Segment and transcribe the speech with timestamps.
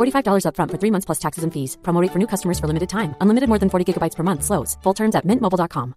[0.00, 1.76] $45 upfront for three months plus taxes and fees.
[1.82, 3.14] Promo rate for new customers for limited time.
[3.20, 4.42] Unlimited more than 40 gigabytes per month.
[4.42, 4.76] Slows.
[4.82, 5.94] Full terms at mintmobile.com.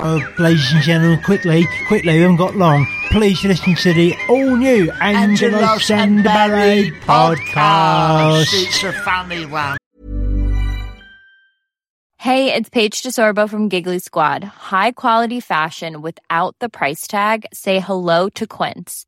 [0.00, 2.86] Oh, ladies and gentlemen, quickly, quickly, we haven't got long.
[3.10, 8.46] Please listen to the all new Angelo Angelos and Ballet podcast.
[8.52, 9.76] It's a funny one.
[12.20, 14.44] Hey, it's Paige DeSorbo from Giggly Squad.
[14.44, 17.46] High quality fashion without the price tag.
[17.52, 19.07] Say hello to Quince.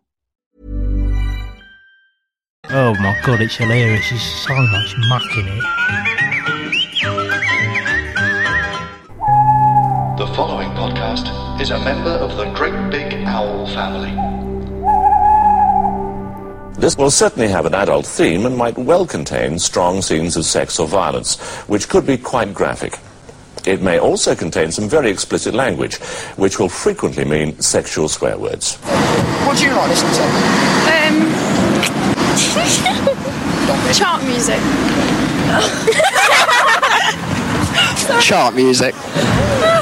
[2.69, 4.07] Oh my god, it's hilarious.
[4.09, 5.63] There's so much muck in it.
[10.17, 14.11] The following podcast is a member of the Great Big Owl family.
[16.79, 20.79] This will certainly have an adult theme and might well contain strong scenes of sex
[20.79, 22.99] or violence, which could be quite graphic.
[23.65, 25.97] It may also contain some very explicit language,
[26.37, 28.75] which will frequently mean sexual swear words.
[29.45, 30.21] What do you like listening to?
[30.23, 31.40] Um,
[33.93, 34.59] chart music.
[38.21, 38.95] Chart music.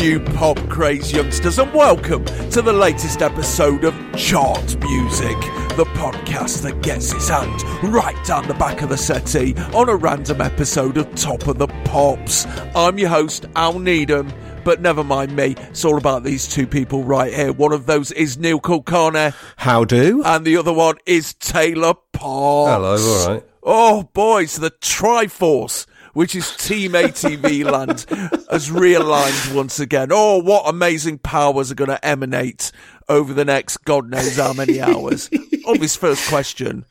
[0.00, 5.36] you pop craze youngsters, and welcome to the latest episode of Chart Music,
[5.76, 9.96] the podcast that gets its hand right down the back of the settee on a
[9.96, 12.46] random episode of Top of the Pops.
[12.74, 14.32] I'm your host, Al Needham.
[14.64, 17.52] But never mind me, it's all about these two people right here.
[17.52, 20.22] One of those is Neil Kulkarni, How do?
[20.24, 22.72] and the other one is Taylor Parkes.
[22.72, 23.44] Hello, all right.
[23.62, 28.06] Oh, boys, the Triforce, which is Team ATV land,
[28.50, 30.08] has realigned once again.
[30.12, 32.72] Oh, what amazing powers are going to emanate
[33.08, 35.30] over the next God knows how many hours.
[35.66, 36.84] Obvious first question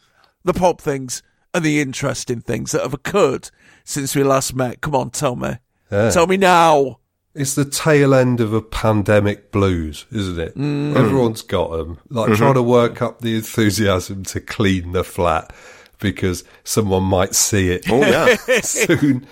[0.45, 1.21] the pop things
[1.53, 3.49] and the interesting things that have occurred
[3.83, 4.81] since we last met.
[4.81, 5.57] Come on, tell me.
[5.91, 6.11] Yeah.
[6.11, 6.99] Tell me now.
[7.35, 10.57] It's the tail end of a pandemic blues, isn't it?
[10.57, 10.95] Mm.
[10.95, 11.99] Everyone's got them.
[12.09, 15.53] Like trying to work up the enthusiasm to clean the flat
[15.99, 18.35] because someone might see it Oh, yeah.
[18.61, 19.25] soon.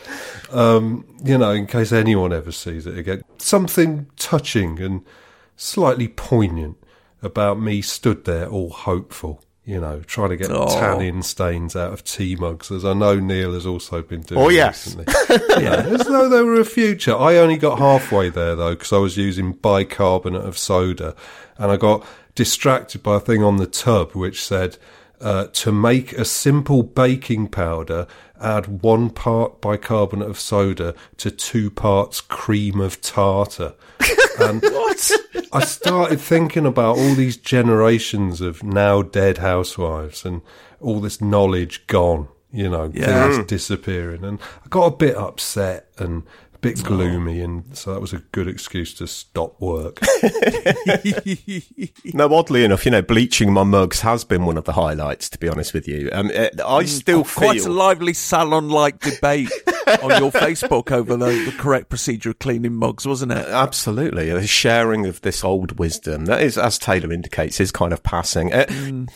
[0.51, 3.23] Um, you know, in case anyone ever sees it again.
[3.37, 5.03] Something touching and
[5.55, 6.77] slightly poignant
[7.21, 9.43] about me stood there all hopeful.
[9.65, 10.67] You know, trying to get Oh.
[10.79, 14.47] tannin stains out of tea mugs, as I know Neil has also been doing Oh,
[14.47, 14.95] yes.
[14.95, 15.13] recently.
[15.61, 17.13] yeah, as though there were a future.
[17.17, 21.15] I only got halfway there though because I was using bicarbonate of soda,
[21.57, 24.77] and I got distracted by a thing on the tub which said
[25.19, 28.05] Uh, to make a simple baking powder,
[28.39, 33.73] add one part bicarbonate of soda to two parts cream of tartar.
[34.39, 35.11] And what?
[35.51, 40.43] I started thinking about all these generations of now dead housewives and
[40.79, 43.31] all this knowledge gone, you know, Yeah.
[43.31, 44.23] things disappearing.
[44.23, 46.27] And I got a bit upset and a
[46.61, 47.41] bit gloomy.
[47.41, 49.99] And so that was a good excuse to stop work.
[52.13, 55.29] No, oddly enough, you know, bleaching my mugs has been one of the highlights.
[55.29, 59.51] To be honest with you, um, uh, I still feel Quite a lively salon-like debate
[60.01, 63.45] on your Facebook over the, the correct procedure of cleaning mugs, wasn't it?
[63.47, 64.31] Absolutely.
[64.31, 68.53] the sharing of this old wisdom that is, as Taylor indicates, is kind of passing.
[68.53, 68.65] Uh,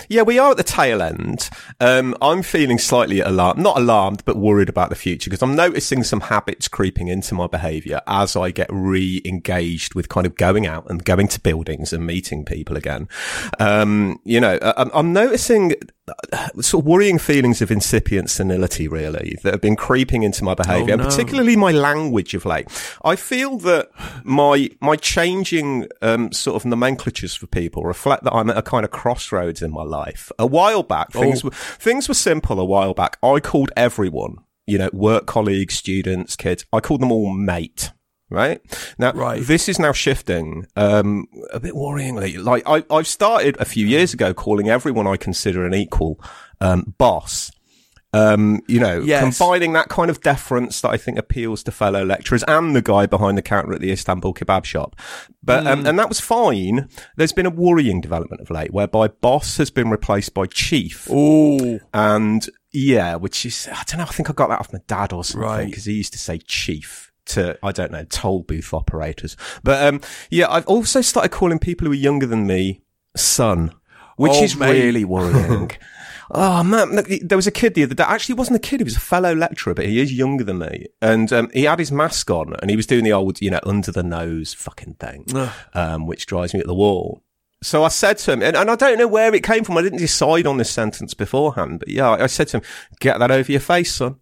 [0.10, 1.50] Yeah, we are at the tail end.
[1.80, 6.04] Um, I'm feeling slightly alarmed, not alarmed, but worried about the future because I'm noticing
[6.04, 10.90] some habits creeping into my behavior as I get re-engaged with kind of going out
[10.90, 13.08] and going to buildings and meeting people again.
[13.60, 15.74] Um, you know, I- I'm, noticing
[16.32, 20.54] uh, sort of worrying feelings of incipient senility, really, that have been creeping into my
[20.54, 21.04] behaviour, Oh, no.
[21.04, 22.68] and particularly my language of late.
[23.04, 23.90] I feel that
[24.24, 28.84] my my changing um, sort of nomenclatures for people reflect that I'm at a kind
[28.86, 30.32] of crossroads in my life.
[30.40, 31.48] A while back, things Oh.
[31.50, 32.60] were things were simple.
[32.60, 34.38] A while back, I called everyone,
[34.68, 36.66] you know, work colleagues, students, kids.
[36.72, 37.92] I call them all mate.
[38.30, 38.62] Right
[38.98, 39.44] now, Right.
[39.44, 42.42] this is now shifting um, a bit worryingly.
[42.42, 46.18] Like I, I've started a few years ago calling everyone I consider an equal
[46.62, 47.52] um, boss.
[48.14, 49.38] Um, you know, Yes.
[49.38, 53.06] combining that kind of deference that I think appeals to fellow lecturers and the guy
[53.06, 54.96] behind the counter at the Istanbul kebab shop.
[55.44, 56.88] But, um, and that was fine.
[57.18, 61.08] There's been a worrying development of late whereby boss has been replaced by chief.
[61.12, 64.80] Oh, And yeah, which is, I don't know, I think I got that off my
[64.88, 65.66] dad or something Right.
[65.66, 67.08] because he used to say chief.
[67.28, 70.02] To I don't know toll booth operators, but um
[70.32, 72.82] yeah, I've also started calling people who are younger than me
[73.16, 73.74] son,
[74.18, 74.72] which Oh, is mate.
[74.72, 75.70] really worrying.
[76.34, 78.04] Oh man, look, there was a kid the other day.
[78.08, 80.86] Actually, wasn't a kid; he was a fellow lecturer, but he is younger than me.
[81.02, 83.60] And um, he had his mask on, and he was doing the old, you know,
[83.64, 85.26] under the nose fucking thing,
[85.74, 87.22] um, which drives me at the wall.
[87.64, 89.78] So I said to him, and, and I don't know where it came from.
[89.78, 92.64] I didn't decide on this sentence beforehand, but yeah, I said to him,
[93.00, 94.16] "Get that over your face, son."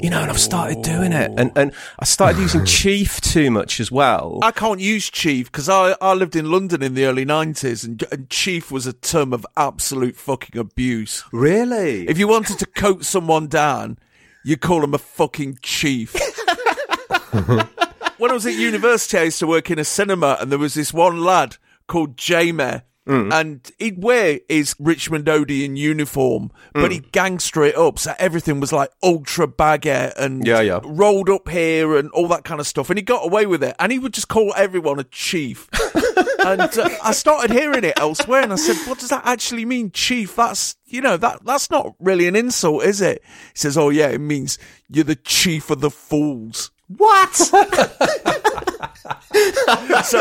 [0.00, 3.78] You know, and I've started doing it, and and I started using chief too much
[3.78, 4.38] as well.
[4.42, 8.02] I can't use chief because I, I lived in London in the early 90s and,
[8.10, 11.24] and chief was a term of absolute fucking abuse.
[11.32, 12.08] Really?
[12.08, 13.98] If you wanted to coat someone down,
[14.44, 16.12] you call them a fucking chief.
[18.18, 20.74] when I was at university, I used to work in a cinema and there was
[20.74, 21.56] this one lad
[21.88, 22.82] called Jamie.
[23.08, 23.32] Mm.
[23.32, 26.92] And he'd wear his Richmond Odeon uniform, but Mm.
[26.92, 27.98] he'd gangster it up.
[27.98, 30.80] So everything was like ultra baggy and Yeah, yeah.
[30.84, 32.90] rolled up here and all that kind of stuff.
[32.90, 33.74] And he got away with it.
[33.78, 35.70] And he would just call everyone a chief.
[36.44, 39.90] and uh, I started hearing it elsewhere, and I said, "What does that actually mean,
[39.90, 40.36] chief?
[40.36, 44.08] That's you know that that's not really an insult, is it?" He says, "Oh yeah,
[44.08, 44.58] it means
[44.90, 47.34] you're the chief of the fools." What?
[47.34, 47.56] so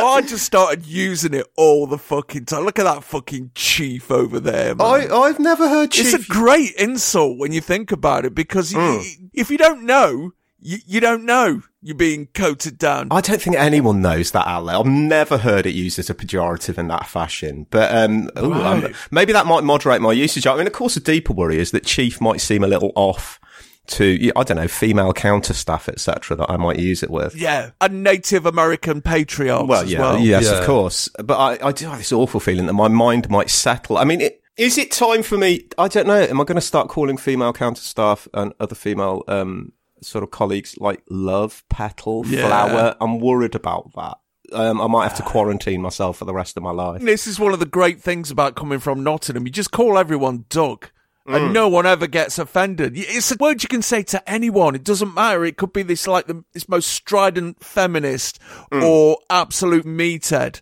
[0.05, 2.65] I just started using it all the fucking time.
[2.65, 4.85] Look at that fucking chief over there, man.
[4.85, 6.13] I I've never heard chief.
[6.13, 9.29] It's a great insult when you think about it because you- Mm.
[9.33, 13.07] if you don't know, you, you don't know you're being coated down.
[13.11, 14.75] I don't think anyone knows that outlet.
[14.75, 17.65] I've never heard it used as a pejorative in that fashion.
[17.69, 18.95] But um, ooh, um, Right.
[19.11, 20.45] maybe that might moderate my usage.
[20.45, 23.39] I mean, of course, a deeper worry is that chief might seem a little off
[23.87, 26.35] to I don't know female counter staff, etc.
[26.37, 27.35] That I might use it with.
[27.35, 30.19] Yeah, a Native American patriarch Well, as yeah, well.
[30.19, 30.59] yes, Yeah.
[30.59, 31.09] of course.
[31.23, 33.97] But I, I do have this awful feeling that my mind might settle.
[33.97, 35.67] I mean, it, is it time for me?
[35.77, 36.19] I don't know.
[36.21, 40.31] Am I going to start calling female counter staff and other female um, sort of
[40.31, 42.47] colleagues like love, petal, Yeah.
[42.47, 42.95] flower?
[42.99, 44.17] I'm worried about that.
[44.53, 47.01] Um, I might have to quarantine myself for the rest of my life.
[47.01, 49.45] This is one of the great things about coming from Nottingham.
[49.45, 50.89] You just call everyone Doug.
[51.27, 51.35] Mm.
[51.35, 52.93] And no one ever gets offended.
[52.95, 54.75] It's a word you can say to anyone.
[54.75, 55.43] It doesn't matter.
[55.43, 58.39] It could be this like the this most strident feminist
[58.71, 58.83] Mm.
[58.83, 60.61] or absolute meathead.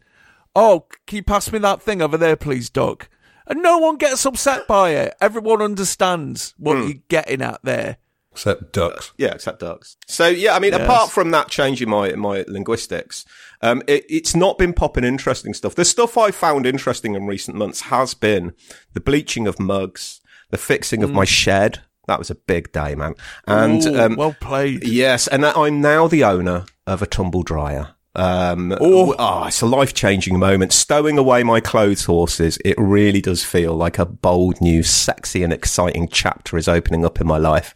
[0.56, 3.06] Oh, can you pass me that thing over there, please, Doug?
[3.46, 5.14] And no one gets upset by it.
[5.22, 6.84] Everyone understands what Mm.
[6.88, 7.98] you're getting at there.
[8.32, 9.12] Except ducks.
[9.18, 9.96] Yeah, except ducks.
[10.08, 10.82] So yeah, I mean, Yes.
[10.82, 13.24] apart from that changing my my linguistics,
[13.62, 15.76] um, it, it's not been popping interesting stuff.
[15.76, 18.54] The stuff I found interesting in recent months has been
[18.94, 20.20] the bleaching of mugs,
[20.52, 21.80] the fixing of my shed.
[22.08, 23.16] That was a big day, man.
[23.48, 23.96] And Mm.
[23.96, 24.88] Ooh, um, well played.
[24.88, 27.90] yes, and I'm now the owner of a tumble dryer.
[28.18, 29.14] Um, Oh.
[29.20, 30.72] oh, it's a life changing moment.
[30.72, 35.52] Stowing away my clothes horses, it really does feel like a bold, new, sexy, and
[35.52, 37.74] exciting chapter is opening up in my life.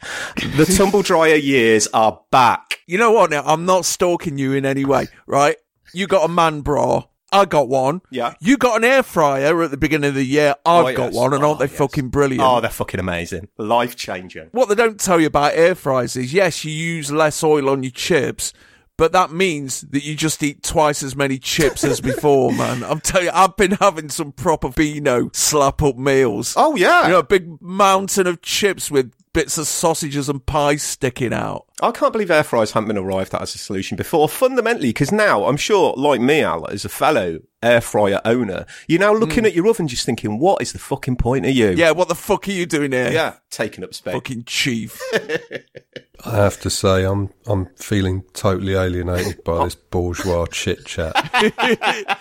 [0.55, 2.79] The tumble dryer years are back.
[2.87, 3.31] You know what?
[3.31, 5.57] Now I'm not stalking you in any way, right?
[5.93, 7.03] You got a man bra.
[7.31, 8.01] I got one.
[8.09, 8.33] Yeah.
[8.39, 10.55] You got an air fryer at the beginning of the year.
[10.65, 11.15] I've Oh, got yes.
[11.15, 12.43] one, and oh, aren't Oh, they fucking brilliant?
[12.43, 13.47] Oh, they're fucking amazing.
[13.57, 14.49] Life changing.
[14.51, 17.83] What they don't tell you about air fryers is yes, you use less oil on
[17.83, 18.53] your chips,
[18.97, 22.83] but that means that you just eat twice as many chips as before, man.
[22.83, 26.53] I'm telling you, I've been having some proper Beano slap up meals.
[26.57, 27.03] Oh, yeah.
[27.03, 31.65] You know, a big mountain of chips with bits of sausages and pies sticking out.
[31.81, 34.27] I can't believe air fryers haven't been arrived at as a solution before.
[34.27, 38.99] Fundamentally, because now I'm sure, like me, Al, as a fellow air fryer owner, you're
[38.99, 41.69] now looking at your oven just thinking, what is the fucking point of you?
[41.71, 43.11] Yeah, what the fuck are you doing here?
[43.11, 44.13] Yeah, taking up space.
[44.13, 44.99] Fucking chief.
[46.25, 51.13] I have to say, I'm I'm feeling totally alienated by this bourgeois chit chat.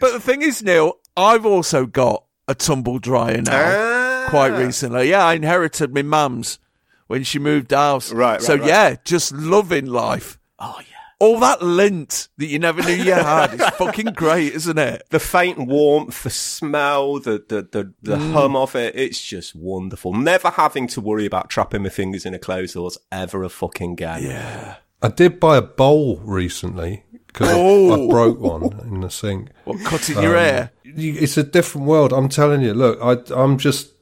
[0.00, 3.64] But the thing is, Neil, I've also got a tumble dryer now.
[3.66, 3.97] Ah.
[4.28, 6.58] Quite recently, yeah, I inherited my mum's
[7.06, 8.12] when she moved house.
[8.12, 8.68] Right, So right, right.
[8.68, 10.38] yeah, just loving life.
[10.58, 10.84] Oh yeah.
[11.20, 15.02] All that lint that you never knew you had is fucking great, isn't it?
[15.10, 18.32] The faint warmth, the smell, the the the, the Mm.
[18.32, 20.12] hum of it, it's just wonderful.
[20.14, 23.92] Never having to worry about trapping my fingers in a closed doors ever a fucking
[23.94, 24.22] again.
[24.22, 24.76] Yeah.
[25.02, 28.06] I did buy a bowl recently because I, Oh.
[28.08, 29.48] I broke one in the sink.
[29.64, 30.70] What, cutting your hair?
[30.84, 32.12] It's a different world.
[32.12, 32.74] I'm telling you.
[32.74, 33.97] Look, I, I'm just.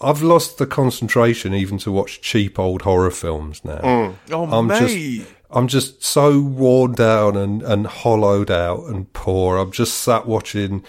[0.00, 3.78] I've lost the concentration even to watch cheap old horror films now.
[3.78, 4.14] Mm.
[4.30, 5.18] Oh, I'm mate.
[5.18, 5.32] just.
[5.50, 9.56] I'm just so worn down and, and hollowed out and poor.
[9.56, 10.84] I'm just sat watching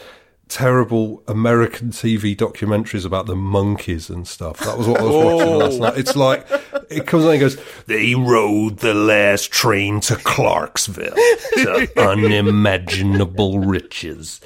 [0.49, 4.59] terrible American TV documentaries about the Monkees and stuff.
[4.59, 5.97] That was what I was watching last night.
[5.97, 6.45] It's like
[6.89, 14.41] it comes on and goes, They rode the last train to Clarksville to unimaginable riches.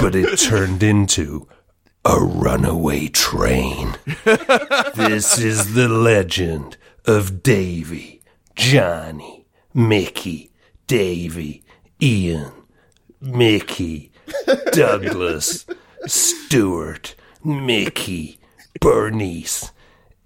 [0.00, 1.48] But it turned into
[2.04, 3.96] a runaway train.
[4.24, 8.22] this is the legend of Davy,
[8.56, 10.50] Johnny, Mickey,
[10.86, 11.62] Davy,
[12.00, 12.52] Ian,
[13.20, 14.12] Mickey,
[14.72, 15.66] Douglas,
[16.06, 18.38] Stuart, Mickey,
[18.80, 19.72] Bernice,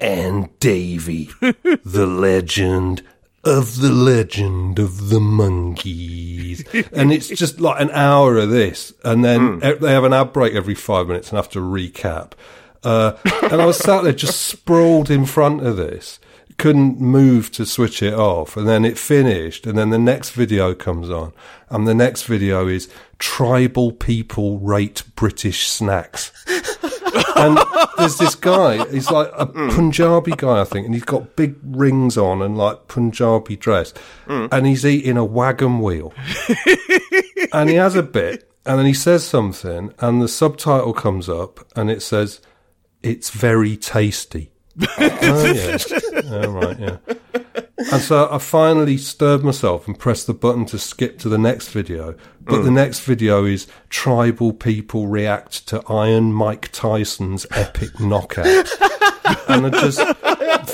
[0.00, 3.02] and Davy, the legend
[3.46, 6.64] of the legend of the Monkees.
[6.92, 10.32] And it's just like an hour of this, and then e- they have an ad
[10.32, 12.32] break every five minutes and have to recap.
[12.82, 16.18] Uh, and I was sat there just sprawled in front of this,
[16.56, 20.74] couldn't move to switch it off, and then it finished, and then the next video
[20.74, 21.32] comes on,
[21.68, 22.88] and the next video is
[23.18, 26.32] tribal people rate British snacks.
[27.36, 27.58] and
[27.98, 32.16] there's this guy, he's like a Punjabi guy, I think, and he's got big rings
[32.16, 33.92] on and like Punjabi dress,
[34.26, 36.12] and he's eating a wagon wheel.
[37.52, 41.66] and he has a bit, and then he says something, and the subtitle comes up,
[41.76, 42.40] and it says,
[43.02, 44.50] It's very tasty.
[44.98, 45.78] oh, yeah.
[46.24, 46.96] Oh, right, yeah.
[47.78, 51.68] And so I finally stirred myself and pressed the button to skip to the next
[51.68, 52.14] video.
[52.40, 52.74] But the mm.
[52.74, 58.68] next video is tribal people react to Iron Mike Tyson's epic knockout.
[59.48, 60.00] and I just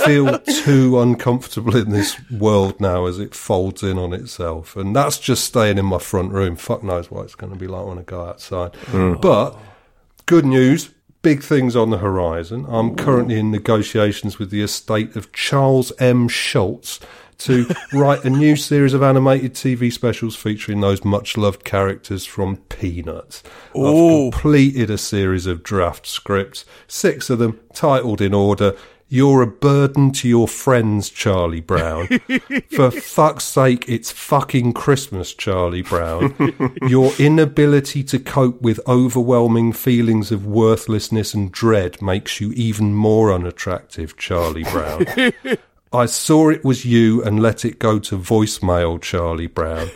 [0.04, 4.76] feel too uncomfortable in this world now as it folds in on itself.
[4.76, 6.56] And that's just staying in my front room.
[6.56, 8.75] Fuck knows what it's going to be like when I go outside.
[8.90, 9.21] Mm.
[9.21, 9.59] But
[10.26, 10.90] good news.
[11.23, 12.67] Big things on the horizon.
[12.69, 16.26] I'm currently in negotiations with the estate of Charles M.
[16.26, 16.99] Schulz
[17.38, 22.57] to write a new series of animated TV specials featuring those much loved characters from
[22.69, 23.43] Peanuts.
[23.76, 24.26] Ooh.
[24.26, 28.76] I've completed a series of draft scripts, six of them titled in order.
[29.12, 32.07] You're a burden to your friends, Charlie Brown.
[32.75, 36.35] For fuck's sake, it's fucking Christmas, Charlie Brown.
[36.88, 43.35] Your inability to cope with overwhelming feelings of worthlessness and dread makes you even more
[43.35, 45.04] unattractive, Charlie Brown.
[45.92, 49.90] I saw it was you and let it go to voicemail, Charlie Brown.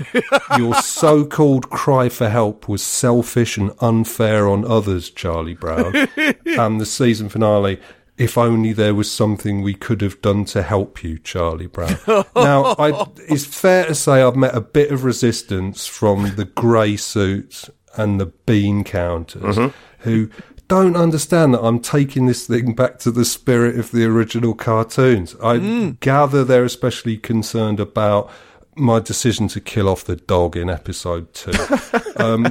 [0.58, 6.06] Your so called cry for help was selfish and unfair on others, Charlie Brown.
[6.44, 7.80] And the season finale,
[8.18, 11.98] if only there was something we could have done to help you, Charlie Brown.
[12.34, 16.96] now, I, it's fair to say I've met a bit of resistance from the grey
[16.96, 19.58] suits and the bean counters
[20.00, 20.30] who
[20.68, 25.36] don't understand that I'm taking this thing back to the spirit of the original cartoons.
[25.42, 28.30] I gather they're especially concerned about
[28.74, 31.52] my decision to kill off the dog in episode two.
[32.16, 32.44] um,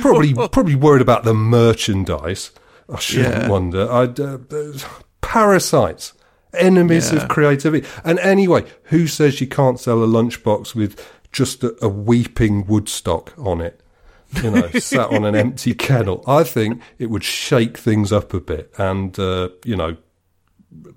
[0.00, 2.50] probably, probably worried about the merchandise.
[2.92, 3.48] I shouldn't Yeah.
[3.48, 3.90] wonder.
[3.90, 4.38] I'd, uh,
[5.20, 6.12] parasites,
[6.52, 7.22] enemies Yeah.
[7.22, 7.86] of creativity.
[8.04, 11.00] And anyway, who says you can't sell a lunchbox with
[11.32, 13.80] just a, a weeping Woodstock on it?
[14.42, 16.22] You know, sat on an empty kennel.
[16.26, 19.96] I think it would shake things up a bit and, uh, you know,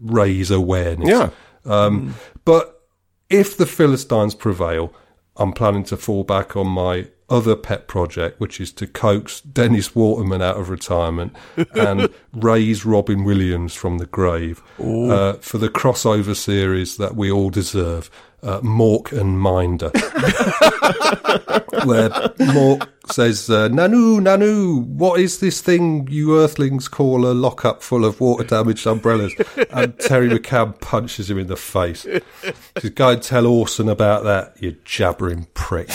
[0.01, 1.09] raise awareness.
[1.09, 1.29] Yeah.
[1.65, 2.15] Um,
[2.45, 2.81] But
[3.29, 4.93] if the Philistines prevail,
[5.35, 9.95] I'm planning to fall back on my other pet project, which is to coax Dennis
[9.95, 11.35] Waterman out of retirement
[11.75, 17.49] and raise Robin Williams from the grave uh, for the crossover series that we all
[17.49, 18.09] deserve,
[18.43, 19.89] uh, Mork and Minder,
[21.85, 27.81] where Mork says, uh, "Nanu, Nanu, what is this thing you Earthlings call a lockup
[27.81, 29.33] full of water-damaged umbrellas?"
[29.71, 32.05] And Terry McCann punches him in the face.
[32.77, 35.89] Says, "Go and tell Orson about that, you jabbering prick."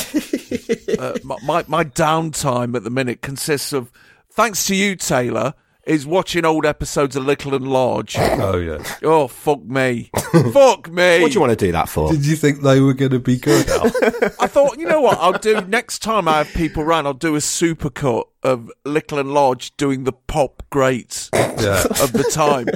[0.98, 3.90] uh, my, my my downtime at the minute consists of,
[4.30, 5.54] thanks to you, Taylor,
[5.84, 8.16] is watching old episodes of Little and Large.
[8.42, 8.82] Oh yeah.
[9.02, 10.10] Oh fuck me,
[10.52, 11.20] fuck me.
[11.20, 12.10] What do you want to do that for?
[12.10, 13.68] Did you think they were going to be good?
[14.40, 17.06] I thought, you know what, I'll do next time I have people round.
[17.06, 21.84] I'll do a supercut of Little and Large doing the pop greats Yeah.
[21.84, 22.66] of the time.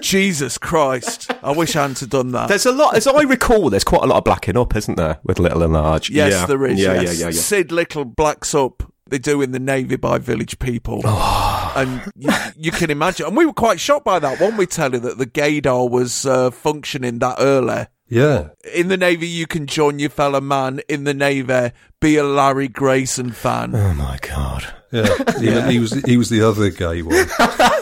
[0.00, 1.30] Jesus Christ!
[1.42, 2.48] I wish I hadn't done that.
[2.48, 5.18] There's a lot, as I recall, there's quite a lot of blacking up, isn't there,
[5.24, 6.10] with Little and Large?
[6.10, 6.46] Yes, yeah.
[6.46, 6.80] there is.
[6.80, 7.18] Yeah, yes.
[7.18, 7.40] yeah, yeah, yeah.
[7.40, 8.82] Sid Little blacks up.
[9.08, 11.00] They do in the Navy by Village People.
[11.04, 11.55] Oh.
[11.76, 13.26] And you, you can imagine.
[13.26, 16.50] And we were quite shocked by that, weren't we, Telly, that the gaydar was uh,
[16.50, 17.86] functioning that early.
[18.08, 18.50] Yeah.
[18.72, 20.80] In the Navy, you can join your fellow man.
[20.88, 23.74] In the Navy, be a Larry Grayson fan.
[23.74, 24.74] Oh my god.
[24.92, 25.08] Yeah,
[25.40, 27.14] he, he was he was the other gay one.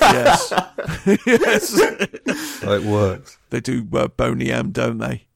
[0.01, 0.53] yes.
[1.27, 2.63] yes.
[2.63, 3.39] it works.
[3.51, 5.27] They do uh, Boney M, don't they?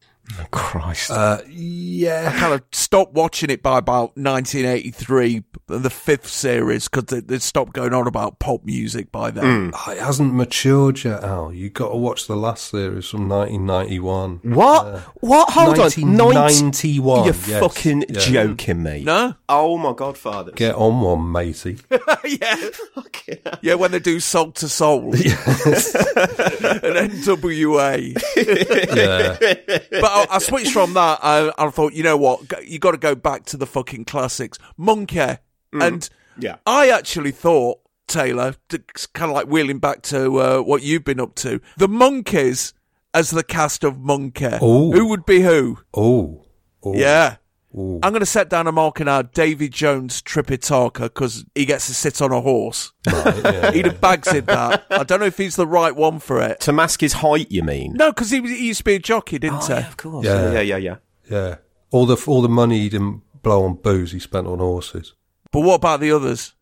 [0.51, 1.11] Christ.
[1.11, 2.39] Uh, I yeah.
[2.39, 7.73] kind of stopped watching it by about 1983, the fifth series, because they, they stopped
[7.73, 9.73] going on about pop music by then.
[9.75, 11.53] Oh, it hasn't matured yet, Al.
[11.53, 14.41] You've got to watch the last series from 1991.
[14.45, 15.01] What?
[15.21, 15.51] what?
[15.51, 15.91] Hold on.
[15.91, 17.25] 1991.
[17.25, 17.61] You're yes.
[17.61, 18.19] fucking Yeah.
[18.21, 19.05] joking me.
[19.05, 19.35] No?
[19.49, 20.53] Oh my godfather.
[20.53, 21.79] Get on one, matey.
[22.25, 22.69] yeah.
[23.63, 25.15] Yeah, when they do Soul II Soul.
[25.15, 25.23] and
[27.13, 28.15] NWA.
[28.95, 29.37] Yeah.
[30.01, 31.21] but I, I switched from that.
[31.23, 32.41] I, I thought, you know what?
[32.67, 34.59] You got to go back to the fucking classics.
[34.77, 35.37] Monkey.
[35.73, 36.09] And
[36.39, 36.57] Yeah.
[36.67, 38.55] I actually thought, Taylor,
[39.13, 42.73] kind of like wheeling back to uh, what you've been up to, the Monkees
[43.13, 44.47] as the cast of Monkey.
[44.63, 44.93] Ooh.
[44.93, 45.79] Who would be who?
[45.95, 46.45] Oh.
[46.83, 46.95] oh.
[46.95, 47.37] Yeah.
[47.77, 48.01] Ooh.
[48.03, 51.87] I'm going to set down a mark in our Davy Jones Tripitaka because he gets
[51.89, 52.93] to sit on a horse.
[53.07, 54.87] Right, yeah, He'd have bagsed that.
[54.91, 56.61] I don't know if he's the right one for it.
[56.61, 57.93] To mask his height, you mean?
[57.95, 59.87] No, because he, was- he used to be a jockey, didn't oh, he?
[59.87, 60.25] of course.
[60.25, 60.53] Yeah.
[60.53, 60.97] yeah, yeah, yeah.
[61.31, 61.57] yeah.
[61.91, 65.15] All the all the money he didn't blow on booze, he spent on horses.
[65.51, 66.55] But what about the others?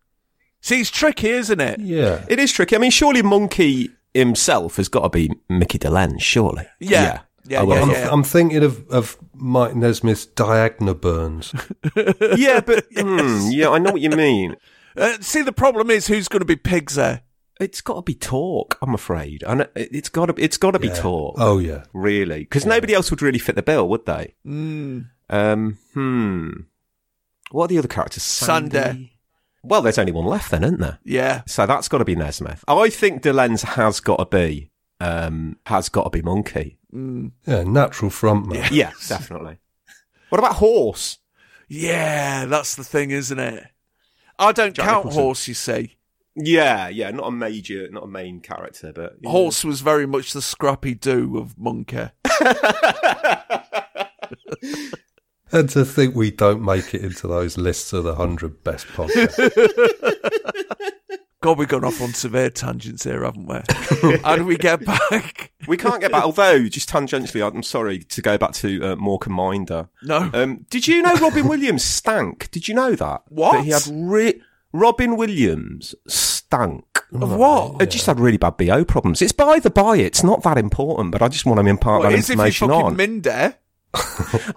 [0.61, 1.79] See, it's tricky, isn't it?
[1.79, 2.25] Yeah.
[2.29, 2.75] It is tricky.
[2.75, 6.67] I mean, surely Monkey himself has got to be Micky Dolenz, surely.
[6.79, 7.21] Yeah.
[7.47, 8.09] Yeah, Oh, well, yeah, I'm, yeah.
[8.11, 11.53] I'm thinking of, of Mike Nesmith's Diagna Burns.
[12.37, 14.55] yeah, but hmm, yeah, I know what you mean.
[14.97, 17.21] Uh, see, the problem is who's going to be Pigsy there?
[17.59, 18.79] It's got to be Tork.
[18.81, 20.43] I'm afraid, and it- it's got to.
[20.43, 20.95] It's got to be Yeah.
[20.95, 21.35] Tork.
[21.37, 21.83] Oh, yeah.
[21.93, 24.33] really, because nobody else would really fit the bill, would they?
[24.43, 25.05] Mm.
[25.29, 26.49] Um, hmm.
[27.51, 28.23] What are the other characters?
[28.23, 29.11] Sunday.
[29.61, 30.97] Well, there's only one left then, isn't there?
[31.03, 31.43] Yeah.
[31.45, 32.63] So that's got to be Nesmith.
[32.67, 34.71] I think Dolenz has got to be.
[34.99, 36.76] Um, has got to be Monkey.
[36.93, 37.31] Mm.
[37.45, 38.69] Yeah, natural frontman.
[38.71, 39.59] Yeah, definitely.
[40.29, 41.19] What about Horse?
[41.67, 43.65] Yeah, that's the thing, isn't it?
[44.39, 45.23] I don't Jack count Nicholson.
[45.23, 45.97] Horse, you see.
[46.35, 49.31] Yeah, yeah, not a major, not a main character, but yeah.
[49.31, 52.09] Horse was very much the Scrappy-Doo of Monkey.
[55.51, 60.91] And to think we don't make it into those lists of the 100 best podcasts.
[61.47, 64.17] God, we've gone off on severe tangents here, haven't we?
[64.25, 65.53] How do we get back?
[65.65, 66.25] We can't get back.
[66.25, 69.87] Although, just tangentially, I'm sorry to go back to uh, Mork and Minder.
[70.03, 70.29] No.
[70.33, 72.51] Um, did you know Robin Williams stank?
[72.51, 73.21] Did you know that?
[73.29, 73.53] What?
[73.53, 74.41] That he had re-
[74.73, 76.83] Robin Williams stank.
[77.13, 77.81] Of what?
[77.81, 79.21] Uh, just had really bad BO problems.
[79.21, 79.95] It's by the by.
[79.95, 82.41] It's not that important, but I just want to impart What that is if you
[82.41, 82.97] information fucking on.
[82.97, 83.55] Minder?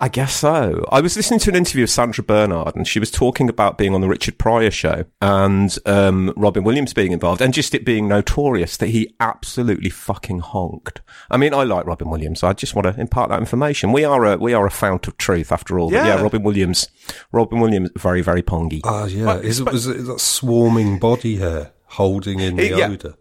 [0.00, 0.84] I guess so.
[0.90, 3.94] I was listening to an interview with Sandra Bernhard, and she was talking about being
[3.94, 8.08] on the Richard Pryor show and um, Robin Williams being involved, and just it being
[8.08, 11.00] notorious that he absolutely fucking honked.
[11.30, 12.40] I mean, I like Robin Williams.
[12.40, 13.92] So I just want to impart that information.
[13.92, 15.92] We are a we are a fount of truth, after all.
[15.92, 16.06] Yeah.
[16.06, 16.88] yeah, Robin Williams.
[17.32, 18.80] Robin Williams, very very pongy.
[18.84, 19.36] Ah, yeah.
[19.38, 22.88] Is it, was it that swarming body hair holding in the Yeah.
[22.88, 23.14] odour?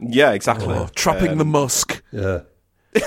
[0.00, 0.74] yeah, exactly.
[0.74, 2.40] Oh, trapping the musk Yeah.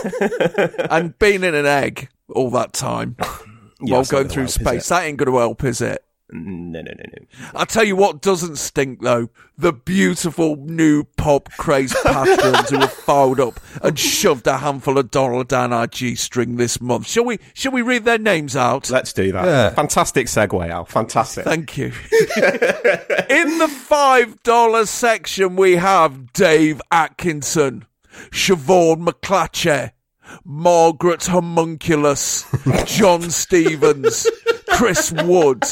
[0.90, 3.16] and being in an egg all that time
[3.80, 4.90] while it's going through help, space.
[4.90, 6.06] That ain't going to help, is it?
[6.32, 7.26] No, no, no, no.
[7.54, 9.30] I'll tell you what doesn't stink though.
[9.58, 15.12] The beautiful new pop crazed patrons who have filed up and shoved a handful of
[15.12, 17.08] dollar down our G string this month.
[17.08, 18.90] Shall we shall we read their names out?
[18.90, 19.46] Let's do that.
[19.46, 19.70] Yeah.
[19.70, 20.86] Fantastic segue, Al.
[20.86, 21.46] Fantastic.
[21.46, 21.86] Thank you.
[23.30, 27.86] In the five dollar section we have Dave Atkinson,
[28.32, 29.92] Siobhan McClatchy,
[30.44, 32.46] Margaret Homunculus,
[32.86, 34.28] John Stevens,
[34.70, 35.64] Chris Wood,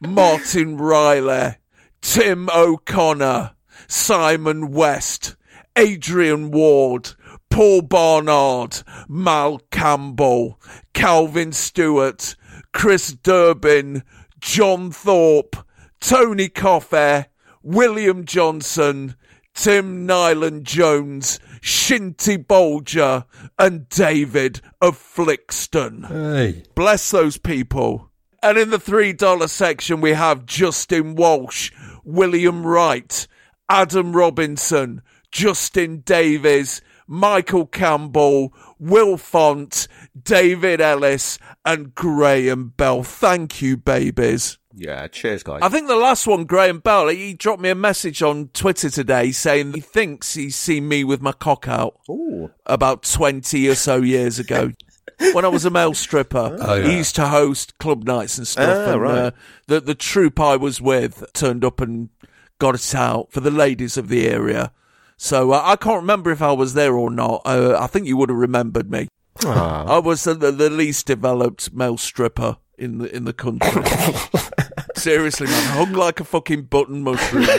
[0.00, 1.56] Martin Riley,
[2.00, 3.52] Tim O'Connor,
[3.88, 5.36] Simon West,
[5.76, 7.10] Adrian Ward,
[7.50, 10.60] Paul Barnard, Mal Campbell,
[10.92, 12.36] Calvin Stewart,
[12.72, 14.02] Chris Durbin,
[14.40, 15.56] John Thorpe,
[16.00, 17.26] Tony Coffey,
[17.62, 19.16] William Johnson,
[19.56, 23.24] Tim Nyland Jones, Shinty Bolger,
[23.58, 26.06] and David of Flixton.
[26.06, 26.62] Hey.
[26.74, 28.10] Bless those people.
[28.42, 31.72] And in the $3 section, we have Justin Walsh,
[32.04, 33.26] William Wright,
[33.68, 35.00] Adam Robinson,
[35.32, 39.88] Justin Davies, Michael Campbell, Will Font,
[40.22, 43.02] David Ellis, and Graham Bell.
[43.02, 44.58] Thank you, babies.
[44.78, 45.60] Yeah, cheers, guys.
[45.62, 49.32] I think the last one, Graham Bell, he dropped me a message on Twitter today
[49.32, 52.50] saying he thinks he's seen me with my cock out Ooh.
[52.66, 54.72] about 20 or so years ago.
[55.32, 56.88] when I was a male stripper, Oh, yeah.
[56.88, 58.86] he used to host club nights and stuff.
[58.86, 59.18] Ah, and right.
[59.18, 59.30] uh,
[59.66, 62.10] the, the troupe I was with turned up and
[62.58, 64.72] got us out for the ladies of the area.
[65.16, 67.40] So uh, I can't remember if I was there or not.
[67.46, 69.08] Uh, I think you would have remembered me.
[69.42, 69.84] Ah.
[69.96, 73.70] I was the, the least developed male stripper in the in the country.
[74.96, 77.46] Seriously, man, hung like a fucking button mushroom.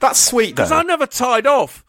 [0.00, 0.62] That's sweet, though.
[0.62, 1.84] Because I never tied off.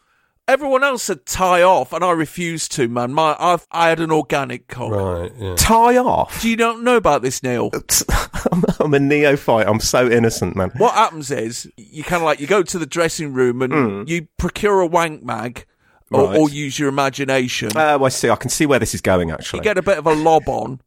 [0.48, 2.88] Everyone else said tie off, and I refused to.
[2.88, 4.90] Man, my I I had an organic cock.
[4.90, 5.54] Right, yeah.
[5.56, 6.42] Tie off?
[6.42, 7.70] Do you don't know about this, Neil?
[8.52, 9.68] I'm, I'm a neophyte.
[9.68, 10.72] I'm so innocent, man.
[10.76, 14.02] What happens is you kind of like you go to the dressing room and hmm.
[14.08, 15.66] you procure a wank mag,
[16.10, 16.26] or.
[16.26, 16.38] Right.
[16.38, 17.70] or use your imagination.
[17.76, 18.28] Oh, I see.
[18.28, 20.48] I can see where this is going, Actually, you get a bit of a lob
[20.48, 20.80] on.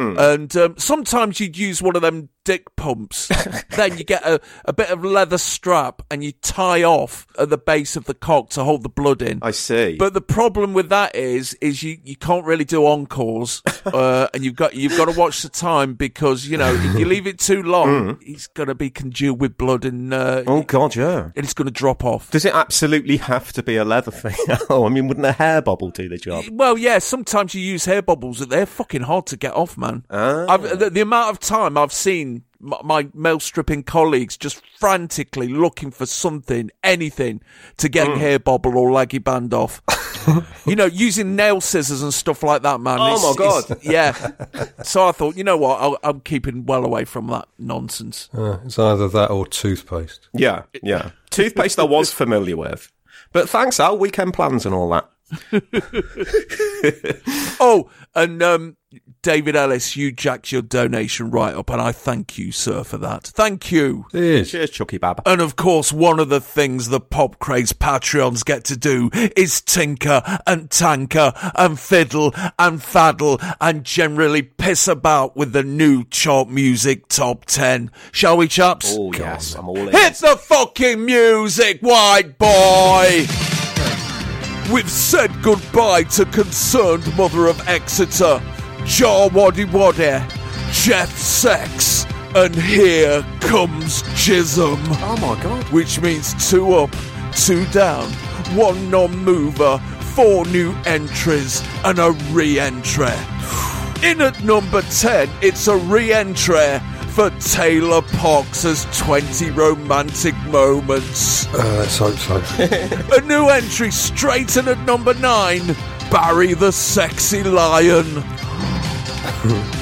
[0.00, 0.18] Hmm.
[0.18, 3.28] And um, sometimes you'd use one of them dick pumps.
[3.76, 7.58] then you get a, a bit of leather strap and you tie off at the
[7.58, 9.38] base of the cock to hold the blood in.
[9.42, 9.96] I see.
[9.96, 14.44] But the problem with that is, is you, you can't really do encores, uh, and
[14.44, 17.38] you've got you've got to watch the time because you know if you leave it
[17.38, 21.30] too long, it's going to be congealed with blood and uh, oh, God, yeah.
[21.36, 22.30] and it's going to drop off.
[22.30, 24.36] Does it absolutely have to be a leather thing?
[24.70, 26.44] oh, I mean, wouldn't a hair bubble do the job?
[26.50, 26.98] Well, yeah.
[26.98, 30.04] Sometimes you use hair bubbles; but they're fucking hard to get off, man.
[30.10, 30.46] Ah.
[30.48, 35.48] I've, the, the amount of time I've seen m- my male stripping colleagues just frantically
[35.48, 37.40] looking for something, anything,
[37.78, 39.82] to get a hair bobble or leggy band off.
[40.66, 42.98] you know, using nail scissors and stuff like that, man.
[43.00, 43.78] Oh, It's- my God.
[43.82, 44.72] yeah.
[44.82, 45.80] So I thought, you know what?
[45.80, 48.28] I'll, I'm keeping well away from that nonsense.
[48.36, 50.28] Uh, it's either that or toothpaste.
[50.32, 51.10] Yeah, yeah.
[51.30, 52.90] Toothpaste I was familiar with.
[53.32, 53.96] But thanks, Al.
[53.98, 55.09] Weekend plans and all that.
[57.62, 58.78] Oh, and um,
[59.22, 63.24] David Ellis, you jacked your donation right up, and I thank you, sir, for that.
[63.24, 64.06] Thank you.
[64.14, 64.50] It is.
[64.50, 65.20] Cheers, Chucky Bab.
[65.26, 69.60] And of course, one of the things the Pop Craze Patreons get to do is
[69.60, 76.48] tinker and tanker and fiddle and faddle and generally piss about with the new chart
[76.48, 77.90] music top 10.
[78.10, 78.96] Shall we, chaps?
[78.98, 79.54] Oh, yes.
[79.54, 79.92] I'm all in.
[79.92, 83.26] Hit the fucking music, white boy!
[84.72, 88.40] We've said goodbye to concerned mother of Exeter,
[88.84, 90.24] Jar Waddy Waddy,
[90.70, 92.06] Jeff Sex,
[92.36, 94.78] and here comes Jism.
[95.02, 95.64] Oh, my God.
[95.72, 96.94] Which means two up,
[97.34, 98.12] two down,
[98.54, 99.78] one non mover,
[100.14, 103.08] four new entries, and a re entry.
[104.04, 106.78] In at number 10, it's a re entry
[107.20, 111.46] for Taylor Parkes's 20 romantic moments.
[111.48, 112.42] Uh, let's hope so.
[113.14, 115.76] A new entry straight in at number 9,
[116.10, 118.06] Barry the Sexy Lion.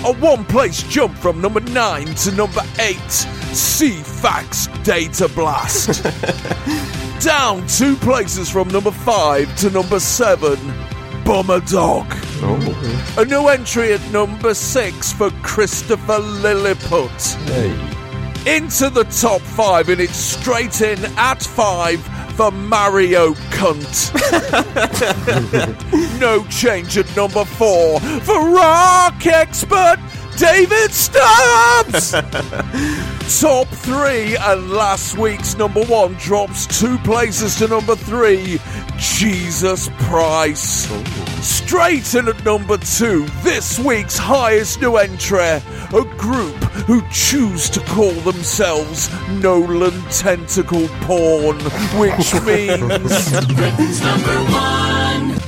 [0.04, 2.96] A one place jump from number 9 to number 8,
[3.54, 6.02] Ceefax Data Blast.
[7.24, 10.58] Down two places from number 5 to number 7,
[11.28, 12.06] Bummer Dog.
[12.40, 13.14] Oh.
[13.18, 18.56] A new entry at number 6 for Christopher Lilliput hey.
[18.56, 22.00] into the top five, and it's straight in at five
[22.34, 24.08] for Mario Cunt.
[26.18, 29.98] no change at number four for rock expert
[30.38, 32.12] David Stubbs.
[33.42, 38.60] top three, and last week's number one drops two places to number three.
[38.98, 40.86] Jesus Price.
[41.40, 46.56] Straight in at number two, this week's highest new entry, a group
[46.86, 51.58] who choose to call themselves Nolan Tentacle Porn,
[51.96, 53.30] which means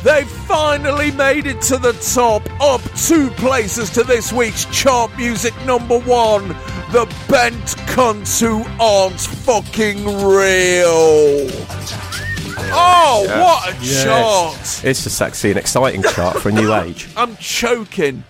[0.02, 5.54] They've finally made it to the top, up two places to this week's chart music
[5.66, 6.48] number one.
[6.92, 11.48] The bent cunts who aren't fucking real.
[12.72, 13.42] Oh, Yeah.
[13.42, 14.04] what a Yes.
[14.04, 14.84] chart!
[14.84, 17.08] It's a sexy and exciting chart for a new age.
[17.16, 18.24] I'm choking.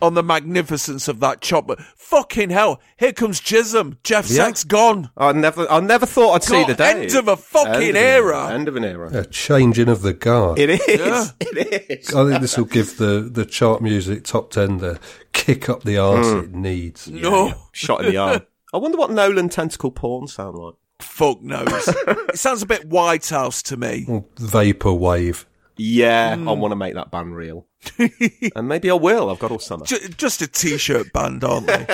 [0.00, 1.64] on the magnificence of that chop.
[1.68, 3.98] But fucking hell, here comes Jism.
[4.02, 4.46] Jeff Yeah.
[4.46, 5.10] Sack's gone.
[5.16, 7.02] I never, I never thought I'd see the day.
[7.04, 8.50] end of a fucking End of an era.
[8.52, 9.10] End of an era.
[9.16, 10.58] A changing of the guard.
[10.58, 10.80] It is.
[10.88, 11.26] Yeah.
[11.40, 12.12] It is.
[12.12, 14.98] I think this will give the, the chart music top ten the
[15.32, 16.42] kick up the arse Mm.
[16.46, 17.06] it needs.
[17.06, 17.54] No.
[17.70, 18.40] Shot in the arm.
[18.74, 20.74] I wonder what Nolan tentacle porn sound like.
[21.02, 21.66] Fuck knows.
[21.88, 24.04] it sounds a bit Whitehouse to me.
[24.08, 25.46] Or Vapor wave.
[25.76, 26.48] Yeah, Hmm.
[26.48, 27.66] I want to make that band real.
[27.98, 29.30] and maybe I will.
[29.30, 29.84] I've got all summer.
[29.84, 31.84] Ju- just a t-shirt band, aren't they?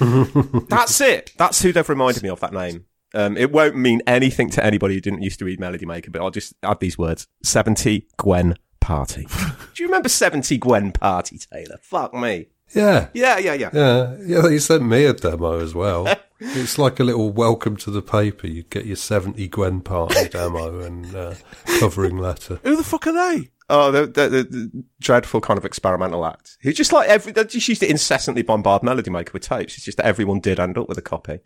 [0.68, 1.32] That's it.
[1.36, 2.86] That's who they've reminded me of, that name.
[3.14, 6.20] Um, it won't mean anything to anybody who didn't used to read Melody Maker, but
[6.22, 7.28] I'll just add these words.
[7.42, 9.26] 70 Gwen Party.
[9.74, 11.78] Do you remember 70 Gwen Party, Taylor?
[11.82, 12.46] Fuck me.
[12.74, 13.08] Yeah.
[13.14, 13.70] Yeah, yeah, yeah.
[13.72, 16.06] Yeah, yeah, they sent me a demo as well.
[16.38, 18.46] It's like a little welcome to the paper.
[18.46, 21.34] You get your 70 Gwen party demo and uh,
[21.78, 22.60] covering letter.
[22.62, 23.50] Who the fuck are they?
[23.68, 26.56] Oh, the, the, the, the dreadful kind of experimental act.
[26.62, 29.76] Who just like every, they just used to incessantly bombard Melody Maker with tapes.
[29.76, 31.40] It's just that everyone did end up with a copy.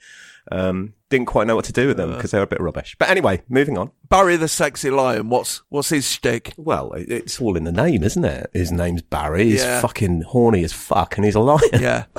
[0.52, 2.96] Um, didn't quite know what to do with them because they were a bit rubbish.
[2.98, 3.90] But anyway, moving on.
[4.08, 5.28] Barry the Sexy Lion.
[5.28, 6.54] What's what's his shtick?
[6.56, 8.48] Well, it- it's all in the name, isn't it?
[8.52, 9.50] His name's Barry.
[9.50, 9.80] He's Yeah.
[9.80, 11.60] fucking horny as fuck and he's a lion.
[11.74, 12.04] Yeah.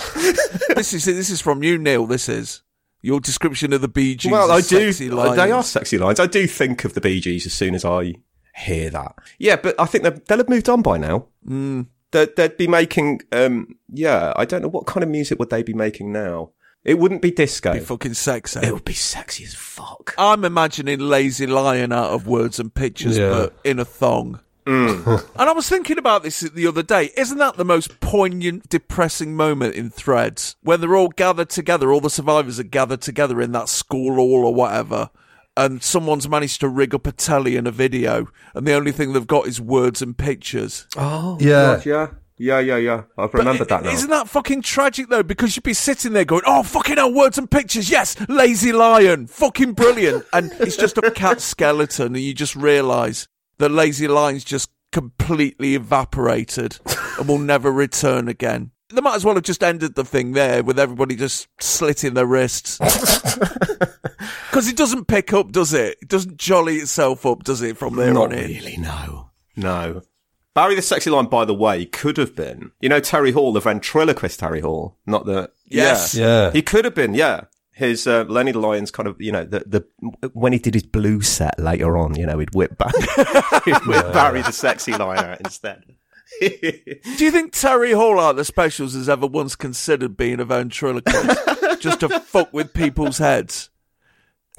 [0.75, 2.05] this is this is from you, Neil.
[2.05, 2.61] This is
[3.01, 4.31] your description of the Bee Gees.
[4.31, 4.91] Well, I as do.
[4.91, 6.19] Sexy They are sexy lines.
[6.19, 8.15] I do think of the Bee Gees as soon as I
[8.55, 9.15] hear that.
[9.39, 11.25] Yeah, but I think they'll, they'll have moved on by now.
[11.47, 11.87] Mm.
[12.11, 15.63] They'd, they'd be making, um, yeah, I don't know what kind of music would they
[15.63, 16.51] be making now.
[16.83, 17.69] It wouldn't be disco.
[17.71, 18.59] It'd be fucking sexy.
[18.61, 20.15] it would be sexy as fuck.
[20.17, 23.29] I'm imagining Lazy Lion out of words and pictures, Yeah.
[23.29, 24.39] but in a thong.
[24.65, 25.05] Mm.
[25.35, 27.11] and I was thinking about this the other day.
[27.17, 30.55] Isn't that the most poignant, depressing moment in Threads?
[30.63, 34.45] When they're all gathered together, all the survivors are gathered together in that school hall
[34.45, 35.09] or whatever,
[35.57, 39.13] and someone's managed to rig up a telly and a video, and the only thing
[39.13, 40.87] they've got is words and pictures.
[40.95, 41.75] Oh, Yeah.
[41.75, 42.07] God, yeah.
[42.41, 43.03] Yeah, yeah, yeah.
[43.19, 43.91] I've remembered that now.
[43.91, 45.21] Isn't that fucking tragic though?
[45.21, 49.27] Because you'd be sitting there going, "Oh fucking hell, words and pictures, yes, lazy lion,
[49.27, 53.27] fucking brilliant," and it's just a cat skeleton, and you just realise
[53.59, 56.79] that lazy lion's just completely evaporated
[57.19, 58.71] and will never return again.
[58.89, 62.25] They might as well have just ended the thing there with everybody just slitting their
[62.25, 62.79] wrists.
[64.49, 65.97] Because it doesn't pick up, does it?
[66.01, 68.47] It doesn't jolly itself up, does it, from there Not on in?
[68.49, 69.29] really, no.
[69.55, 70.01] No.
[70.53, 73.61] Barry the Sexy Lion, by the way, could have been, you know, Terry Hall, the
[73.61, 76.13] ventriloquist Terry Hall, not the, Yes.
[76.13, 76.25] yeah.
[76.25, 76.51] Yeah.
[76.51, 77.45] He could have been, yeah.
[77.73, 80.83] His, uh, Lenny the Lion's kind of, you know, the, the, when he did his
[80.83, 82.93] blue set later on, you know, he'd whip back,
[83.65, 85.83] he'd whip Barry the Sexy Lion out instead.
[86.41, 86.49] Do
[87.25, 91.39] you think Terry Hall out of the specials has ever once considered being a ventriloquist
[91.81, 93.69] just to fuck with people's heads?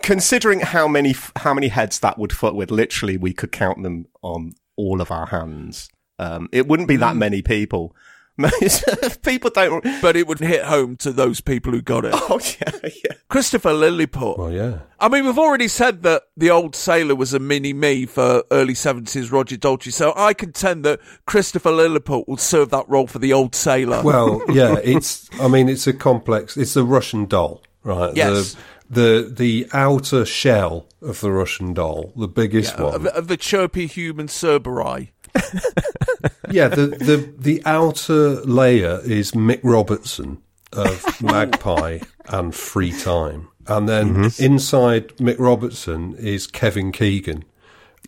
[0.02, 4.06] Considering how many, how many heads that would fuck with, literally, we could count them
[4.22, 5.88] on all of our hands.
[6.18, 7.94] Um, it wouldn't be that many people.
[9.22, 9.84] People don't.
[10.00, 12.14] But it would hit home to those people who got it.
[12.28, 13.12] Oh yeah, yeah.
[13.28, 14.38] Christopher Lilliput.
[14.38, 14.78] Well, yeah.
[14.98, 18.72] I mean, we've already said that the old sailor was a mini me for early
[18.74, 23.32] 70s Roger Daltrey, so I contend that Christopher Lilliput will serve that role for the
[23.32, 24.02] old sailor.
[24.02, 25.28] Well, yeah, it's.
[25.40, 26.56] I mean, it's a complex.
[26.56, 28.16] It's a Russian doll, right?
[28.16, 28.54] Yes.
[28.54, 28.60] The,
[28.92, 32.94] the the outer shell of the Russian doll, the biggest Yeah, one.
[32.94, 35.08] of, of the chirpy human Cerberus.
[36.50, 43.88] yeah, the, the the outer layer is Mick Robertson of Magpie and Free Time, and
[43.88, 47.44] then inside Mick Robertson is Kevin Keegan.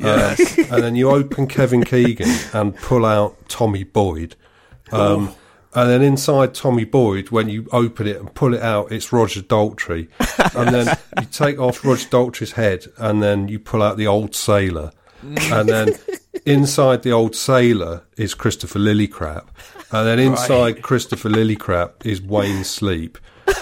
[0.03, 0.35] Uh,
[0.71, 4.35] and then you open Kevin Keegan and pull out Tommy Boyd.
[4.93, 5.33] Um,
[5.75, 9.43] And then inside Tommy Boyd, when you open it and pull it out, it's Roger
[9.43, 10.09] Daltrey.
[10.57, 14.37] And then you take off Roger Daltrey's head and then you pull out the old
[14.37, 14.93] sailor.
[15.23, 15.95] And then
[16.47, 19.47] inside the old sailor is Christopher Lillicrap.
[19.91, 23.19] And then inside Christopher Lillicrap is Wayne Sleep.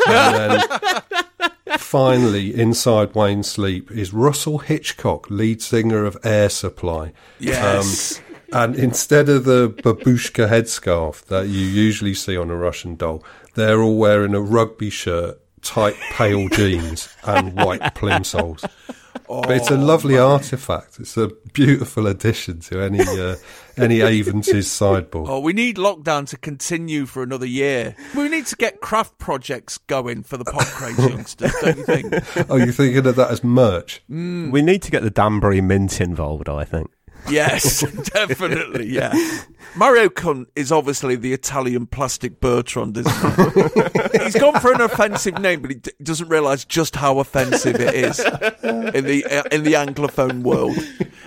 [0.07, 7.13] And then finally, inside Wayne Sleep is Russell Hitchcock, lead singer of Air Supply.
[7.39, 8.19] Yes.
[8.19, 13.25] Um, and instead of the babushka headscarf that you usually see on a Russian doll,
[13.55, 18.69] they're all wearing a rugby shirt, tight pale jeans, and white plimsolls.
[19.29, 20.99] but it's a lovely artifact.
[21.01, 23.37] It's a beautiful addition to any uh,
[23.77, 25.31] any Avenses sideboard.
[25.31, 27.97] Oh, we need lockdown to continue for another year.
[28.15, 32.51] We need to get craft projects going for the pop craze youngsters, don't you think?
[32.51, 34.03] Oh, you're thinking of that as merch?
[34.09, 36.91] We need to get the Danbury Mint involved, I think.
[37.31, 37.81] Yes,
[38.13, 38.87] definitely.
[38.87, 39.13] Yeah.
[39.75, 43.13] Mario Cunt is obviously the Italian plastic Bertrand, isn't
[44.13, 44.19] he?
[44.25, 47.95] He's gone for an offensive name, but he d- doesn't realise just how offensive it
[47.95, 50.77] is in the uh, in the anglophone world.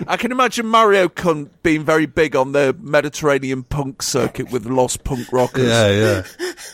[0.06, 5.02] I can imagine Mario Cunt being very big on the Mediterranean punk circuit with lost
[5.02, 5.68] punk rockers.
[5.68, 6.22] Yeah, yeah.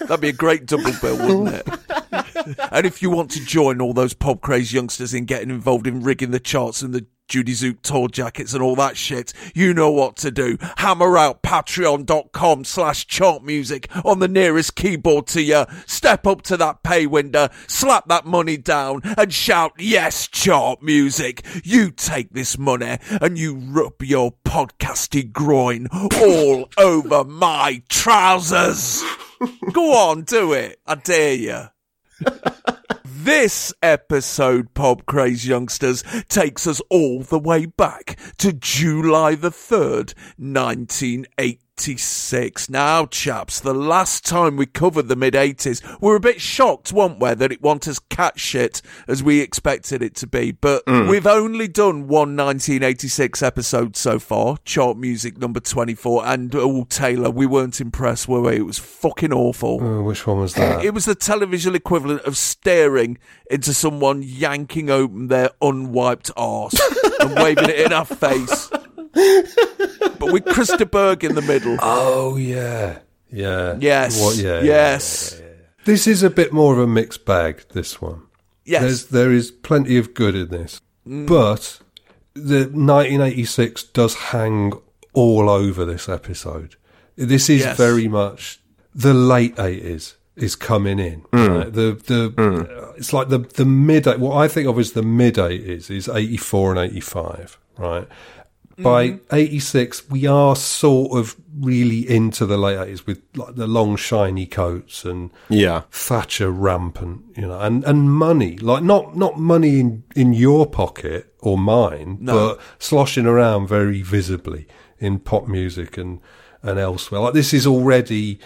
[0.00, 2.58] That'd be a great double bill, wouldn't it?
[2.72, 6.02] and if you want to join all those pop craze youngsters in getting involved in
[6.02, 9.90] rigging the charts and the Judy Zoot tour jackets and all that shit, you know
[9.90, 10.59] what to do.
[10.77, 15.64] Hammer out patreon.com slash chart music on the nearest keyboard to you.
[15.87, 21.42] Step up to that pay window, slap that money down and shout, yes, chart music.
[21.64, 29.03] You take this money and you rub your podcasty groin all over my trousers.
[29.73, 30.81] Go on, do it.
[30.87, 31.62] I dare you.
[33.24, 40.12] This episode, Pop Craze Youngsters, takes us all the way back to July the 3rd,
[41.83, 42.71] 1986.
[42.71, 46.92] Now, chaps, the last time we covered the mid 80s, we were a bit shocked,
[46.92, 50.53] weren't we, that it wasn't as cat shit as we expected it to be.
[50.53, 51.09] But mm.
[51.09, 57.31] we've only done one 1986 episode so far, chart music number 24, and oh, Taylor,
[57.31, 58.57] we weren't impressed, were we?
[58.57, 59.83] It was fucking awful.
[59.83, 60.85] Oh, which one was that?
[60.92, 63.18] It was the television equivalent of staring
[63.51, 66.79] into someone yanking open their unwiped arse
[67.21, 68.71] and waving it in our face.
[69.14, 71.77] But with Chris de Burgh in the middle.
[71.81, 72.98] Oh yeah,
[73.31, 73.77] yeah.
[73.81, 74.20] Yes.
[74.20, 74.37] What?
[74.37, 74.59] Yeah.
[74.59, 75.35] yeah, yes.
[75.38, 75.57] yeah, yeah, yeah.
[75.85, 77.64] This is a bit more of a mixed bag.
[77.70, 78.22] This one.
[78.64, 78.83] Yes.
[78.83, 81.27] There's, there is plenty of good in this, Mm.
[81.27, 81.81] but
[82.35, 84.72] the 1986 does hang
[85.14, 86.77] all over this episode.
[87.16, 87.77] This is Yes.
[87.77, 88.61] very much
[88.94, 91.22] the late 80s is coming in.
[91.33, 91.48] Mm.
[91.59, 91.72] right?
[91.72, 95.35] The the uh, it's like the the mid what I think of as the mid
[95.35, 98.07] 80s is 84 and 85, right?
[98.78, 99.35] By mm-hmm.
[99.35, 104.46] 86 we are sort of really into the late 80s with like the long shiny
[104.46, 105.82] coats and Yeah.
[105.90, 111.35] Thatcher rampant, you know, and, and money, like not, not money in, in your pocket
[111.40, 112.32] or mine, No.
[112.32, 114.66] but sloshing around very visibly
[114.98, 116.20] in pop music and,
[116.62, 117.20] and elsewhere.
[117.20, 118.38] Like this is already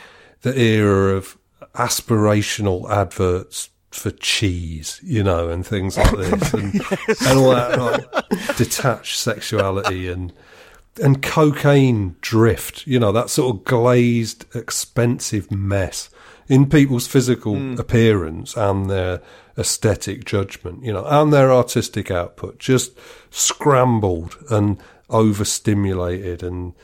[0.42, 1.38] the era of
[1.74, 6.74] aspirational adverts for cheese, you know, and things like this and,
[7.26, 10.32] and all that like detached sexuality and,
[11.02, 16.11] and cocaine drift, you know, that sort of glazed, expensive mess
[16.48, 17.74] in people's physical hmm.
[17.78, 19.20] appearance and their
[19.59, 22.92] aesthetic judgment, you know, and their artistic output, just
[23.30, 24.78] scrambled and
[25.09, 26.74] overstimulated and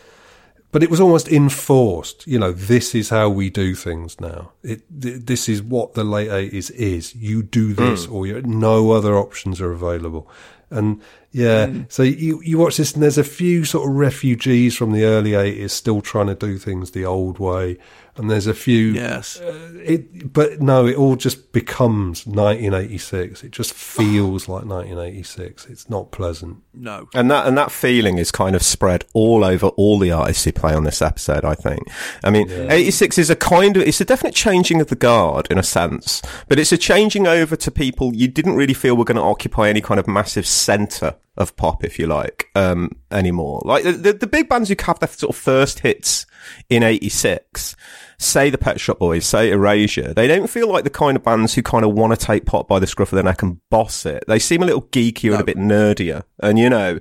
[0.72, 2.26] but it was almost enforced.
[2.26, 4.52] You know, this is how we do things now.
[4.62, 7.14] It, th- this is what the late eighties is.
[7.14, 8.14] You do this, hmm.
[8.14, 10.28] or you, no other options are available.
[10.70, 11.00] And
[11.32, 11.90] yeah, mm.
[11.90, 15.34] so you you watch this, and there's a few sort of refugees from the early
[15.34, 17.78] eighties still trying to do things the old way,
[18.16, 18.92] and there's a few.
[18.92, 19.40] Yes.
[19.40, 23.42] Uh, it, but no, it all just becomes 1986.
[23.42, 25.66] It just feels like 1986.
[25.66, 26.58] It's not pleasant.
[26.74, 27.08] No.
[27.14, 30.52] And that and that feeling is kind of spread all over all the artists who
[30.52, 31.46] play on this episode.
[31.46, 31.88] I think.
[32.22, 35.46] I mean, eighty six is a kind of it's a definite changing of the guard
[35.50, 39.04] in a sense, but it's a changing over to people you didn't really feel were
[39.04, 43.62] going to occupy any kind of massive centre of pop, if you like, um, anymore.
[43.64, 46.26] Like the, the the big bands who have their sort of first hits
[46.68, 47.76] in eighty six.
[48.18, 50.14] Say the Pet Shop Boys, say Erasure.
[50.14, 52.68] They don't feel like the kind of bands who kind of want to take pop
[52.68, 54.22] by the scruff of the neck and boss it.
[54.28, 56.22] They seem a little geekier and a bit nerdier.
[56.40, 57.00] And you know,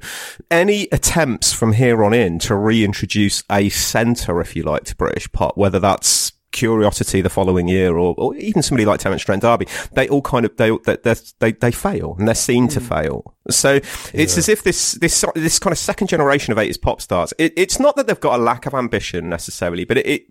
[0.50, 5.32] any attempts from here on in to reintroduce a centre, if you like, to British
[5.32, 9.66] pop, whether that's Curiosity the following year, or, or even somebody like Terence Trent D'Arby,
[9.94, 12.86] they all kind of they they they they fail and they're seen to hmm.
[12.86, 13.36] fail.
[13.50, 13.80] So
[14.14, 17.34] it's as if this this this kind of second generation of 80s pop stars.
[17.38, 20.28] It, it's not that they've got a lack of ambition necessarily, but it, it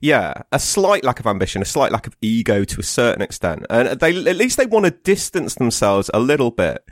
[0.00, 3.66] yeah, a slight lack of ambition, a slight lack of ego to a certain extent,
[3.68, 6.84] and they at least they want to distance themselves a little bit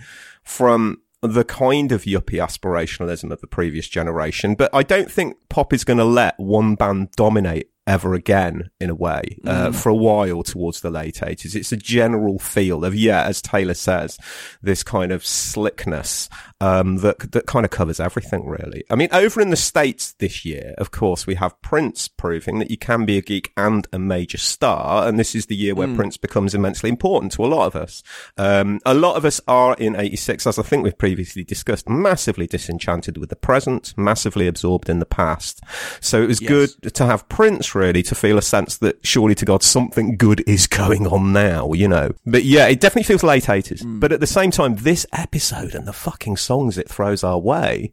[0.42, 4.54] from the kind of yuppie aspirationalism of the previous generation.
[4.54, 8.90] But I don't think pop is going to let one band dominate ever again in
[8.90, 12.94] a way uh, for a while towards the late 80s it's a general feel of
[12.94, 14.18] yeah as taylor says
[14.62, 16.28] this kind of slickness
[16.60, 18.84] um, that that kind of covers everything really.
[18.88, 22.70] I mean over in the states this year of course we have prince proving that
[22.70, 25.92] you can be a geek and a major star and this is the year where
[25.92, 28.02] prince becomes immensely important to a lot of us.
[28.36, 32.46] Um, a lot of us are in 86 as i think we've previously discussed massively
[32.46, 35.60] disenchanted with the present massively absorbed in the past.
[36.00, 36.48] So it was Yes.
[36.48, 40.42] good to have Prince really to feel a sense that surely to God something good
[40.48, 42.12] is going on now, you know.
[42.24, 43.82] But yeah, it definitely feels late 80s.
[44.00, 47.92] But at the same time, this episode and the fucking songs it throws our way,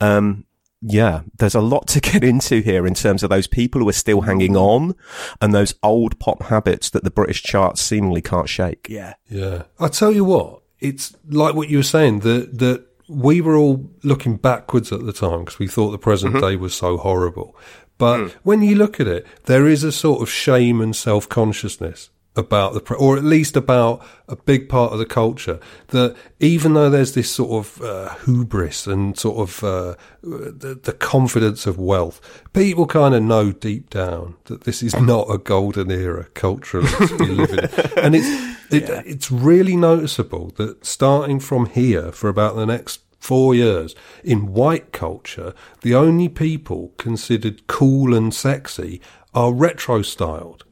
[0.00, 0.44] um,
[0.82, 3.92] yeah, there's a lot to get into here in terms of those people who are
[3.92, 4.94] still hanging on
[5.40, 8.86] and those old pop habits that the British charts seemingly can't shake.
[8.88, 9.14] Yeah.
[9.28, 9.62] Yeah.
[9.80, 13.88] I tell you what, it's like what you were saying that that we were all
[14.02, 16.40] looking backwards at the time because we thought the present Mhm.
[16.40, 17.56] day was so horrible.
[17.98, 22.10] But when you look at it, there is a sort of shame and self consciousness
[22.36, 26.90] about the, or at least about a big part of the culture that even though
[26.90, 32.20] there's this sort of uh, hubris and sort of uh, the, the confidence of wealth,
[32.52, 37.18] people kind of know deep down that this is not a golden era culturally to
[37.18, 37.60] be living.
[37.96, 43.54] and it's it, it's really noticeable that starting from here for about the next four
[43.56, 45.52] years in white culture,
[45.82, 49.00] the only people considered cool and sexy
[49.34, 50.62] are retro styled.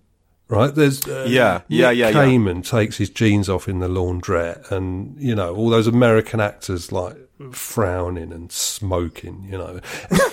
[0.47, 2.63] Right, there's uh, Yeah, yeah, Nick yeah, yeah.
[2.63, 7.17] Takes his jeans off in the laundrette, and you know all those American actors like
[7.53, 9.47] frowning and smoking.
[9.51, 9.81] You know,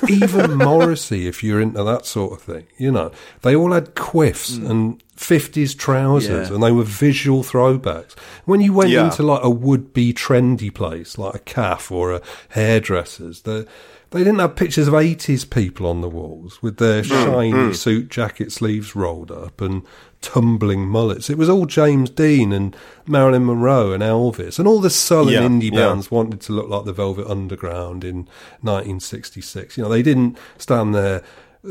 [0.07, 4.57] even Morrissey, if you're into that sort of thing, you know, they all had quiffs
[4.57, 6.55] and fifties trousers, Yeah.
[6.55, 8.17] and they were visual throwbacks.
[8.45, 9.05] When you went Yeah.
[9.05, 13.67] into like a would-be trendy place like a calf or a hairdresser's, the
[14.11, 17.75] they didn't have pictures of 80s people on the walls with their shiny mm.
[17.75, 19.83] suit jacket sleeves rolled up and
[20.21, 21.29] tumbling mullets.
[21.29, 22.75] It was all James Dean and
[23.07, 25.87] Marilyn Monroe and Elvis and all the sullen Yeah, indie yeah.
[25.87, 28.27] bands wanted to look like the Velvet Underground in
[28.61, 29.77] 1966.
[29.77, 31.23] You know, they didn't stand there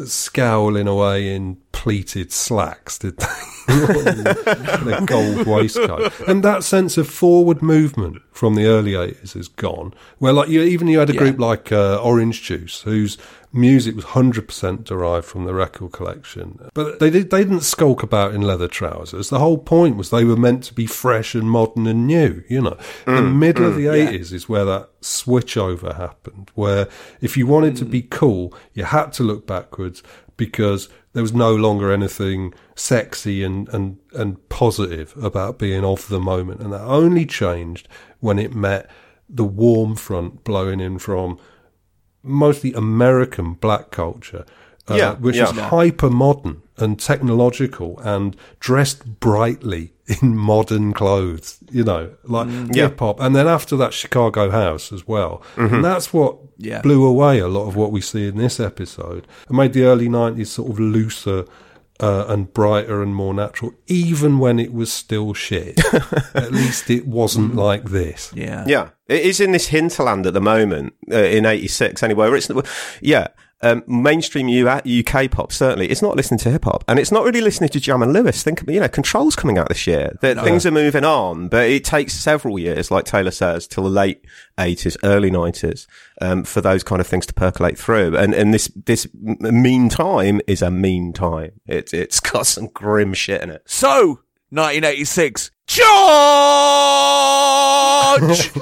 [0.05, 3.27] scowling away in pleated slacks, did they?
[4.85, 6.13] Their gold waistcoat.
[6.29, 9.93] And that sense of forward movement from the early 80s is gone.
[10.19, 13.19] Where, like, you, even you had a group like uh, Orange Juice, whose
[13.53, 16.59] music was 100% derived from the record collection.
[16.75, 19.29] But they, did, they didn't skulk about in leather trousers.
[19.29, 22.63] The whole point was they were meant to be fresh and modern and new, you
[22.63, 22.77] know.
[23.07, 24.11] the Mm, middle of mm, the yeah.
[24.13, 26.89] 80s is where that switch over happened, where
[27.21, 30.03] if you wanted to be cool, you had to look backwards
[30.37, 36.21] because there was no longer anything sexy and, and, and positive about being of the
[36.21, 36.61] moment.
[36.61, 37.89] And that only changed
[38.21, 38.89] when it met
[39.29, 41.39] the warm front blowing in from
[42.23, 44.45] mostly American black culture,
[44.89, 45.45] uh, Yeah, which yeah.
[45.45, 49.93] is hyper modern and technological and dressed brightly
[50.23, 52.75] in modern clothes, you know, like Mm.
[52.75, 52.89] Yeah.
[52.89, 53.21] hip hop.
[53.21, 55.43] And then after that, Chicago House as well.
[55.57, 55.73] Mhm.
[55.75, 56.81] And that's what Yeah.
[56.83, 60.09] blew away a lot of what we see in this episode and made the early
[60.09, 61.45] 90s sort of looser.
[62.03, 65.79] Uh, and brighter and more natural, even when it was still shit.
[66.35, 68.33] At least it wasn't like this.
[68.35, 68.65] Yeah.
[68.67, 72.03] Yeah, it is in this hinterland at the moment uh, in '86.
[72.03, 72.51] Anyway, where it's
[73.03, 73.27] yeah,
[73.63, 75.89] um, mainstream U- UK pop certainly.
[75.91, 78.43] It's not listening to hip hop, and it's not really listening to Jam and Lewis.
[78.43, 80.17] Think, you know, Control's coming out this year.
[80.23, 80.45] That No.
[80.45, 84.25] things are moving on, but it takes several years, like Taylor says, till the late
[84.59, 85.87] '80s, early '90s,
[86.23, 88.17] um, for those kind of things to percolate through.
[88.17, 91.53] And and this this mean time is a mean time.
[91.67, 93.63] It's it's got some grim shit in it.
[93.67, 95.51] So, 1986,
[98.19, 98.51] George!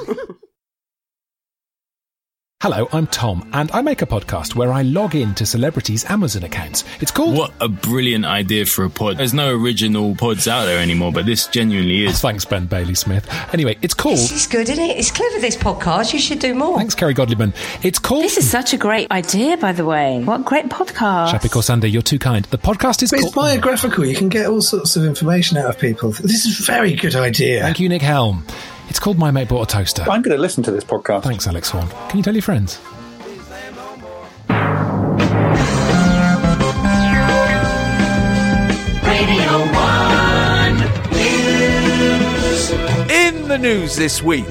[2.60, 6.42] Hello, I'm Tom, and I make a podcast where I log in to celebrities' Amazon
[6.42, 6.82] accounts.
[7.00, 7.36] It's called.
[7.36, 9.16] What a brilliant idea for a pod.
[9.18, 12.20] There's no original pods out there anymore, but this genuinely is.
[12.20, 13.28] Thanks, Ben Bailey Smith.
[13.54, 14.16] Anyway, it's called.
[14.16, 14.96] This is good, isn't it?
[14.96, 16.12] It's clever, this podcast.
[16.12, 16.76] You should do more.
[16.78, 17.54] Thanks, Kerry Godliman.
[17.84, 18.24] It's called.
[18.24, 20.24] This is such a great idea, by the way.
[20.24, 21.30] What a great podcast.
[21.30, 22.44] Shappi Khorsandi, you're too kind.
[22.46, 23.28] The podcast is But called.
[23.28, 24.04] it's biographical.
[24.04, 26.10] You can get all sorts of information out of people.
[26.10, 27.60] This is a very good idea.
[27.62, 28.44] Thank you, Nick Helm.
[28.88, 30.02] It's called My Mate Bought a Toaster.
[30.02, 31.22] I'm going to listen to this podcast.
[31.24, 31.88] Thanks, Alex Horne.
[32.08, 32.78] Can you tell your friends?
[39.02, 40.76] Radio 1
[41.12, 42.70] News.
[43.10, 44.46] In the news this week,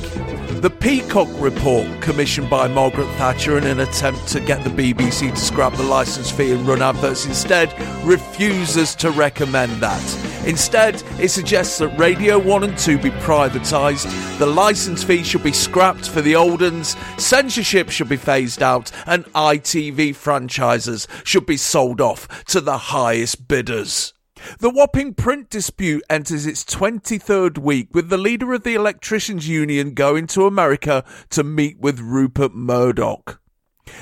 [0.61, 5.37] the Peacock Report, commissioned by Margaret Thatcher in an attempt to get the BBC to
[5.39, 7.71] scrap the licence fee and run adverts instead,
[8.03, 10.01] refuses to recommend that.
[10.47, 14.07] Instead, it suggests that Radio 1 and 2 be privatised,
[14.39, 18.89] the licence fee should be scrapped for the old uns, censorship should be phased out,
[19.05, 24.13] and ITV franchises should be sold off to the highest bidders.
[24.59, 29.93] The Wapping print dispute enters its 23rd week with the leader of the Electricians Union
[29.93, 33.41] going to America to meet with Rupert Murdoch.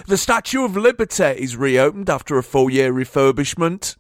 [0.06, 3.96] The Statue of Liberty is reopened after a four year refurbishment.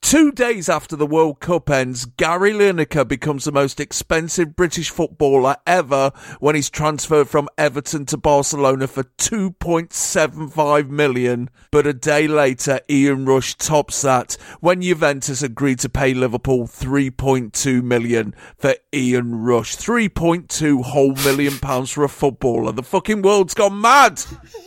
[0.00, 5.56] Two days after the World Cup ends, Gary Lineker becomes the most expensive British footballer
[5.66, 11.48] ever when he's transferred from Everton to Barcelona for 2.75 million.
[11.70, 17.82] But a day later, Ian Rush tops that when Juventus agreed to pay Liverpool 3.2
[17.82, 19.76] million for Ian Rush.
[19.76, 22.72] 3.2 whole million pounds for a footballer.
[22.72, 24.20] The fucking world's gone mad.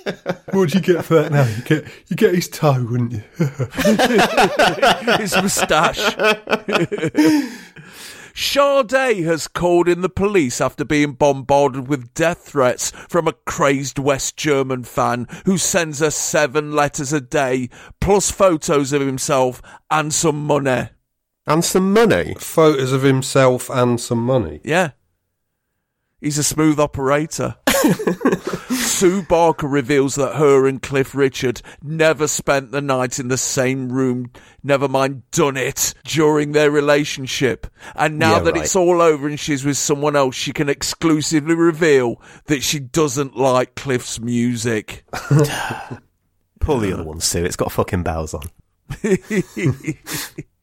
[0.04, 1.46] what would you get for that now?
[1.46, 3.24] You get you get his toe, wouldn't you?
[5.20, 6.00] his moustache.
[8.36, 13.98] Sade has called in the police after being bombarded with death threats from a crazed
[13.98, 17.70] West German fan who sends her seven letters a day,
[18.02, 20.90] plus photos of himself and some money.
[21.48, 22.36] And some money?
[22.38, 24.60] Photos of himself and some money.
[24.64, 24.92] Yeah.
[26.26, 27.56] He's a smooth operator.
[28.72, 33.92] Sue Barker reveals that her and Cliff Richard never spent the night in the same
[33.92, 34.32] room,
[34.64, 37.68] never mind done it, during their relationship.
[37.94, 38.64] And now Yeah, that right.
[38.64, 43.38] it's all over and she's with someone else, she can exclusively reveal that she doesn't
[43.38, 45.06] like Cliff's music.
[46.60, 47.46] Pull the other one, Sue.
[47.46, 48.50] It's got fucking bells on.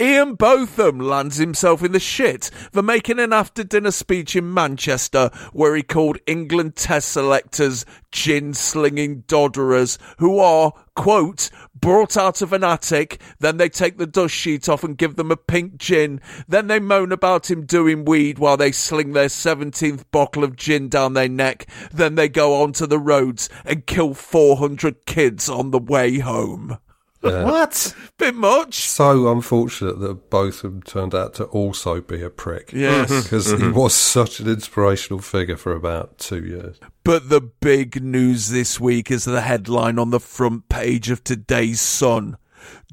[0.00, 5.28] Ian Botham lands himself in the shit for making an after dinner speech in Manchester
[5.52, 12.52] where he called England test selectors gin slinging dodderers who are, quote, brought out of
[12.52, 16.20] an attic, then they take the dust sheet off and give them a pink gin,
[16.46, 20.88] then they moan about him doing weed while they sling their 17th bottle of gin
[20.88, 25.78] down their neck, then they go onto the roads and kill 400 kids on the
[25.78, 26.78] way home.
[27.22, 27.44] Yeah.
[27.44, 27.94] What?
[28.18, 28.88] Bit much.
[28.88, 32.72] So unfortunate that both of them turned out to also be a prick.
[32.72, 33.10] Yes.
[33.10, 33.22] Mm-hmm.
[33.22, 33.72] Because he mm-hmm.
[33.72, 36.78] was such an inspirational figure for about two years.
[37.04, 41.80] But the big news this week is the headline on the front page of today's
[41.80, 42.36] Sun.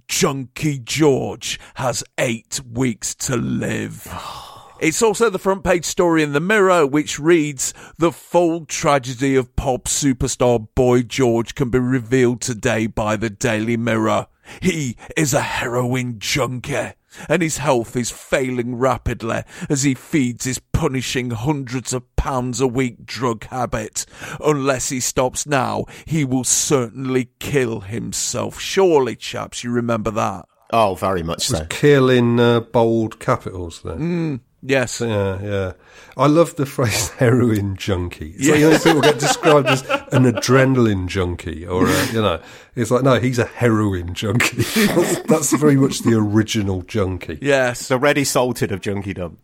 [0.08, 4.08] Junkie George has eight weeks to live.
[4.80, 9.56] It's also the front page story in the Mirror, which reads The full tragedy of
[9.56, 14.28] pop superstar Boy George can be revealed today by the Daily Mirror.
[14.62, 16.94] He is a heroin junkie,
[17.28, 22.68] and his health is failing rapidly as he feeds his punishing hundreds of pounds a
[22.68, 24.06] week drug habit.
[24.40, 28.60] Unless he stops now, he will certainly kill himself.
[28.60, 30.46] Surely, chaps, you remember that?
[30.72, 31.66] Oh, very much Was so.
[31.70, 34.00] kill in uh, bold capitals then.
[34.00, 35.02] Mm, yes.
[35.02, 35.72] Yeah, yeah.
[36.16, 38.34] I love the phrase heroin junkie.
[38.38, 38.66] It's like, Yeah.
[38.66, 42.42] you know, people get described as an adrenaline junkie or, a, you know,
[42.76, 44.64] it's like, no, he's a heroin junkie.
[44.64, 47.38] that's, that's very much the original junkie.
[47.42, 47.88] Yes.
[47.88, 49.38] The ready salted of junkiedom.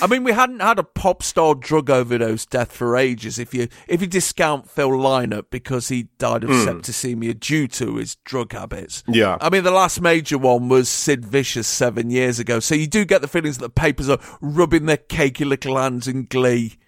[0.00, 3.38] I mean, we hadn't had a pop star drug overdose death for ages.
[3.38, 6.66] If you if you discount Phil Lynott because he died of Mm.
[6.66, 9.02] septicemia due to his drug habits.
[9.08, 9.36] Yeah.
[9.40, 12.60] I mean, the last major one was Sid Vicious seven years ago.
[12.60, 16.08] So you do get the feelings that the papers are rubbing their cakey little hands
[16.08, 16.78] in glee.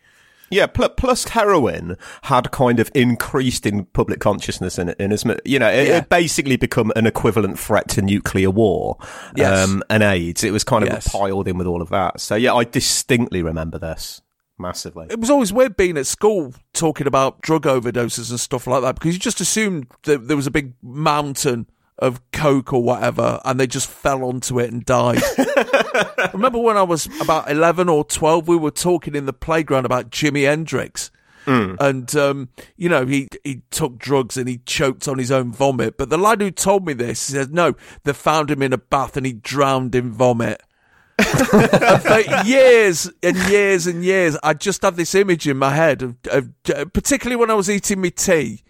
[0.51, 5.59] Yeah, pl- plus heroin had kind of increased in public consciousness in, in as you
[5.59, 5.99] know, it, Yeah.
[5.99, 8.97] it basically become an equivalent threat to nuclear war
[9.35, 9.69] Yes.
[9.69, 10.45] um, and AIDS.
[10.45, 11.09] It was kind of Yes.
[11.09, 12.21] piled in with all of that.
[12.21, 14.23] So yeah, I distinctly remember this
[14.59, 15.07] massively.
[15.11, 18.95] It was always weird being at school talking about drug overdoses and stuff like that
[18.95, 21.67] because you just assumed that there was a big mountain
[21.99, 25.23] of coke or whatever and they just fell onto it and died.
[26.33, 30.11] Remember when I was about 11 or 12, we were talking in the playground about
[30.11, 31.11] Jimi Hendrix.
[31.79, 35.97] And um, you know he he took drugs and he choked on his own vomit.
[35.97, 38.79] But the lad who told me this he said no, they found him in a
[38.79, 40.61] bath and he drowned in vomit.
[41.23, 46.17] for years and years and years, I just had this image in my head of,
[46.31, 46.51] of
[46.93, 48.63] particularly when I was eating my tea,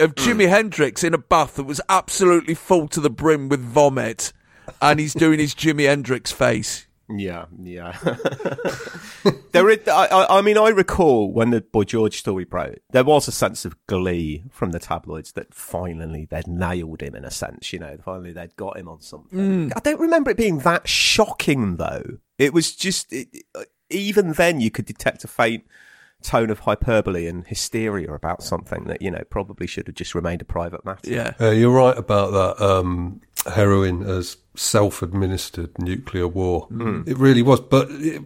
[0.00, 4.32] of Jimi Hendrix in a bath that was absolutely full to the brim with vomit,
[4.80, 6.86] and he's doing his Jimi Hendrix face.
[7.10, 7.96] Yeah, yeah.
[9.52, 13.26] there is, I, I, mean, I recall when the Boy George story broke, there was
[13.26, 17.72] a sense of glee from the tabloids that finally they'd nailed him in a sense,
[17.72, 19.38] you know, finally they'd got him on something.
[19.38, 19.72] Mm.
[19.74, 22.18] I don't remember it being that shocking though.
[22.36, 23.44] It was just, it-
[23.90, 25.64] even then you could detect a faint
[26.22, 30.42] tone of hyperbole and hysteria about something that, you know, probably should have just remained
[30.42, 31.08] a private matter.
[31.08, 31.34] Yeah.
[31.40, 36.66] Uh, you're right about that um, heroin as self-administered nuclear war.
[36.68, 37.06] Mm.
[37.08, 37.60] It really was.
[37.60, 38.22] But it,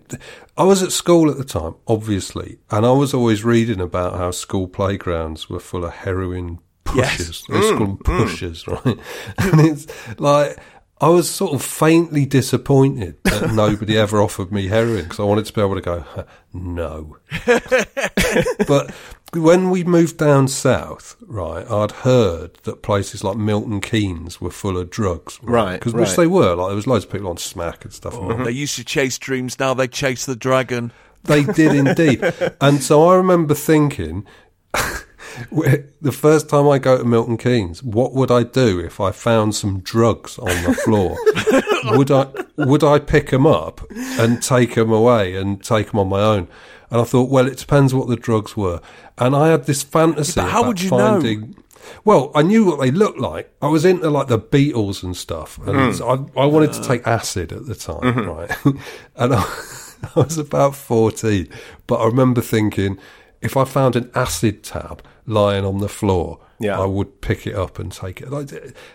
[0.56, 4.30] I was at school at the time, obviously, and I was always reading about how
[4.30, 6.60] school playgrounds were full of heroin
[6.94, 7.16] Yes.
[7.16, 7.44] pushers.
[7.48, 8.84] They used to call them pushers, right?
[9.38, 9.86] and it's
[10.20, 10.58] like.
[11.02, 15.44] I was sort of faintly disappointed that nobody ever offered me heroin because I wanted
[15.46, 16.04] to be able to go,
[16.54, 17.16] no.
[18.66, 18.94] but
[19.34, 24.78] when we moved down south, right, I'd heard that places like Milton Keynes were full
[24.78, 26.00] of drugs, Right, Because right.
[26.02, 26.54] which they were.
[26.54, 28.14] Like there was loads of people on smack and stuff.
[28.14, 30.92] Oh, They used to chase dreams, now they chase the dragon.
[31.24, 32.22] They did indeed.
[32.60, 34.24] and so I remember thinking,
[34.72, 35.06] where-
[35.50, 39.54] the first time I go to Milton Keynes, what would I do if I found
[39.54, 41.16] some drugs on the floor?
[41.96, 42.26] would I
[42.56, 43.80] would I pick them up
[44.18, 46.48] and take them away and take them on my own?
[46.90, 48.80] And I thought, well, it depends what the drugs were.
[49.16, 50.40] And I had this fantasy.
[50.40, 50.96] Yeah, how about would you know?
[50.98, 51.56] finding,
[52.04, 53.50] Well, I knew what they looked like.
[53.62, 55.68] I was into like the Beatles and stuff, and.
[55.94, 56.30] Mm.
[56.36, 58.20] I, I wanted to take acid at the time, Mm-hmm.
[58.20, 58.74] Mhm.
[58.74, 58.76] right?
[59.16, 61.48] and I, I was about fourteen,
[61.86, 62.98] but I remember thinking,
[63.42, 66.80] if I found an acid tab lying on the floor, Yeah.
[66.80, 68.30] I would pick it up and take it.
[68.30, 68.52] Like,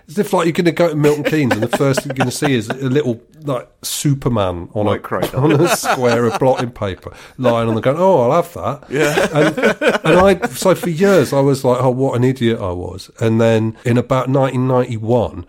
[0.07, 2.15] as if like you're going to go to Milton Keynes and the first thing you're
[2.15, 6.39] going to see is a little like Superman on White a on a square of
[6.39, 7.97] blotting paper lying on the ground.
[7.99, 8.89] Oh, I'll have that.
[8.89, 9.27] Yeah.
[9.33, 9.57] And,
[10.05, 13.11] and I so for years I was like, oh, what an idiot I was.
[13.19, 15.45] And then in about 1991.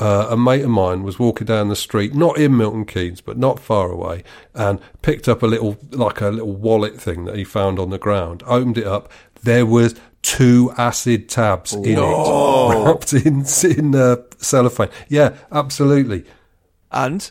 [0.00, 3.36] Uh, a mate of mine was walking down the street, not in Milton Keynes, but
[3.36, 4.24] not far away,
[4.54, 7.98] and picked up a little, like a little wallet thing that he found on the
[7.98, 8.42] ground.
[8.46, 9.12] Opened it up.
[9.42, 14.90] There was two acid tabs in it, wrapped in in uh, cellophane.
[15.08, 16.24] Yeah, absolutely.
[16.90, 17.30] And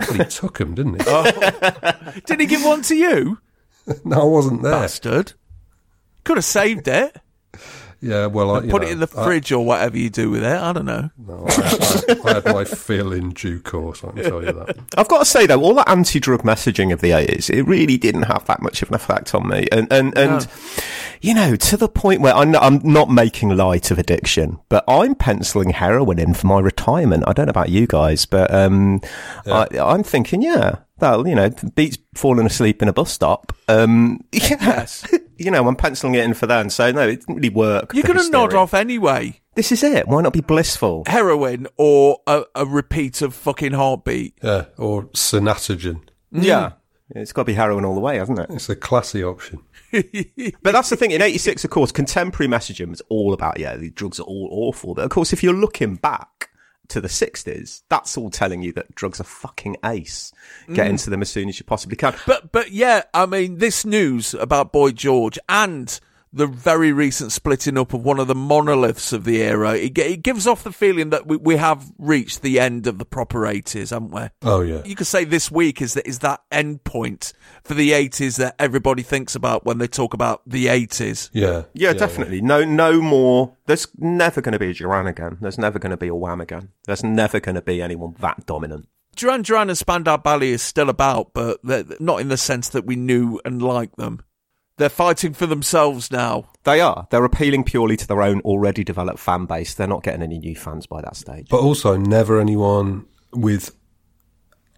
[0.00, 2.20] well, he took them, didn't he?
[2.26, 3.38] Did he give one to you?
[4.04, 4.72] no, I wasn't there.
[4.72, 5.32] Bastard.
[6.24, 7.16] Could have saved it.
[8.04, 10.44] Yeah, well, I put know, it in the I- fridge or whatever you do with
[10.44, 10.52] it.
[10.56, 11.10] I don't know.
[11.16, 14.04] No, I, I, I had my fill in due course.
[14.04, 14.76] I can tell you that.
[14.98, 18.24] I've got to say though, all that anti-drug messaging of the eighties, it really didn't
[18.24, 19.66] have that much of an effect on me.
[19.72, 20.46] And and and
[21.22, 24.84] you know, to the point where I'm not, I'm not making light of addiction, but
[24.86, 27.24] I'm penciling heroin in for my retirement.
[27.26, 29.00] I don't know about you guys, but um,
[29.46, 33.52] I, I'm thinking, yeah, that you know, beats falling asleep in a bus stop.
[33.68, 36.70] Um, yes, you know, I'm penciling it in for that.
[36.72, 37.92] So no, it didn't really work.
[37.94, 39.40] You're going to nod off anyway.
[39.54, 40.08] This is it.
[40.08, 41.04] Why not be blissful?
[41.06, 44.34] Heroin or a, a repeat of fucking heartbeat.
[44.42, 46.00] Yeah, or Sanatogen.
[46.32, 46.72] Yeah.
[47.10, 48.46] It's got to be heroin all the way, hasn't it?
[48.50, 49.60] It's a classy option.
[49.92, 51.10] but that's the thing.
[51.10, 54.94] In '86, of course, contemporary messaging was all about yeah, the drugs are all awful.
[54.94, 56.50] But of course, if you're looking back
[56.88, 60.32] to the '60s, that's all telling you that drugs are fucking ace.
[60.72, 60.90] Get Mm.
[60.90, 62.14] into them as soon as you possibly can.
[62.26, 65.98] But but yeah, I mean, this news about Boy George and
[66.34, 70.22] the very recent splitting up of one of the monoliths of the era, it, it
[70.22, 73.90] gives off the feeling that we, we have reached the end of the proper 80s,
[73.90, 74.28] haven't we?
[74.42, 74.82] Oh yeah.
[74.84, 77.32] You could say this week is that is that end point
[77.62, 81.30] for the 80s that everybody thinks about when they talk about the 80s.
[81.32, 81.62] Yeah.
[81.72, 82.40] Yeah, definitely.
[82.40, 83.56] No, no more.
[83.66, 85.38] There's never going to be a Duran again.
[85.40, 86.70] There's never going to be a Wham again.
[86.86, 88.88] There's never going to be anyone that dominant.
[89.16, 91.60] Duran Duran and Spandau Ballet is still about, but
[92.00, 94.20] not in the sense that we knew and liked them.
[94.76, 96.50] They're fighting for themselves now.
[96.64, 97.06] They are.
[97.10, 99.72] They're appealing purely to their own already developed fan base.
[99.74, 101.46] They're not getting any new fans by that stage.
[101.48, 103.74] But also, never anyone with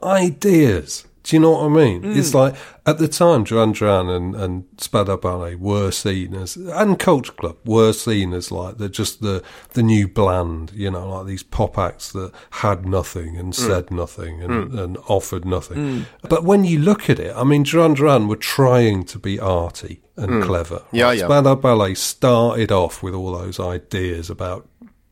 [0.02, 1.05] ideas.
[1.26, 2.02] Do you know what I mean?
[2.02, 2.16] Mm.
[2.16, 2.54] It's like
[2.86, 7.56] at the time, Duran Duran and, and Spandau Ballet were seen as, and Culture Club
[7.64, 11.78] were seen as like the just the the new bland, you know, like these pop
[11.78, 13.56] acts that had nothing and Mm.
[13.56, 14.78] said nothing and, Mm.
[14.78, 15.76] and offered nothing.
[15.78, 16.04] Mm.
[16.28, 20.02] But when you look at it, I mean, Duran Duran were trying to be arty
[20.16, 20.44] and Mm.
[20.44, 20.82] clever.
[20.92, 21.18] Yeah, Right?
[21.18, 21.24] yeah.
[21.26, 24.68] Spandau Ballet started off with all those ideas about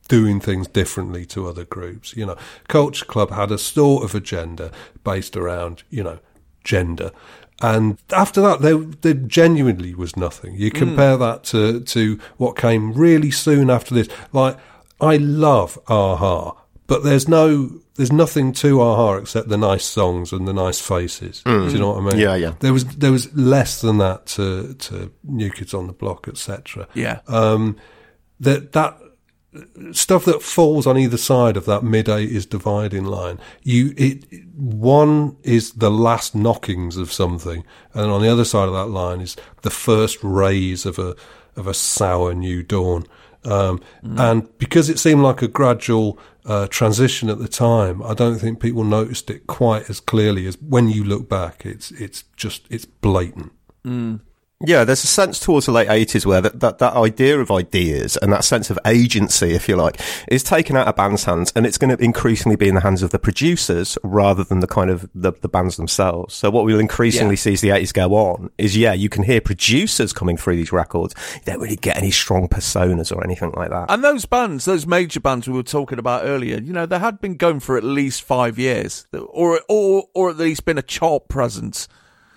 [0.09, 2.15] doing things differently to other groups.
[2.17, 2.37] You know,
[2.69, 4.71] Culture Club had a sort of agenda
[5.03, 6.19] based around, you know,
[6.63, 7.11] gender.
[7.63, 10.55] And after that, there, there genuinely was nothing.
[10.57, 10.75] You Mm.
[10.79, 14.09] compare that to, to what came really soon after this.
[14.33, 14.59] Like,
[15.01, 16.53] I love Aha,
[16.87, 21.43] but there's no, there's nothing to Aha except the nice songs and the nice faces.
[21.47, 21.69] Mm.
[21.69, 22.19] Do you know what I mean?
[22.19, 22.55] Yeah, yeah.
[22.61, 26.89] There was, there was less than that to, to New Kids on the Block, etc.
[26.95, 27.21] Yeah.
[27.29, 27.77] Um,
[28.41, 28.99] that, that,
[29.93, 33.39] stuff that falls on either side of that mid eighties dividing line.
[33.63, 34.25] You it
[34.57, 39.21] one is the last knockings of something, and on the other side of that line
[39.21, 41.15] is the first rays of a
[41.57, 43.07] of a sour new dawn.
[43.45, 48.39] Um, And because it seemed like a gradual uh, transition at the time, I don't
[48.39, 51.67] think people noticed it quite as clearly as when you look back.
[51.67, 53.53] It's it's just it's blatant.
[53.85, 54.21] Mm.
[54.61, 58.17] Yeah, there's a sense towards the late 80s where that, that, that idea of ideas
[58.17, 61.67] and that sense of agency, if you like, is taken out of bands' hands and
[61.67, 64.91] it's going to increasingly be in the hands of the producers rather than the kind
[64.91, 66.35] of the, the bands themselves.
[66.35, 67.41] So what we'll increasingly Yeah.
[67.41, 70.73] see as the 80s go on is, yeah, you can hear producers coming through these
[70.73, 71.15] records.
[71.35, 73.91] You don't really get any strong personas or anything like that.
[73.91, 77.21] And those bands, those major bands we were talking about earlier, you know, they had
[77.21, 81.29] been going for at least five years, or or or at least been a chart
[81.29, 81.89] presence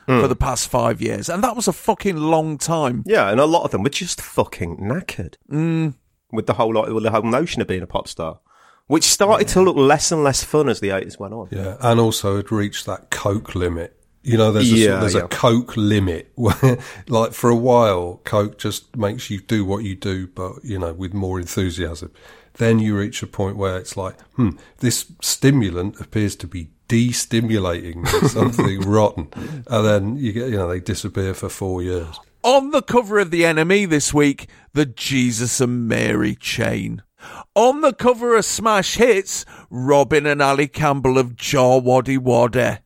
[0.08, 0.22] Hmm.
[0.22, 3.04] for the past five years, and that was a fucking long time.
[3.06, 5.96] Yeah, and a lot of them were just fucking knackered Mm.
[6.32, 8.40] with the whole lot, with the whole notion of being a pop star,
[8.88, 11.50] which started to look less and less fun as the 80s went on.
[11.52, 13.94] Yeah, and also had reached that coke limit.
[14.24, 15.26] You know, there's a, Yeah, there's yeah.
[15.26, 16.78] a coke limit where,
[17.10, 20.94] like, for a while, coke just makes you do what you do, but you know,
[20.94, 22.12] with more enthusiasm.
[22.54, 28.06] Then you reach a point where it's like, hmm, this stimulant appears to be de-stimulating
[28.06, 29.30] something rotten,
[29.68, 32.20] and then you get, you know, they disappear for four years.
[32.44, 37.04] On the cover of The NME this week, the Jesus and Mary chain.
[37.56, 42.80] On the cover of Smash Hits, Robin and Ali Campbell of Showaddywaddy.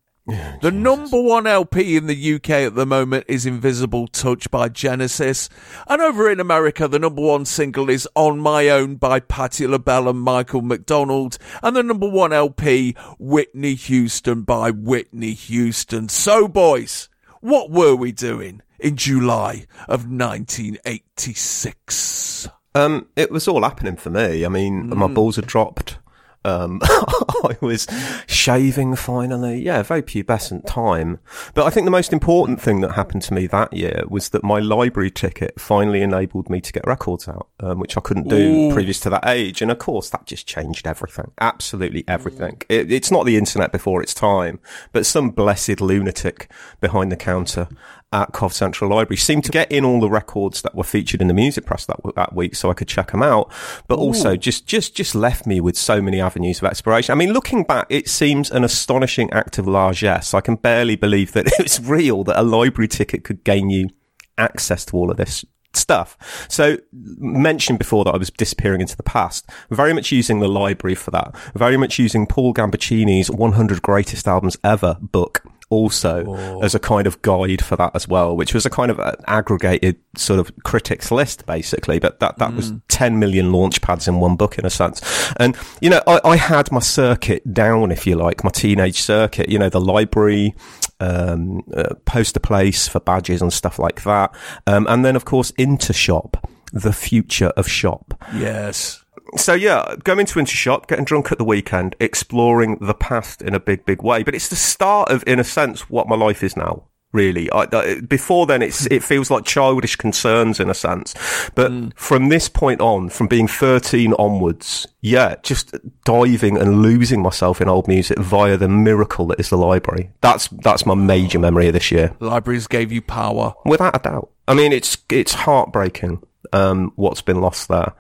[0.62, 5.50] The number one LP in the UK at the moment is Invisible Touch by Genesis.
[5.88, 10.08] And over in America, the number one single is On My Own by Patti LaBelle
[10.10, 11.38] and Michael McDonald.
[11.64, 16.10] And the number one LP, Whitney Houston by Whitney Houston.
[16.10, 17.10] So, boys,
[17.42, 22.48] what were we doing in July of 1986?
[22.74, 24.46] Um, it was all happening for me.
[24.46, 25.14] I mean, my Mm.
[25.14, 25.98] balls had dropped.
[26.44, 27.88] Um, I was
[28.28, 29.62] shaving finally.
[29.62, 31.20] Yeah, very pubescent time.
[31.54, 34.44] But I think the most important thing that happened to me that year was that
[34.44, 38.70] my library ticket finally enabled me to get records out, um, which I couldn't do
[38.70, 38.74] Ooh.
[38.74, 39.62] previous to that age.
[39.62, 41.32] And of course, that just changed everything.
[41.40, 42.62] Absolutely everything.
[42.70, 44.60] It, it's not the internet before its time,
[44.92, 47.68] but some blessed lunatic behind the counter
[48.14, 51.28] at Cov Central Library seemed to get in all the records that were featured in
[51.28, 53.52] the music press that, that week so I could check them out.
[53.88, 57.14] But also just, just, just left me with so many avenues of exploration.
[57.14, 60.34] I mean, looking back, it seems an astonishing act of largesse.
[60.34, 63.90] I can barely believe that it's real that a library ticket could gain you
[64.38, 66.18] access to all of this stuff.
[66.50, 70.96] So mentioned before that I was disappearing into the past, very much using the library
[70.96, 76.80] for that, very much using Paul Gambaccini's 100 greatest albums ever book also as a
[76.80, 80.52] kind of guide for that as well, which was a kind of aggregated sort of
[80.64, 84.66] critics list basically, but that, that was 10 million launch pads in one book in
[84.66, 85.02] a sense.
[85.38, 89.50] And, you know, I, I had my circuit down, if you like, my teenage circuit,
[89.50, 90.54] you know, the library,
[91.00, 94.36] um, uh, poster place for badges and stuff like that.
[94.68, 96.36] Um, and then of course Intershop,
[96.72, 98.22] the future of shop.
[98.34, 99.01] Yes.
[99.38, 103.54] So yeah, going to Winter Shop, getting drunk at the weekend, exploring the past in
[103.54, 104.24] a big, big way.
[104.24, 106.84] But it's the start of, in a sense, what my life is now.
[107.14, 111.14] Really, I, I- before then, it's it feels like childish concerns in a sense.
[111.56, 111.90] But hmm.
[111.96, 115.76] from this point on, from being thirteen onwards, yeah, just
[116.06, 120.12] diving and losing myself in old music via the miracle that is the library.
[120.22, 122.16] That's that's my major memory of this year.
[122.22, 123.56] Libraries gave you power.
[123.66, 124.30] Without a doubt.
[124.48, 126.24] I mean, it's it's heartbreaking
[126.54, 127.94] um, what's been lost there.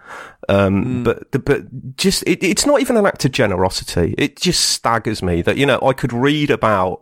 [0.49, 4.15] Um, But but just it, it's not even an act of generosity.
[4.17, 7.01] It just staggers me that you know I could read about.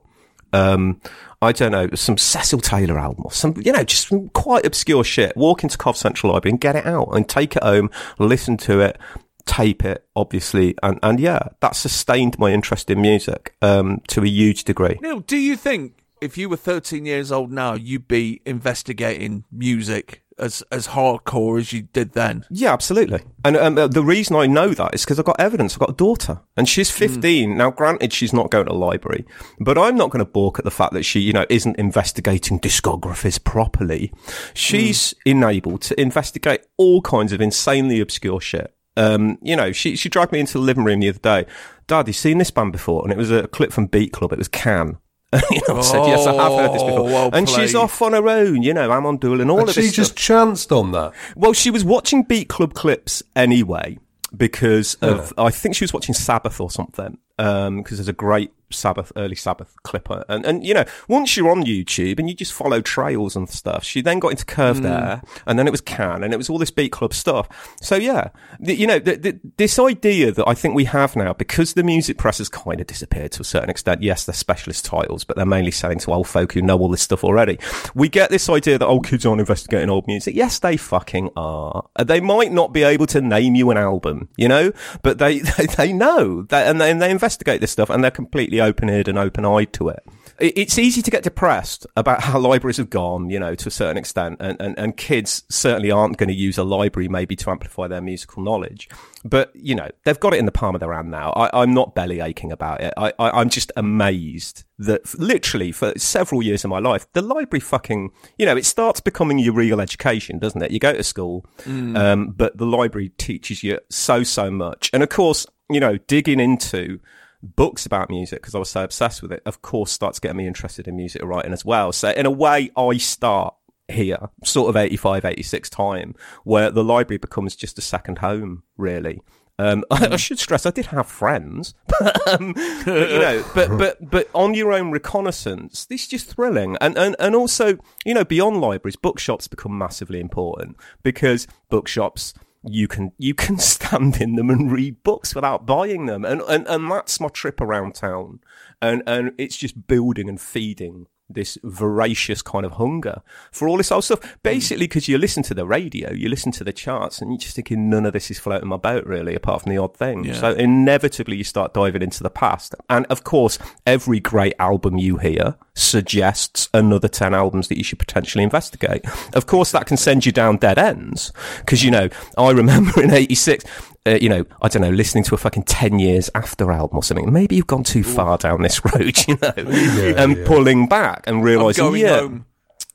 [0.51, 0.99] Um,
[1.41, 5.05] I don't know, some Cecil Taylor album or some, you know, just some quite obscure
[5.05, 5.37] shit.
[5.37, 8.81] Walk into Cov Central Library and get it out and take it home, listen to
[8.81, 8.97] it,
[9.45, 10.75] tape it, obviously.
[10.83, 14.97] And, and yeah, that sustained my interest in music, um, to a huge degree.
[15.01, 20.23] Neil, do you think if you were 13 years old now, you'd be investigating music
[20.39, 22.45] as as hardcore as you did then?
[22.49, 23.21] Yeah, absolutely.
[23.43, 25.73] And um, uh, the reason I know that is because I've got evidence.
[25.73, 27.71] I've got a daughter, and she's 15 now.
[27.71, 29.25] Granted, she's not going to library,
[29.59, 32.59] but I'm not going to balk at the fact that she, you know, isn't investigating
[32.59, 34.11] discographies properly.
[34.53, 38.73] She's enabled to investigate all kinds of insanely obscure shit.
[38.97, 41.45] Um, you know, she she dragged me into the living room the other day.
[41.87, 43.03] Dad, you seen this band before?
[43.03, 44.33] And it was a clip from Beat Club.
[44.33, 44.97] It was Can.
[45.51, 46.99] you know, I said, yes, I have heard this before.
[47.01, 49.69] Oh, well and she's off on her own, you know, Amon Düül and all And
[49.69, 50.23] of she this She just stuff.
[50.23, 51.13] chanced on that.
[51.35, 53.99] Well, she was watching Beat Club clips anyway
[54.35, 57.17] because of I think she was watching Sabbath or something.
[57.37, 61.49] Um, because there's a great Sabbath, early Sabbath clipper, and and you know once you're
[61.51, 64.83] on YouTube and you just follow trails and stuff, she then got into Curve Mm.
[64.83, 67.47] there, and then it was Can, and it was all this Beat Club stuff.
[67.81, 71.33] So yeah, the, you know the, the, this idea that I think we have now
[71.33, 74.03] because the music press has kind of disappeared to a certain extent.
[74.03, 77.01] Yes, they're specialist titles, but they're mainly selling to old folk who know all this
[77.01, 77.57] stuff already.
[77.95, 80.35] We get this idea that old kids aren't investigating old music.
[80.35, 81.85] Yes, they fucking are.
[82.03, 85.65] They might not be able to name you an album, you know, but they they,
[85.65, 89.07] they know that, and they, and they investigate this stuff, and they're completely completely open-eared
[89.07, 90.03] and open-eyed to it.
[90.39, 93.71] It- It's easy to get depressed about how libraries have gone, you know, to a
[93.71, 97.49] certain extent, and, and, and kids certainly aren't going to use a library maybe to
[97.49, 98.89] amplify their musical knowledge.
[99.25, 101.31] But, you know, they've got it in the palm of their hand now.
[101.31, 102.93] I, I'm not belly aching about it.
[102.95, 107.59] I, I, I'm just amazed that literally for several years of my life, the library
[107.59, 110.71] fucking, you know, it starts becoming your real education, doesn't it?
[110.71, 111.97] You go to school, Mm.
[111.97, 114.89] um, but the library teaches you so, so much.
[114.93, 116.99] And of course, you know, digging into
[117.41, 120.47] books about music because I was so obsessed with it, of course, starts getting me
[120.47, 121.91] interested in music writing as well.
[121.91, 123.55] So in a way, I start
[123.87, 129.21] here, sort of 85, 86 time, where the library becomes just a second home, really.
[129.57, 133.69] Um, I, I should stress I did have friends, but, um, but, you know, but
[133.77, 138.13] but but on your own reconnaissance, this is just thrilling, and and and also, you
[138.13, 142.33] know, beyond libraries, bookshops become massively important because bookshops
[142.63, 146.67] you can you can stand in them and read books without buying them, and and
[146.67, 148.39] and that's my trip around town,
[148.81, 153.91] and and it's just building and feeding this voracious kind of hunger for all this
[153.91, 154.21] old stuff.
[154.21, 154.35] Mm.
[154.41, 157.55] Basically, because you listen to the radio, you listen to the charts, and you're just
[157.55, 160.25] thinking none of this is floating my boat, really, apart from the odd thing.
[160.25, 160.33] Yeah.
[160.33, 162.75] So inevitably, you start diving into the past.
[162.89, 167.99] And of course, every great album you hear suggests another 10 albums that you should
[167.99, 169.05] potentially investigate.
[169.33, 171.31] Of course, that can send you down dead ends.
[171.59, 173.65] Because, you know, I remember in 86,
[174.05, 177.03] uh, you know, I don't know, listening to a fucking 10 years after album or
[177.03, 177.31] something.
[177.31, 179.53] Maybe you've gone too far down this road, you know,
[180.17, 180.43] and yeah.
[180.45, 182.45] pulling back and realizing, going yeah, home.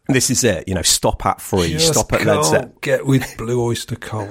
[0.08, 0.68] this is it.
[0.68, 2.72] You know, stop at three, Just stop at Led Zeppelin.
[2.80, 4.30] Get with Blue Oyster Cult.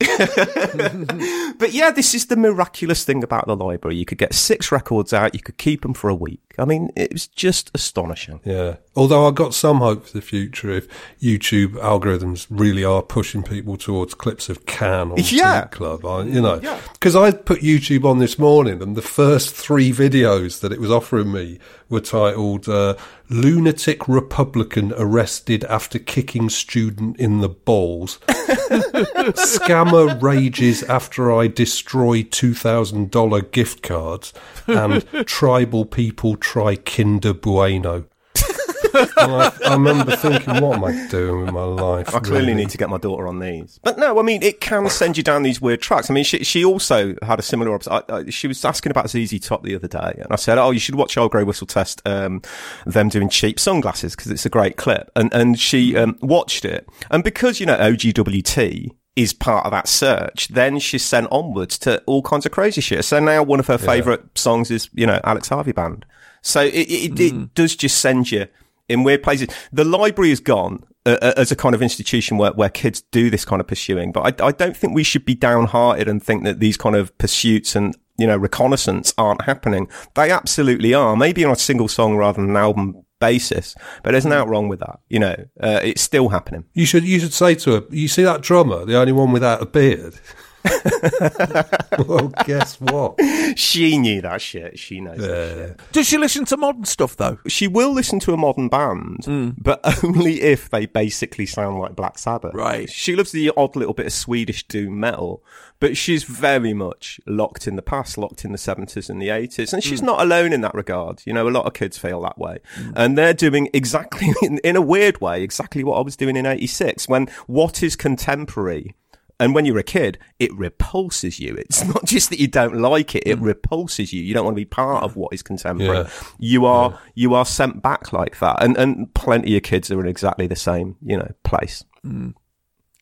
[1.58, 3.96] But yeah, this is the miraculous thing about the library.
[3.96, 6.47] You could get six records out, you could keep them for a week.
[6.58, 8.40] I mean, it was just astonishing.
[8.44, 8.76] Yeah.
[8.96, 10.88] Although I've got some hope for the future if
[11.20, 15.66] YouTube algorithms really are pushing people towards clips of Can or Yeah.
[15.66, 16.58] Club, I, you know,
[16.92, 20.90] because I put YouTube on this morning and the first three videos that it was
[20.90, 22.96] offering me were titled uh,
[23.30, 32.54] "Lunatic Republican Arrested After Kicking Student in the Balls," "Scammer Rages After I Destroy Two
[32.54, 34.32] Thousand Dollar Gift Cards,"
[34.66, 38.06] and "Tribal People Try Kinder Bueno."
[38.94, 42.14] I, I remember thinking, what am I doing with my life?
[42.14, 42.54] I clearly really?
[42.54, 43.78] need to get my daughter on these.
[43.82, 46.08] But no, I mean, it can send you down these weird tracks.
[46.08, 47.78] I mean, she, she also had a similar.
[47.90, 50.70] I, I, she was asking about ZZ Top the other day, and I said, "Oh,
[50.70, 52.40] you should watch Old Grey Whistle Test um,
[52.86, 56.88] them doing cheap sunglasses because it's a great clip." And and she um, watched it,
[57.10, 62.02] and because you know OGWT is part of that search, then she's sent onwards to
[62.06, 63.04] all kinds of crazy shit.
[63.04, 66.06] So now one of her favourite songs is you know Alex Harvey Band.
[66.42, 68.46] So it it, it does just send you
[68.88, 69.48] in weird places.
[69.72, 73.30] The library is gone uh, uh, as a kind of institution where, where kids do
[73.30, 76.44] this kind of pursuing, but I, I don't think we should be downhearted and think
[76.44, 79.88] that these kind of pursuits and you know reconnaissance aren't happening.
[80.14, 81.16] They absolutely are.
[81.16, 84.80] Maybe on a single song rather than an album basis, but there's nothing wrong with
[84.80, 85.00] that.
[85.08, 86.64] You know, uh, it's still happening.
[86.74, 89.62] You should you should say to her, you see that drummer, the only one without
[89.62, 90.14] a beard.
[92.06, 93.18] well, guess what?
[93.56, 94.78] She knew that shit.
[94.78, 95.92] She knows that shit.
[95.92, 97.38] Does she listen to modern stuff though?
[97.46, 99.50] She will listen to a modern band, hmm.
[99.58, 102.54] but only if they basically sound like Black Sabbath.
[102.54, 102.88] Right.
[102.90, 105.42] She loves the odd little bit of Swedish doom metal,
[105.80, 109.72] but she's very much locked in the past, locked in the 70s and the 80s.
[109.72, 110.06] And she's hmm.
[110.06, 111.22] not alone in that regard.
[111.24, 112.58] You know, a lot of kids feel that way.
[112.74, 112.90] Hmm.
[112.96, 116.46] And they're doing exactly, in, in a weird way, exactly what I was doing in
[116.46, 118.94] 86 when what is contemporary
[119.40, 121.54] and when you're a kid, it repulses you.
[121.56, 123.44] It's not just that you don't like it; it mm.
[123.44, 124.22] repulses you.
[124.22, 125.98] You don't want to be part of what is contemporary.
[125.98, 126.10] Yeah.
[126.38, 130.08] You are you are sent back like that, and and plenty of kids are in
[130.08, 131.84] exactly the same you know place.
[132.04, 132.34] Mm.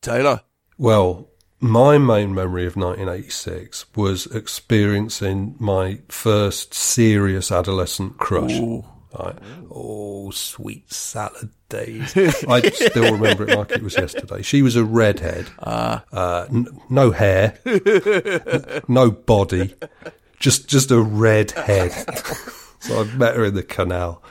[0.01, 0.41] Taylor.
[0.77, 1.29] Well,
[1.59, 8.59] my main memory of 1986 was experiencing my first serious adolescent crush.
[9.19, 9.35] Right.
[9.71, 12.15] Oh, sweet salad days.
[12.47, 14.41] I still remember it like it was yesterday.
[14.41, 15.47] She was a redhead.
[15.59, 15.99] Uh,
[16.49, 17.57] n- no hair,
[18.87, 19.73] no body,
[20.39, 21.91] just just a red head.
[22.79, 24.21] so I met her in the canal.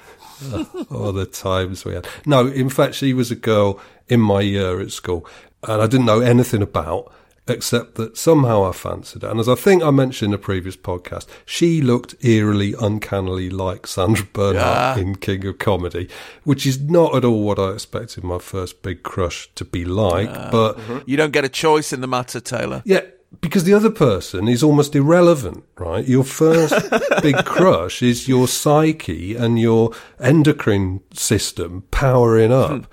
[0.44, 2.06] Oh, all the times we had.
[2.26, 5.26] No, in fact, she was a girl in my year at school,
[5.62, 7.12] and I didn't know anything about
[7.48, 9.28] except that somehow I fancied her.
[9.28, 13.86] And as I think I mentioned in a previous podcast, she looked eerily, uncannily like
[13.86, 14.98] Sandra Bernhard Yeah.
[14.98, 16.08] in King of Comedy,
[16.44, 20.32] which is not at all what I expected my first big crush to be like.
[20.50, 20.98] but mm-hmm.
[21.06, 22.82] You don't get a choice in the matter, Taylor.
[22.84, 23.02] yeah,
[23.40, 26.06] because the other person is almost irrelevant, right?
[26.06, 26.74] Your first
[27.22, 32.70] big crush is your psyche and your endocrine system powering up.
[32.70, 32.84] Hmm.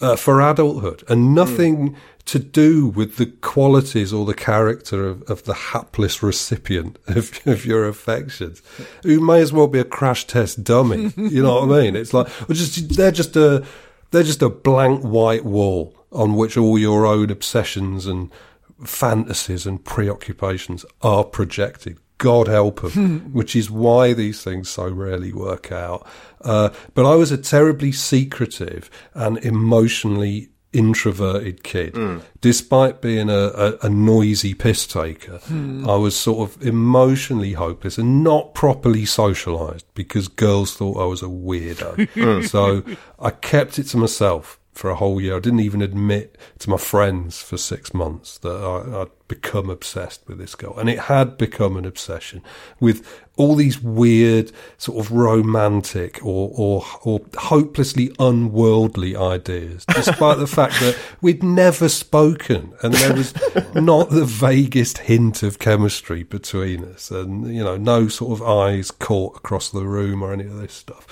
[0.00, 1.96] Uh, for adulthood and nothing
[2.26, 7.66] to do with the qualities or the character of, of the hapless recipient of, of
[7.66, 8.62] your affections,
[9.02, 11.12] who may as well be a crash test dummy.
[11.16, 11.96] you know what I mean?
[11.96, 13.66] It's like just they're just a
[14.10, 18.30] they're just a blank white wall on which all your own obsessions and
[18.84, 21.98] fantasies and preoccupations are projected.
[22.20, 26.06] God help them, which is why these things so rarely work out.
[26.42, 31.96] Uh, but I was a terribly secretive and emotionally introverted kid.
[32.40, 33.32] Despite being a,
[33.64, 35.88] a, a noisy piss taker, Hmm.
[35.88, 41.22] I was sort of emotionally hopeless and not properly socialised because girls thought I was
[41.22, 41.96] a weirdo.
[42.14, 42.48] Mm.
[42.54, 42.84] so
[43.18, 45.36] I kept it to myself for a whole year.
[45.36, 50.26] I didn't even admit to my friends for six months that I, I'd become obsessed
[50.26, 50.76] with this girl.
[50.78, 52.42] And it had become an obsession
[52.80, 53.06] with
[53.36, 60.74] all these weird, sort of romantic or, or, or hopelessly unworldly ideas, despite the fact
[60.80, 63.34] that we'd never spoken and there was
[63.74, 68.90] not the vaguest hint of chemistry between us and, you know, no sort of eyes
[68.90, 71.06] caught across the room or any of this stuff.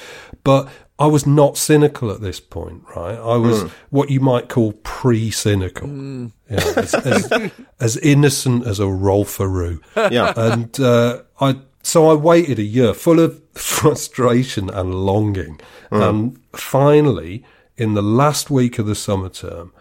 [0.45, 0.69] But
[1.01, 3.17] I was not cynical at this point, right?
[3.17, 3.71] I was Mm.
[3.91, 6.33] what you might call pre-cynical, Mm.
[6.51, 9.79] you know, as, as, as innocent as a Rolfaroo.
[10.11, 10.33] Yeah.
[10.37, 15.61] and uh, I so I waited a year, full of frustration and longing,
[15.93, 16.09] Mm.
[16.09, 17.45] and finally,
[17.77, 19.73] in the last week of the summer term.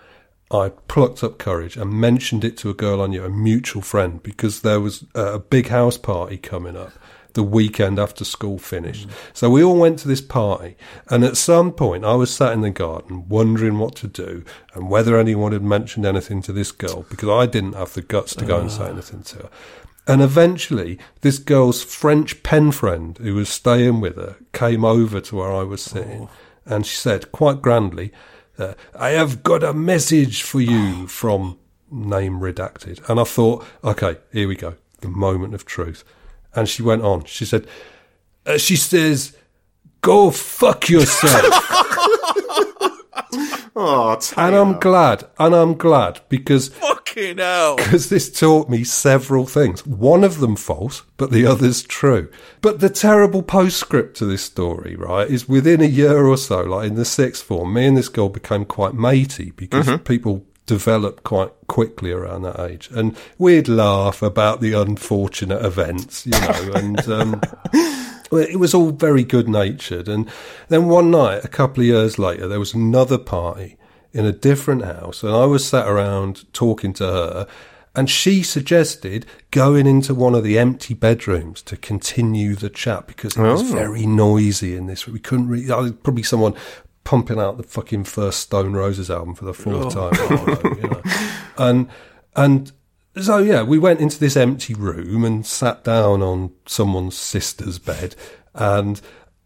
[0.49, 4.23] I plucked up courage and mentioned it to a girl I knew, a mutual friend,
[4.23, 6.93] because there was a big house party coming up
[7.37, 9.07] the weekend after school finished.
[9.31, 10.75] So we all went to this party,
[11.07, 14.89] and at some point I was sat in the garden wondering what to do and
[14.89, 18.45] whether anyone had mentioned anything to this girl because I didn't have the guts to
[18.45, 19.49] go and say anything to her.
[20.07, 25.35] And eventually, this girl's French pen friend who was staying with her came over to
[25.35, 26.27] where I was sitting,
[26.65, 28.11] and she said quite grandly,
[28.57, 31.59] uh, I have got a message for you from
[31.91, 33.07] name redacted.
[33.07, 36.03] And I thought, okay, here we go, the moment of truth.
[36.57, 37.23] And she went on.
[37.25, 37.67] She said,
[38.45, 39.37] uh, she says,
[40.01, 41.53] go fuck yourself.
[43.79, 47.75] Oh, and I'm glad, and I'm glad because Fucking hell.
[47.75, 49.85] because this taught me several things.
[49.85, 52.27] One of them false, but the other's true.
[52.61, 56.87] But the terrible postscript to this story, right, is within a year or so, like
[56.87, 60.03] in the sixth form, me and this girl became quite matey because Mhm.
[60.03, 62.89] people develop quite quickly around that age.
[62.91, 67.41] And we'd laugh about the unfortunate events, you know, and, um,
[68.31, 70.07] it was all very good natured.
[70.07, 70.29] And
[70.67, 73.77] then one night, a couple of years later, there was another party
[74.13, 77.47] in a different house, and I was sat around talking to her.
[77.95, 83.35] And she suggested going into one of the empty bedrooms to continue the chat because
[83.35, 83.73] it was Oh.
[83.75, 85.07] very noisy in this.
[85.07, 86.53] We couldn't really, probably someone
[87.07, 90.09] pumping out the fucking first Stone Roses album for the fourth Oh.
[90.11, 90.35] time.
[90.45, 91.01] Know, you know.
[91.57, 91.87] And,
[92.35, 92.71] and
[93.21, 98.15] so yeah, we went into this empty room and sat down on someone's sister's bed,
[98.53, 98.99] and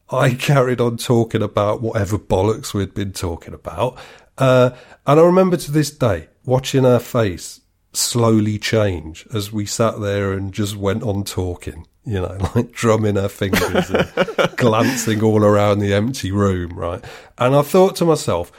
[0.09, 3.97] I carried on talking about whatever bollocks we'd been talking about.
[4.39, 4.71] Uh,
[5.05, 7.61] and I remember to this day watching her face
[7.93, 11.85] slowly change as we sat there and just went on talking.
[12.03, 14.09] You know, like drumming her fingers and
[14.57, 17.03] glancing all around the empty room, right?
[17.37, 18.51] And I thought to myself,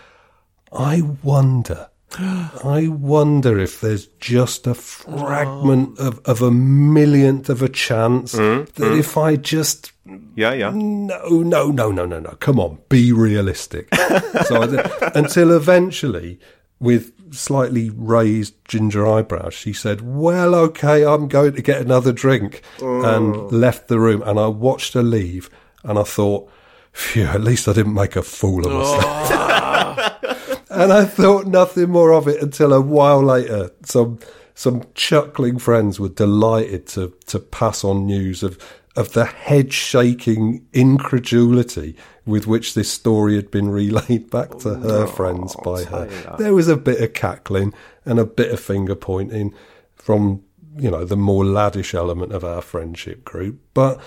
[0.72, 1.88] I wonder,
[2.18, 8.66] I wonder if there's just a fragment of, of a millionth of a chance Mm,
[8.74, 8.99] that mm.
[8.99, 9.93] if I just
[10.36, 10.70] Yeah, yeah.
[10.74, 12.30] no, no, no, no, no, no.
[12.40, 13.93] Come on, be realistic.
[14.47, 14.86] so I did,
[15.16, 16.38] until eventually,
[16.80, 22.62] with slightly raised ginger eyebrows, she said, "Well, okay, I'm going to get another drink,"
[22.80, 23.02] Oh.
[23.02, 24.22] and left the room.
[24.24, 25.50] And I watched her leave,
[25.82, 26.48] and I thought,
[26.92, 30.56] "Phew, at least I didn't make a fool of myself." Oh.
[30.70, 33.70] and I thought nothing more of it until a while later.
[33.84, 34.18] Some
[34.54, 38.58] some chuckling friends were delighted to to pass on news of
[38.95, 45.07] of the head shaking incredulity with which this story had been relayed back to her
[45.07, 46.36] friends by her.
[46.38, 47.72] There was a bit of cackling
[48.05, 49.55] and a bit of finger pointing
[49.95, 50.43] from
[50.78, 54.01] you know the more laddish element of our friendship group, but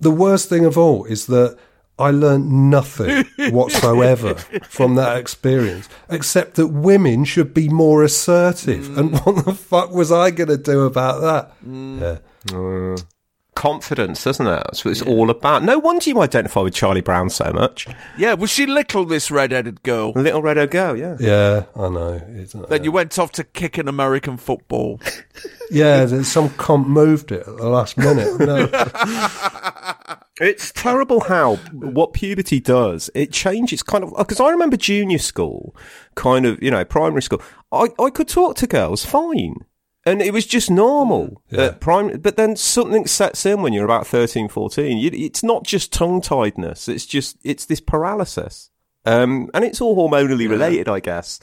[0.00, 1.56] the worst thing of all is that
[1.98, 4.34] I learnt nothing whatsoever
[4.64, 8.96] from that experience, except that women should be more assertive.
[8.96, 11.52] And what the fuck was I going to do about that?
[11.64, 12.18] Yeah.
[12.56, 12.96] Uh,
[13.54, 14.50] confidence, doesn't it?
[14.50, 15.62] That's what it's all about.
[15.62, 17.86] No wonder you identify with Charlie Brown so much.
[18.16, 20.12] Yeah, was she little, this red-headed girl?
[20.12, 21.16] Little red-headed girl, yeah.
[21.20, 22.20] Yeah, I know.
[22.28, 25.00] It's, uh, Then you went off to kick an American football.
[25.70, 28.38] yeah, there's some comp moved it at the last minute.
[28.38, 28.68] No.
[30.40, 33.10] It's terrible how what puberty does.
[33.14, 35.76] It changes kind of because I remember junior school,
[36.14, 37.42] kind of you know primary school.
[37.70, 39.56] I I could talk to girls fine.
[40.04, 41.42] And it was just normal.
[41.50, 41.66] Yeah.
[41.66, 44.98] at prime, but then something sets in when you're about 13, 14.
[44.98, 46.88] You, it's not just tongue tiedness.
[46.88, 48.70] It's just, it's this paralysis.
[49.04, 51.40] Um, and it's all hormonally related, I guess.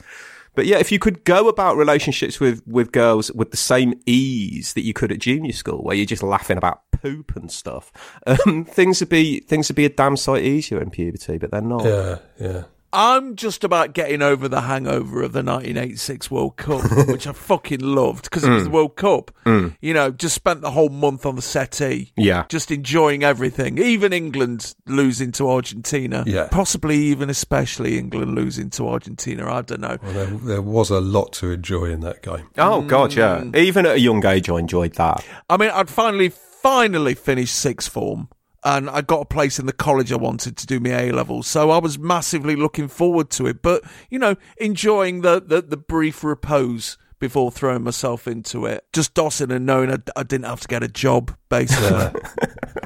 [0.54, 4.72] But yeah, if you could go about relationships with, with girls with the same ease
[4.74, 7.92] that you could at junior school, where you're just laughing about poop and stuff,
[8.26, 11.60] um, things would be, things would be a damn sight easier in puberty, but they're
[11.60, 11.84] not.
[11.84, 12.62] Yeah, yeah.
[12.92, 17.80] I'm just about getting over the hangover of the 1986 World Cup, which I fucking
[17.80, 18.64] loved because it was Mm.
[18.64, 19.30] the World Cup.
[19.46, 19.76] Mm.
[19.80, 22.12] You know, just spent the whole month on the settee.
[22.16, 22.44] Yeah.
[22.48, 23.78] Just enjoying everything.
[23.78, 26.24] Even England losing to Argentina.
[26.26, 26.48] Yeah.
[26.50, 29.50] Possibly even especially England losing to Argentina.
[29.52, 29.96] I don't know.
[30.02, 32.48] Well, there, there was a lot to enjoy in that game.
[32.58, 33.38] Oh, God, yeah.
[33.40, 33.56] Mm.
[33.56, 35.24] Even at a young age, I enjoyed that.
[35.48, 38.28] I mean, I'd finally, finally finished sixth form.
[38.62, 41.46] And I got a place in the college I wanted to do my A levels,
[41.46, 43.62] so I was massively looking forward to it.
[43.62, 49.14] But you know, enjoying the the, the brief repose before throwing myself into it, just
[49.14, 52.20] dossing and knowing I, I didn't have to get a job, basically,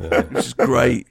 [0.31, 1.07] which is great.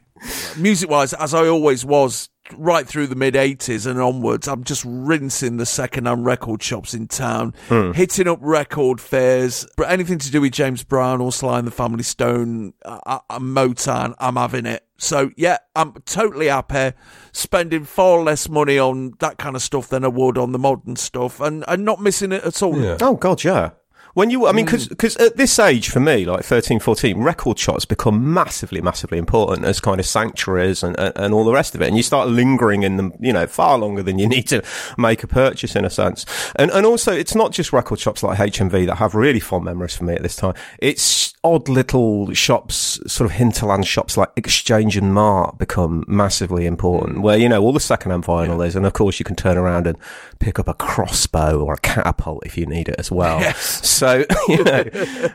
[0.58, 4.84] Music wise, as I always was, right through the mid 80s and onwards, I'm just
[4.86, 7.92] rinsing the second hand record shops in town, Hmm.
[7.94, 11.72] hitting up record fairs, but anything to do with James Brown or Sly and the
[11.72, 14.86] Family Stone, uh, uh, Motown, I'm having it.
[14.98, 16.94] So yeah, I'm totally happy
[17.32, 20.96] spending far less money on that kind of stuff than I would on the modern
[20.96, 22.76] stuff and, and not missing it at all.
[23.02, 23.72] Oh God, yeah.
[24.14, 24.78] When you, I mean, hmm.
[24.90, 29.66] because at this age for me, like 13, 14, record shops become massively, massively important
[29.66, 31.88] as kind of sanctuaries and, and, and all the rest of it.
[31.88, 34.62] And you start lingering in them, you know, far longer than you need to
[35.00, 36.28] make a purchase in a sense.
[36.56, 39.96] And, and also it's not just record shops like HMV that have really fond memories
[39.96, 40.54] for me at this time.
[40.78, 47.18] It's odd little shops, sort of hinterland shops like Exchange and Mart become massively important
[47.18, 47.24] hmm.
[47.24, 48.76] where, you know, all the second-hand vinyl is.
[48.76, 49.98] And of course you can turn around and
[50.38, 53.42] pick up a crossbow or a catapult if you need it as well.
[53.44, 53.86] Yes.
[53.86, 54.03] So,
[54.48, 54.84] you know,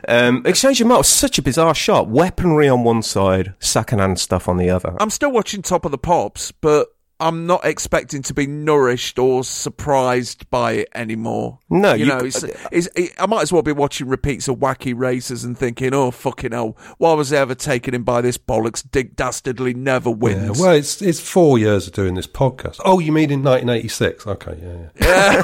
[0.07, 2.07] um, Exchange of was such a bizarre shot.
[2.07, 4.95] Weaponry on one side, second-hand stuff on the other.
[4.99, 6.89] I'm still watching Top of the Pops, but
[7.19, 11.59] I'm not expecting to be nourished or surprised by it anymore.
[11.69, 14.57] No, you, you know, it's, it's, it, I might as well be watching repeats of
[14.57, 18.37] Wacky Races and thinking, "Oh fucking hell, why was I ever taken in by this
[18.37, 18.83] bollocks?
[18.89, 22.79] Dick dastardly never Yeah, wins." well, it's it's four years of doing this podcast.
[22.85, 24.25] Oh, you mean in 1986?
[24.27, 25.43] Okay, yeah,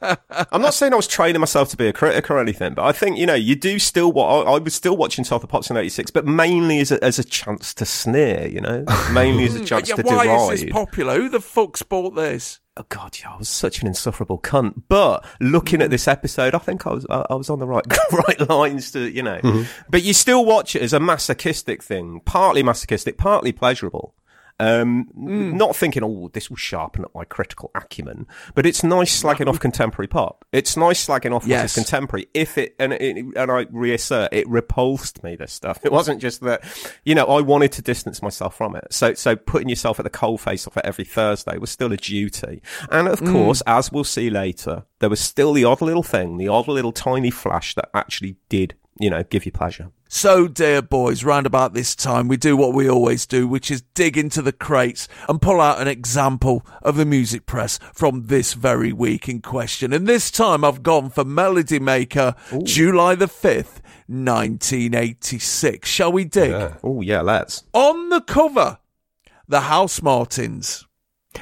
[0.00, 0.16] yeah.
[0.52, 2.92] I'm not saying I was training myself to be a critic or anything, but I
[2.92, 5.46] think, you know, you do still what I, I was still watching South of the
[5.48, 9.44] Pops in 86, but mainly as a, as a chance to sneer, you know, mainly
[9.44, 10.52] as a chance yeah, to why deride.
[10.54, 11.20] is this popular?
[11.20, 12.60] Who the fuck's bought this?
[12.76, 14.82] Oh God, yeah, I was such an insufferable cunt.
[14.88, 17.84] But looking at this episode, I think I was I, I was on the right
[18.12, 19.38] right lines to you know.
[19.38, 19.66] Mhm.
[19.90, 24.14] But you still watch it as a masochistic thing, partly masochistic, partly pleasurable.
[24.60, 25.56] Um, Hmm.
[25.56, 29.58] not thinking, oh, this will sharpen up my critical acumen, but it's nice slagging off
[29.68, 30.44] contemporary pop.
[30.52, 31.70] It's nice slagging off Yes.
[31.76, 32.28] is contemporary.
[32.34, 35.34] If it and it, and I reassert, it repulsed me.
[35.34, 35.80] This stuff.
[35.84, 36.62] It wasn't just that,
[37.04, 38.86] you know, I wanted to distance myself from it.
[38.90, 41.96] So so putting yourself at the coal face off it every Thursday was still a
[41.96, 42.62] duty.
[42.92, 43.32] And of Mm.
[43.32, 46.92] course, as we'll see later, there was still the odd little thing, the odd little
[46.92, 49.90] tiny flash that actually did, you know, give you pleasure.
[50.16, 53.82] So, dear boys, round about this time, we do what we always do, which is
[53.94, 58.54] dig into the crates and pull out an example of the music press from this
[58.54, 59.92] very week in question.
[59.92, 65.88] And this time I've gone for Melody Maker, July the 5th, 1986.
[65.88, 66.76] Shall we dig?
[66.84, 67.64] Oh yeah, let's.
[67.72, 68.78] On the cover,
[69.48, 70.86] the House Martins.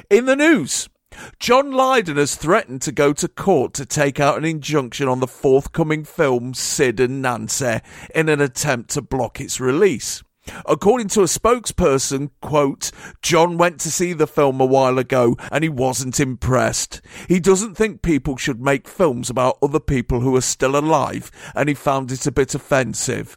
[0.09, 0.89] In the news,
[1.39, 5.27] John Lydon has threatened to go to court to take out an injunction on the
[5.27, 7.81] forthcoming film Sid and Nancy
[8.15, 10.23] in an attempt to block its release.
[10.67, 12.91] According to a spokesperson, quote,
[13.23, 17.01] John went to see the film a while ago and he wasn't impressed.
[17.29, 21.69] He doesn't think people should make films about other people who are still alive and
[21.69, 23.37] he found it a bit offensive.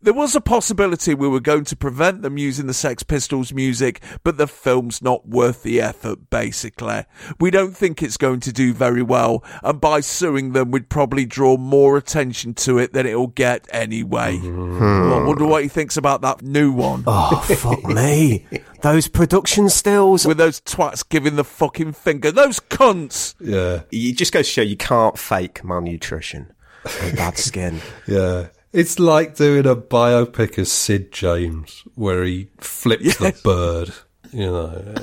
[0.00, 4.02] There was a possibility we were going to prevent them using the Sex Pistols music,
[4.24, 7.04] but the film's not worth the effort, basically.
[7.40, 11.24] We don't think it's going to do very well, and by suing them, we'd probably
[11.24, 14.38] draw more attention to it than it'll get anyway.
[14.38, 14.78] Hmm.
[15.10, 17.04] Well, I wonder what he thinks about that new one.
[17.06, 18.46] Oh, fuck me.
[18.82, 20.26] Those production stills.
[20.26, 22.32] With those twats giving the fucking finger.
[22.32, 23.34] Those cunts!
[23.40, 23.82] Yeah.
[23.90, 26.52] You just go to show you can't fake malnutrition
[27.00, 27.80] and bad skin.
[28.06, 28.48] Yeah.
[28.72, 33.92] It's like doing a biopic of Sid James where he flips the bird.
[34.32, 34.94] You know,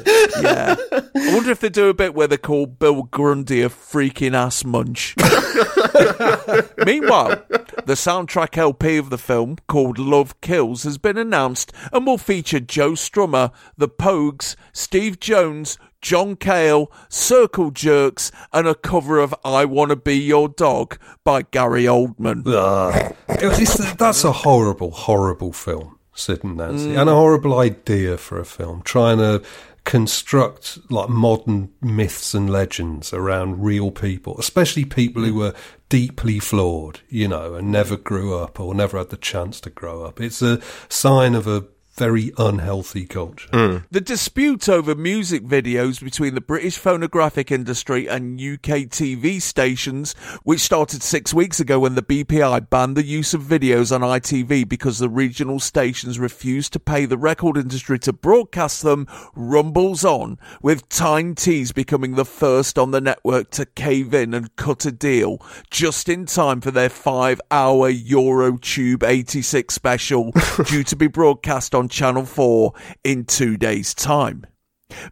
[0.41, 0.75] yeah.
[0.91, 4.65] I wonder if they do a bit where they call Bill Grundy a freaking ass
[4.65, 5.15] munch.
[6.83, 7.43] Meanwhile,
[7.85, 12.59] the soundtrack LP of the film, called Love Kills, has been announced and will feature
[12.59, 19.65] Joe Strummer, The Pogues, Steve Jones, John Cale, Circle Jerks, and a cover of I
[19.65, 22.43] Wanna Be Your Dog by Gary Oldman.
[22.47, 23.15] Ugh.
[23.29, 27.01] It was- it's- that's a horrible, horrible film, Sid and Nancy, Mm.
[27.01, 28.81] and a horrible idea for a film.
[28.83, 29.41] Trying to
[29.85, 35.53] construct like modern myths and legends around real people, especially people who were
[35.89, 40.03] deeply flawed, you know, and never grew up or never had the chance to grow
[40.03, 40.21] up.
[40.21, 40.59] It's a
[40.89, 41.63] sign of a
[41.99, 43.49] very unhealthy culture.
[43.49, 43.83] Mm.
[43.91, 50.13] The dispute over music videos between the British phonographic industry and UK TV stations,
[50.43, 54.69] which started six weeks ago when the BPI banned the use of videos on ITV
[54.69, 59.05] because the regional stations refused to pay the record industry to broadcast them,
[59.35, 64.55] rumbles on, with Tyne Tees becoming the first on the network to cave in and
[64.55, 70.31] cut a deal just in time for their five hour Eurotube 86 special
[70.65, 74.45] due to be broadcast on Channel 4 in two days' time.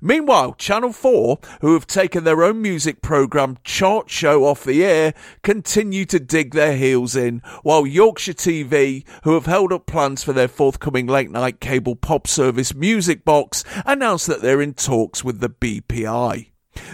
[0.02, 5.14] Meanwhile, Channel 4, who have taken their own music programme Chart Show off the air,
[5.44, 10.34] continue to dig their heels in, while Yorkshire TV, who have held up plans for
[10.34, 15.40] their forthcoming late night cable pop service Music Box, announced that they're in talks with
[15.40, 16.52] the BPI.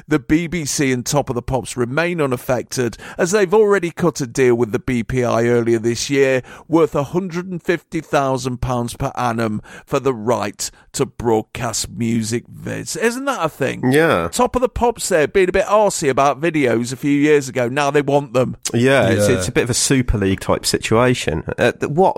[0.08, 4.56] The BBC and Top of the Pops remain unaffected as they've already cut a deal
[4.56, 11.90] with the BPI earlier this year worth £150,000 per annum for the right to broadcast
[11.90, 12.98] music vids.
[13.02, 13.92] Isn't that a thing?
[13.92, 14.30] Yeah.
[14.32, 17.68] Top of the Pops there being a bit arsey about videos a few years ago.
[17.70, 18.58] Now they want them.
[18.74, 19.38] Yeah, It's, Yeah.
[19.38, 21.44] it's a bit of a Super League type situation.
[21.58, 22.18] Uh, what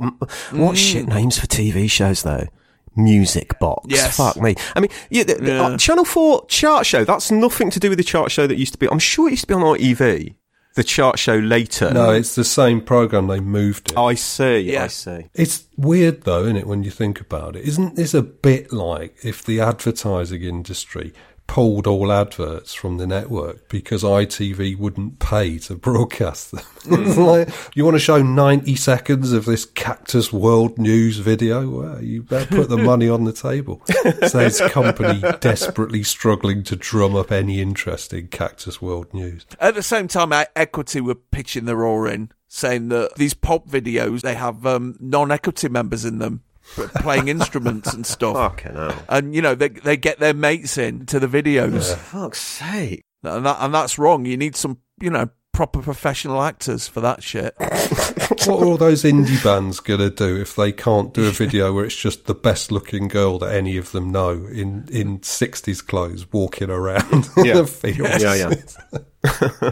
[0.52, 0.78] what Mm.
[0.78, 2.48] shit names for TV shows though?
[2.96, 3.86] Music Box.
[3.90, 4.18] Yes.
[4.18, 4.56] Fuck me.
[4.76, 5.62] I mean, yeah, the, the- Yeah.
[5.68, 8.74] uh, Channel 4 chart show, that's nothing to do with the chart show that used
[8.74, 8.88] to be.
[8.90, 10.36] I'm sure it used to be on ITV.
[10.76, 11.94] The chart show later.
[11.94, 13.98] No, it's the same program they moved it.
[13.98, 14.76] I see.
[14.76, 15.28] I see.
[15.34, 17.64] It's weird though, isn't it, when you think about it?
[17.66, 21.14] Isn't this a bit like if the advertising industry
[21.48, 26.62] pulled all adverts from the network because ITV wouldn't pay to broadcast them?
[26.86, 31.70] it's like, you want to show 90 seconds of this Cactus World News video?
[31.70, 33.82] Well, you better put the money on the table.
[34.28, 39.46] So this company desperately struggling to drum up any interest in Cactus World News.
[39.60, 44.22] At the same time, Equity were pitching their oar in, saying that these pop videos,
[44.22, 46.44] they have um, non-equity members in them
[46.96, 48.36] playing instruments and stuff.
[48.36, 49.04] Fucking hell.
[49.10, 51.96] And, you know, they, they get their mates in to the videos.
[51.96, 53.02] Fuck's sake.
[53.24, 54.26] And, that, and that's wrong.
[54.26, 57.56] You need some, you know, proper professional actors for that shit.
[57.60, 61.74] what are all those indie bands going to do if they can't do a video
[61.74, 65.86] where it's just the best looking girl that any of them know in, in 60s
[65.86, 67.54] clothes walking around Yeah.
[67.62, 68.22] the fields?
[68.22, 69.00] Yeah, yeah.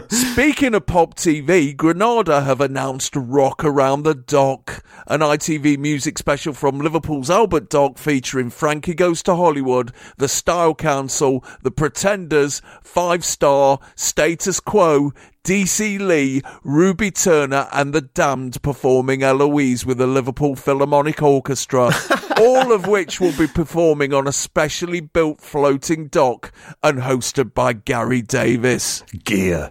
[0.08, 6.52] Speaking of pop TV, Granada have announced Rock Around the Dock, an ITV music special
[6.52, 13.24] from Liverpool's Albert Dock featuring Frankie Goes to Hollywood, The Style Council, The Pretenders, Five
[13.24, 15.12] Star, Status Quo,
[15.44, 21.90] DC Lee, Ruby Turner, and The Damned performing Eloise with the Liverpool Philharmonic Orchestra,
[22.38, 26.50] all of which will be performing on a specially built floating dock
[26.82, 29.04] and hosted by Gary Davies.
[29.24, 29.70] Gear.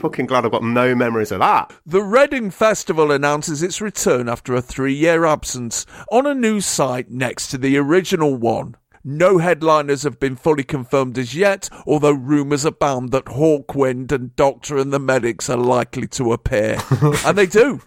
[0.00, 1.74] Fucking glad I've got no memories of that.
[1.84, 7.10] The Reading Festival announces its return after a three year absence on a new site
[7.10, 8.76] next to the original one.
[9.04, 14.78] No headliners have been fully confirmed as yet, although rumours abound that Hawkwind and Doctor
[14.78, 16.80] and the Medics are likely to appear.
[17.26, 17.80] and they do,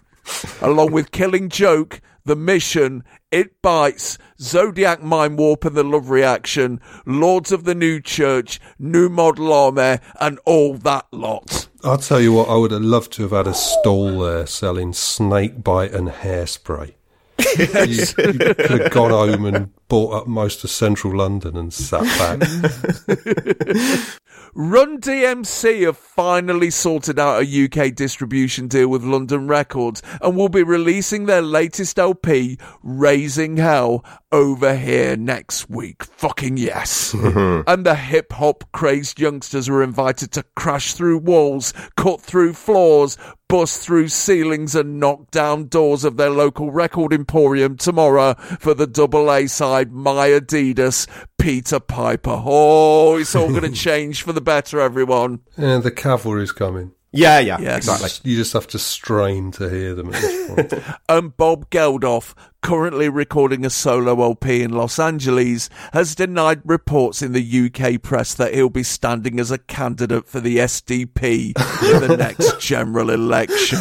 [0.60, 7.50] along with Killing Joke, The Mission, It Bites, Zodiac Mindwarp and the Love Reaction, Lords
[7.50, 11.68] of the New Church, New Model Army, and all that lot.
[11.82, 14.92] I'll tell you what, I would have loved to have had a stall there selling
[14.92, 16.92] snake bite and hairspray.
[17.58, 22.02] you, you could have gone home and bought up most of central London and sat
[22.18, 22.40] back.
[24.58, 30.48] Run DMC have finally sorted out a UK distribution deal with London Records and will
[30.48, 34.02] be releasing their latest LP, Raising Hell,
[34.32, 36.04] over here next week.
[36.04, 37.12] Fucking yes.
[37.14, 43.18] and the hip hop crazed youngsters are invited to crash through walls, cut through floors,
[43.48, 48.86] bust through ceilings and knock down doors of their local record emporium tomorrow for the
[48.86, 51.06] double A side My Adidas
[51.38, 52.42] Peter Piper.
[52.44, 55.40] Oh, it's all going to change for the better, everyone.
[55.56, 56.92] Yeah, the cavalry's coming.
[57.12, 57.88] Yeah, yeah, Yes.
[57.88, 58.30] exactly.
[58.30, 60.72] You just have to strain to hear them at this point.
[60.72, 67.22] and um, Bob Geldof, currently recording a solo LP in Los Angeles, has denied reports
[67.22, 72.06] in the UK press that he'll be standing as a candidate for the SDP in
[72.08, 73.78] the next general election.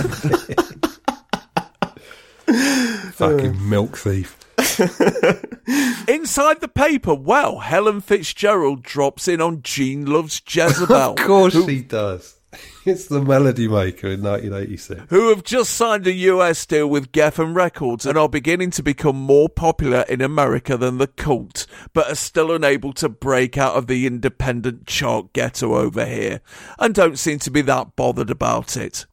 [3.12, 4.38] Fucking milk thief.
[6.08, 10.96] Inside the paper, well, Helen Fitzgerald drops in on Gene Loves Jezebel.
[11.12, 12.34] Of course who- she does.
[12.86, 15.06] It's the Melody Maker in 1986.
[15.10, 19.16] who have just signed a US deal with Geffen Records and are beginning to become
[19.16, 23.88] more popular in America than the cult, but are still unable to break out of
[23.88, 26.42] the independent chart ghetto over here,
[26.78, 29.08] and don't seem to be that bothered about it.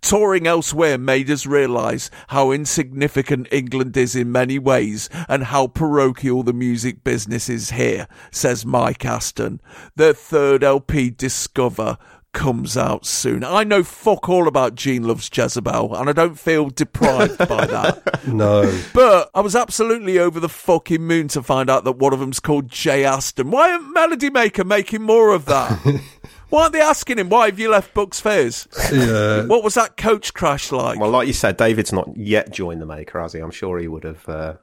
[0.00, 6.42] Touring elsewhere made us realise how insignificant England is in many ways and how parochial
[6.42, 9.60] the music business is here, says Mike Aston.
[9.96, 11.98] Their third LP, Discover,
[12.34, 13.42] comes out soon.
[13.42, 18.26] I know fuck all about Gene Loves Jezebel and I don't feel deprived by that.
[18.28, 18.80] No.
[18.92, 22.38] But I was absolutely over the fucking moon to find out that one of them's
[22.38, 23.50] called Jay Aston.
[23.50, 26.00] Why aren't Melody Maker making more of that?
[26.50, 28.68] Why aren't they asking him, why have you left Bucks Fizz?
[28.92, 29.44] Yeah.
[29.44, 30.98] What was that coach crash like?
[30.98, 33.40] Well, like you said, David's not yet joined the maker, has he?
[33.40, 34.28] I'm sure he would have.
[34.28, 34.54] Uh,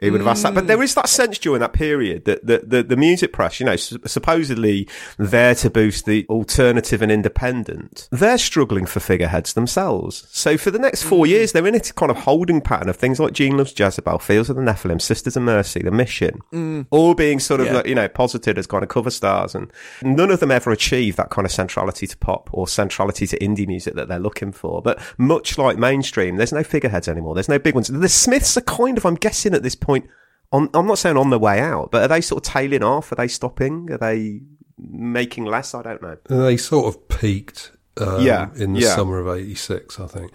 [0.00, 2.62] he would have asked that, but there is that sense during that period that the,
[2.64, 4.88] the, the music press, you know, s- supposedly
[5.18, 10.26] there to boost the alternative and independent, they're struggling for figureheads themselves.
[10.30, 13.18] So for the next four years, they're in a kind of holding pattern of things
[13.18, 16.86] like Gene Loves Jezebel, Fields of the Nephilim, Sisters of Mercy, The Mission, Mm.
[16.90, 17.72] all being sort of, Yeah.
[17.74, 19.70] like, you know, posited as kind of cover stars, and
[20.02, 23.66] none of them ever achieve that kind of centrality to pop or centrality to indie
[23.66, 24.80] music that they're looking for.
[24.82, 27.34] But much like mainstream, there's no figureheads anymore.
[27.34, 27.88] There's no big ones.
[27.88, 31.30] The Smiths are kind of, I'm guessing at this point, on, I'm not saying on
[31.30, 33.12] the way out, but are they sort of tailing off?
[33.12, 33.90] Are they stopping?
[33.90, 34.40] Are they
[34.78, 35.74] making less?
[35.74, 36.16] I don't know.
[36.28, 38.94] They sort of peaked um, Yeah, in the yeah.
[38.94, 40.32] summer of 86, I think.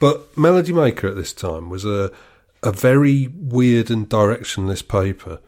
[0.00, 2.10] But Melody Maker at this time was a,
[2.62, 5.40] a very weird and directionless paper.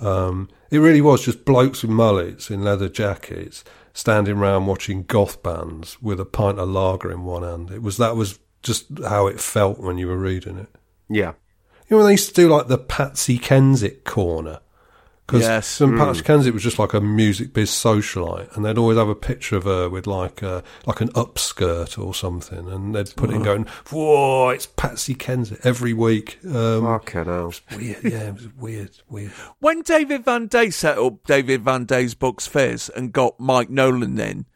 [0.00, 3.62] Um, it really was just blokes with mullets in leather jackets
[3.92, 7.70] standing around watching goth bands with a pint of lager in one hand.
[7.70, 10.68] It was that was just how it felt when you were reading it.
[11.08, 11.32] Yeah.
[11.92, 14.60] You know, when they used to do like the Patsy Kensit corner.
[15.26, 15.78] Because Yes.
[15.78, 15.98] when Mm.
[15.98, 19.56] Patsy Kensit was just like a music biz socialite, and they'd always have a picture
[19.56, 23.42] of her with like a, like an upskirt or something, and they'd put it in
[23.42, 23.44] Oh.
[23.44, 27.00] going, "Whoa, it's Patsy Kensit every week." Um, hell.
[27.04, 29.32] It was weird, yeah, it was weird, weird.
[29.60, 34.18] When David Van Day set up David Van Day's Bucks Fizz and got Mike Nolan
[34.18, 34.46] in,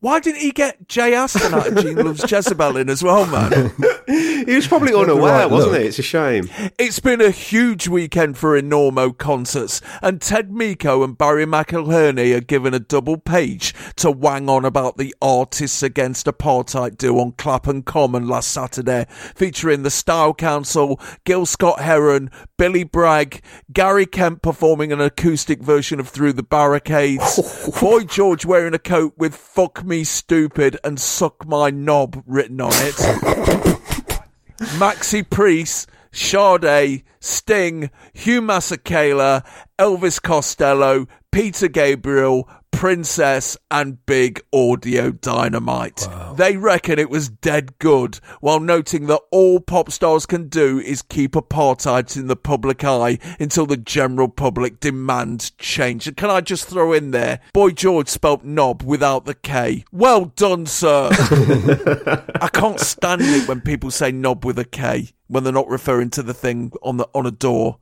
[0.00, 3.72] why didn't he get Jay Aston out of Gene Loves Jezebel in as well, man?
[4.06, 5.82] He was probably unaware, Right, wasn't look.
[5.82, 5.88] he?
[5.88, 6.48] It's a shame.
[6.78, 12.40] It's been a huge weekend for Enormo concerts, and Ted Mico and Barry McIlheney are
[12.40, 17.82] given a double page to wang on about the Artists Against Apartheid do on Clapham
[17.82, 23.42] Common last Saturday, featuring the Style Council, Gil Scott Heron, Billy Bragg,
[23.72, 29.14] Gary Kemp performing an acoustic version of Through the Barricades, Boy George wearing a coat
[29.18, 32.94] with Fuck Me Stupid and Suck My Knob written on it.
[34.78, 39.44] Maxi Priest, Sade, Sting, Hugh Masekela,
[39.78, 46.06] Elvis Costello, Peter Gabriel, Princess, and Big Audio Dynamite.
[46.36, 51.02] They reckon it was dead good, while noting that all pop stars can do is
[51.02, 56.06] keep apartheid in the public eye until the general public demands change.
[56.06, 59.84] And can I just throw in there, Boy George spelt knob without the K.
[59.90, 61.08] Well done, sir.
[62.40, 66.10] I can't stand it when people say knob with a K when they're not referring
[66.10, 67.78] to the thing on the on a door.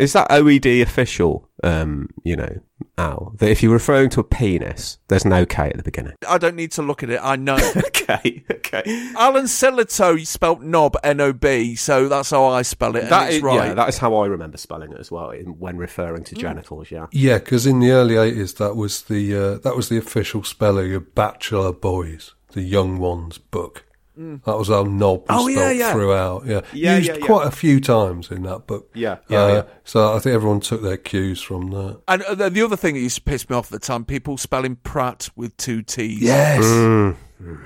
[0.00, 1.46] Is that OED official?
[1.62, 2.60] Um, you know,
[2.96, 6.14] Al, that if you're referring to a penis, there's no K at the beginning.
[6.26, 7.20] I don't need to look at it.
[7.22, 7.56] I know.
[7.76, 8.82] okay, okay.
[9.18, 13.02] Alan Sillitoe spelt knob N O B, so that's how I spell it.
[13.02, 13.68] And That it's is, right.
[13.68, 16.90] yeah, that is how I remember spelling it as well in, when referring to genitals.
[16.90, 17.08] Yeah.
[17.12, 20.94] Yeah, because in the early eighties, that was the uh, that was the official spelling
[20.94, 23.84] of Bachelor Boys, the young ones book.
[24.20, 24.44] Mm.
[24.44, 25.92] That was our knob was Oh, yeah, yeah.
[25.92, 26.44] throughout.
[26.46, 27.26] Yeah, Yeah, used yeah, yeah.
[27.26, 28.90] quite a few times in that book.
[28.94, 29.62] Yeah, yeah, Uh, yeah.
[29.84, 32.00] So I think everyone took their cues from that.
[32.06, 34.04] And uh, the the other thing that used to piss me off at the time,
[34.04, 36.20] people spelling Pratt with two T's.
[36.20, 36.62] Yes.
[36.64, 37.16] Mm.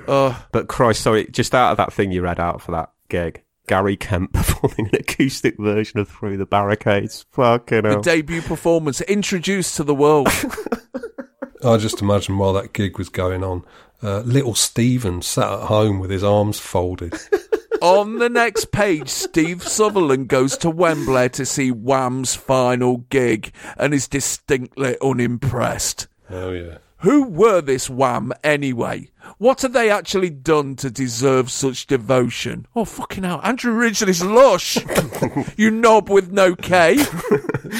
[0.07, 0.35] Ugh.
[0.53, 3.97] But Christ, sorry, just out of that thing you read out for that gig, Gary
[3.97, 7.27] Kemp performing an acoustic version of Through the Barricades.
[7.33, 10.29] Fucking The debut performance introduced to the world.
[11.65, 13.65] I just imagine while that gig was going on,
[14.05, 17.15] uh, little Stephen sat at home with his arms folded.
[17.81, 23.93] On the next page, Steve Sutherland goes to Wembley to see Wham's final gig and
[23.93, 26.07] is distinctly unimpressed.
[26.31, 26.79] oh yeah.
[27.05, 29.11] Who were this Wham anyway?
[29.37, 32.67] What have they actually done to deserve such devotion?
[32.75, 33.43] Oh, fucking hell.
[33.45, 34.79] Andrew Ridgeley's lush.
[35.59, 36.97] you knob with no K.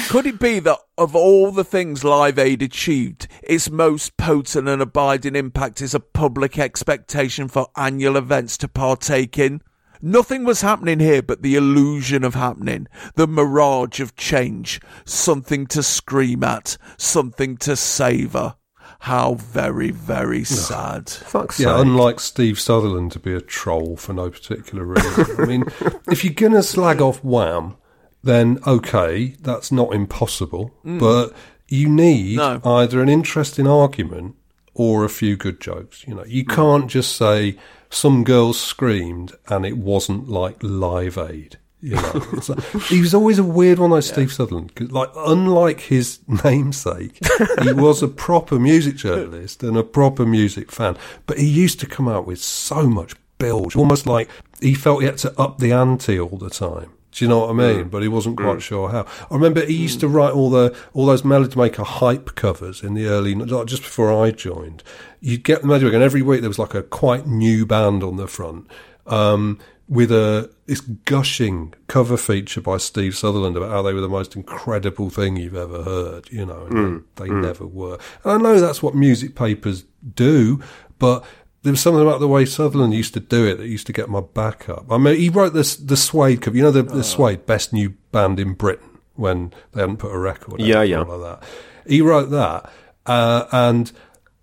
[0.09, 4.79] Could it be that of all the things Live Aid achieved, its most potent and
[4.79, 9.63] abiding impact is a public expectation for annual events to partake in?
[10.03, 15.81] Nothing was happening here but the illusion of happening, the mirage of change, something to
[15.81, 18.57] scream at, something to savour.
[18.99, 21.09] How very, very sad.
[21.09, 21.85] Fuck's Yeah, sake.
[21.85, 25.25] unlike Steve Sutherland to be a troll for no particular reason.
[25.39, 25.63] I mean,
[26.09, 27.75] if you're going to slag off Wham,
[28.23, 30.73] then okay, that's not impossible.
[30.85, 30.99] Mm.
[30.99, 31.33] But
[31.67, 32.59] you need No.
[32.65, 34.35] either an interesting argument
[34.73, 36.03] or a few good jokes.
[36.07, 36.55] You know, you Mm.
[36.55, 37.57] can't just say
[37.91, 41.57] some girls screamed and it wasn't like Live Aid.
[41.85, 44.73] You know, like, he was always a weird one, like Steve Sutherland.
[44.73, 47.19] 'cause, like, unlike his namesake,
[47.61, 50.97] he was a proper music journalist and a proper music fan.
[51.27, 54.29] But he used to come out with so much bilge, almost like
[54.61, 56.89] he felt he had to up the ante all the time.
[57.11, 57.85] Do you know what I mean?
[57.85, 57.91] Mm.
[57.91, 58.61] But he wasn't quite Mm.
[58.61, 59.05] sure how.
[59.31, 62.93] I remember he used to write all the all those Melody Maker hype covers in
[62.93, 64.83] the early, like just before I joined.
[65.21, 68.03] You'd get the Melody Maker, and every week there was like a quite new band
[68.03, 68.67] on the front.
[69.07, 74.09] Um, with a this gushing cover feature by Steve Sutherland about how they were the
[74.09, 77.43] most incredible thing you've ever heard, you know, and Mm, they, they mm.
[77.43, 77.99] never were.
[78.23, 79.85] And I know that's what music papers
[80.15, 80.59] do,
[80.97, 81.23] but
[81.61, 84.09] there was something about the way Sutherland used to do it that used to get
[84.09, 84.91] my back up.
[84.91, 87.91] I mean, he wrote this the Suede cover, you know, the, the Suede best new
[88.11, 91.01] band in Britain when they hadn't put a record, out Yeah, yeah.
[91.01, 91.47] like that.
[91.87, 92.71] He wrote that,
[93.05, 93.91] uh, and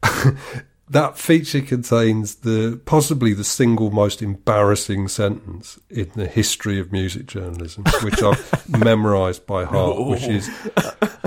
[0.93, 7.27] that feature contains the possibly the single most embarrassing sentence in the history of music
[7.27, 10.51] journalism, which I've memorised by heart, which is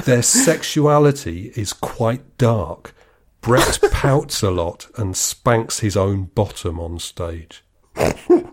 [0.05, 2.93] their sexuality is quite dark.
[3.41, 7.63] Brett pouts a lot and spanks his own bottom on stage.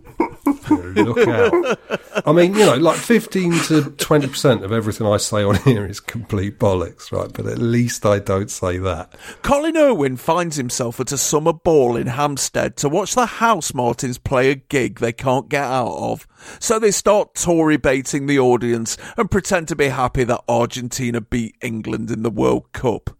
[0.71, 1.79] Look out.
[2.27, 6.01] I mean, you know, like 15 to 20% of everything I say on here is
[6.01, 7.33] complete bollocks, right?
[7.33, 9.15] But at least I don't say that.
[9.43, 14.19] Colin Irwin finds himself at a summer ball in Hampstead to watch the House Martins
[14.19, 16.27] play a gig they can't get out of.
[16.59, 21.57] So they start Tory baiting the audience and pretend to be happy that Argentina beat
[21.63, 23.11] England in the World Cup.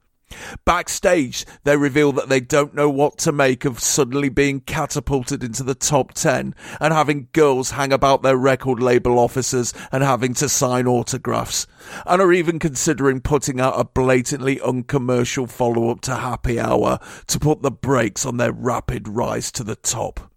[0.65, 5.63] Backstage, they reveal that they don't know what to make of suddenly being catapulted into
[5.63, 10.49] the top 10 and having girls hang about their record label offices and having to
[10.49, 11.67] sign autographs,
[12.07, 17.39] and are even considering putting out a blatantly uncommercial follow up to Happy Hour to
[17.39, 20.32] put the brakes on their rapid rise to the top.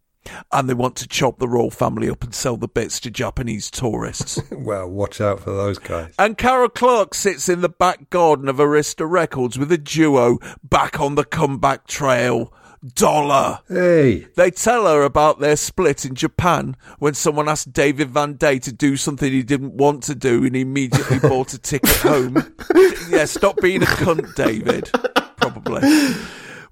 [0.51, 3.69] And they want to chop the royal family up and sell the bits to Japanese
[3.69, 4.39] tourists.
[4.51, 6.13] well, watch out for those guys.
[6.17, 10.99] And Carol Clerk sits in the back garden of Arista Records with a duo back
[10.99, 12.53] on the comeback trail.
[12.93, 13.61] Dollar.
[13.67, 14.27] Hey.
[14.35, 18.71] They tell her about their split in Japan when someone asked David Van Day to
[18.71, 22.37] do something he didn't want to do and he immediately bought a ticket home.
[23.09, 24.91] yeah, stop being a cunt, David.
[25.37, 25.81] Probably.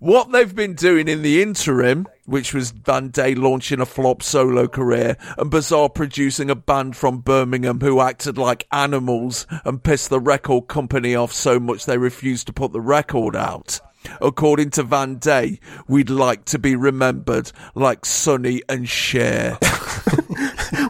[0.03, 4.67] What they've been doing in the interim, which was Van Day launching a flop solo
[4.67, 10.19] career and Bazar producing a band from Birmingham who acted like animals and pissed the
[10.19, 13.79] record company off so much they refused to put the record out.
[14.19, 19.57] According to Van Day, we'd like to be remembered like Sonny and Cher.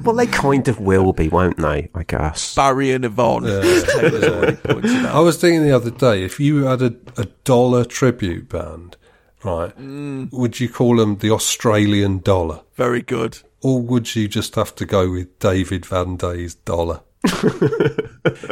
[0.03, 1.89] Well, they kind of will be, won't they?
[1.93, 2.55] I guess.
[2.55, 3.45] Barry and Yvonne.
[3.45, 5.15] as Taylor's already pointed out.
[5.15, 8.97] I was thinking the other day, if you had a, a dollar tribute band,
[9.43, 10.31] right, Mm.
[10.31, 12.61] would you call them the Australian dollar?
[12.75, 13.39] Very good.
[13.61, 17.01] Or would you just have to go with David Van Day's dollar?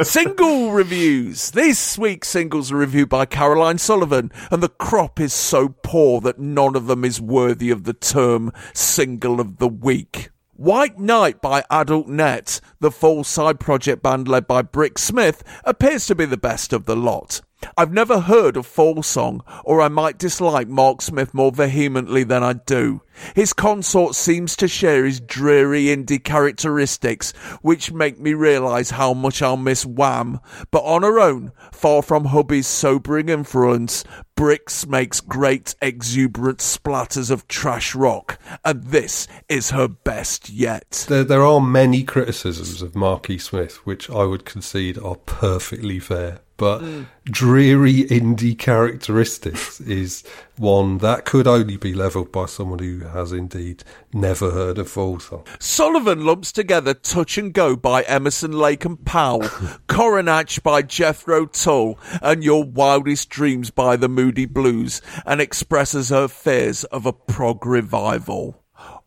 [0.02, 1.50] Single reviews.
[1.50, 6.38] This week's singles are reviewed by Caroline Sullivan, and the crop is so poor that
[6.38, 10.30] none of them is worthy of the term single of the week.
[10.54, 16.06] White Knight by Adult Net, the Fall side project band led by Brix Smith, appears
[16.06, 17.40] to be the best of the lot.
[17.76, 22.42] I've never heard of Fall Song, or I might dislike Mark Smith more vehemently than
[22.42, 23.02] I do.
[23.34, 29.42] His consort seems to share his dreary indie characteristics, which make me realise how much
[29.42, 30.40] I'll miss Wham.
[30.70, 34.04] But on her own, far from hubby's sobering influence,
[34.36, 41.06] Brix makes great exuberant splatters of trash rock, and this is her best yet.
[41.08, 46.40] There, there are many criticisms of Marky Smith, which I would concede are perfectly fair.
[46.62, 47.06] But Mm.
[47.24, 50.22] dreary indie characteristics is
[50.56, 53.82] one that could only be levelled by someone who has indeed
[54.14, 55.42] never heard of Fall Song.
[55.58, 59.42] Sullivan lumps together Touch and Go by Emerson, Lake and Powell,
[59.88, 66.28] Coronach by Jethro Tull, and Your Wildest Dreams by the Moody Blues, and expresses her
[66.28, 68.61] fears of a prog revival.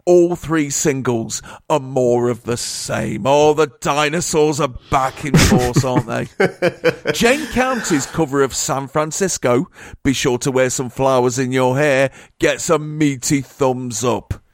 [0.06, 3.24] All three singles are more of the same.
[3.26, 6.28] Oh, the dinosaurs are back in force, aren't they?
[7.14, 9.68] Jane County's cover of San Francisco,
[10.04, 14.45] Be Sure to Wear Some Flowers in Your Hair, gets a meaty thumbs up.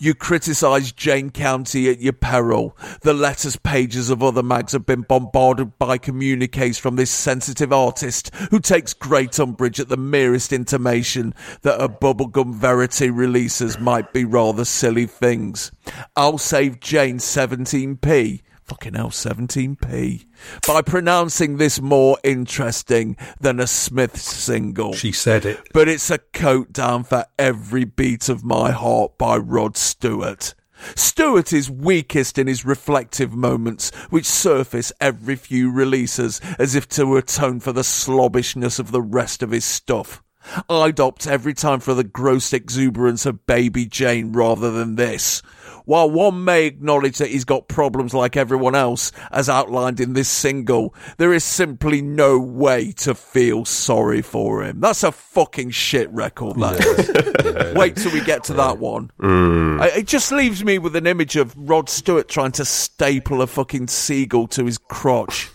[0.00, 2.76] You criticise Jane County at your peril.
[3.02, 8.32] The letters pages of other mags have been bombarded by communiques from this sensitive artist
[8.50, 14.24] who takes great umbrage at the merest intimation that her bubblegum verity releases might be
[14.24, 15.72] rather silly things.
[16.14, 18.42] I'll save Jane 17p.
[18.68, 20.26] Fucking hell, 17p.
[20.66, 24.92] By pronouncing this more interesting than a Smith single.
[24.92, 25.58] She said it.
[25.72, 30.54] But it's a coat down for every beat of my heart by Rod Stewart.
[30.94, 37.16] Stewart is weakest in his reflective moments, which surface every few releases as if to
[37.16, 40.22] atone for the slobbishness of the rest of his stuff.
[40.68, 45.42] I'd opt every time for the gross exuberance of Baby Jane rather than this.
[45.88, 50.28] While one may acknowledge that he's got problems like everyone else, as outlined in this
[50.28, 54.80] single, there is simply no way to feel sorry for him.
[54.80, 57.74] That's a fucking shit record, that is.
[57.74, 59.10] Wait till we get to that one.
[59.18, 59.80] Mm.
[59.80, 63.46] I- It just leaves me with an image of Rod Stewart trying to staple a
[63.46, 65.48] fucking seagull to his crotch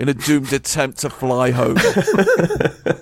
[0.00, 1.76] in a doomed attempt to fly home.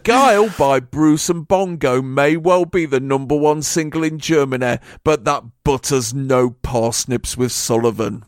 [0.02, 5.24] Geil by Bruce and Bongo may well be the number one single in Germany, but
[5.24, 8.24] that butters no parsnips with Sullivan.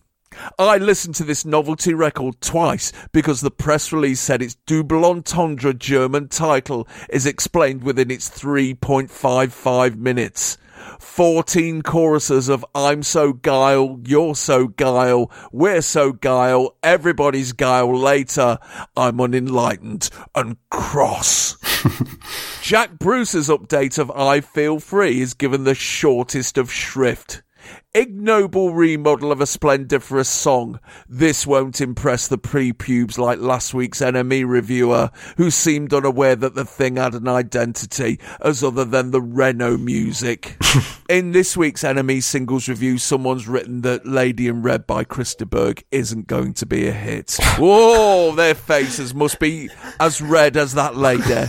[0.57, 5.75] I listened to this novelty record twice because the press release said its double entendre
[5.75, 10.59] German title is explained within its 3.55 minutes.
[10.99, 18.59] 14 choruses of I'm so geil, you're so geil, we're so geil, everybody's geil later,
[18.97, 21.57] I'm unenlightened and cross.
[22.63, 27.43] Jack Bruce's update of I Feel Free is given the shortest of shrift.
[27.93, 30.79] Ignoble remodel of a splendiferous song.
[31.09, 36.65] This won't impress the pre-pubes like last week's NME reviewer, who seemed unaware that the
[36.65, 40.57] thing had an identity as other than the Renault music.
[41.09, 45.45] In this week's NME singles review, someone's written that Lady in Red by Chris de
[45.45, 47.39] Burgh isn't going to be a hit.
[47.59, 49.69] Whoa, their faces must be
[49.99, 51.49] as red as that lady.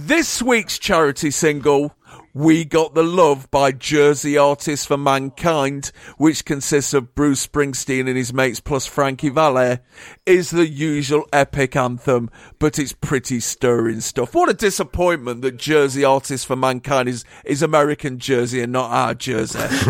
[0.00, 1.92] This week's charity single,
[2.34, 8.16] We Got the Love by Jersey Artists for Mankind, which consists of Bruce Springsteen and
[8.16, 9.78] his mates plus Frankie Valli,
[10.26, 14.34] is the usual epic anthem, but it's pretty stirring stuff.
[14.34, 19.14] What a disappointment that Jersey Artists for Mankind is, is American Jersey and not our
[19.14, 19.58] Jersey.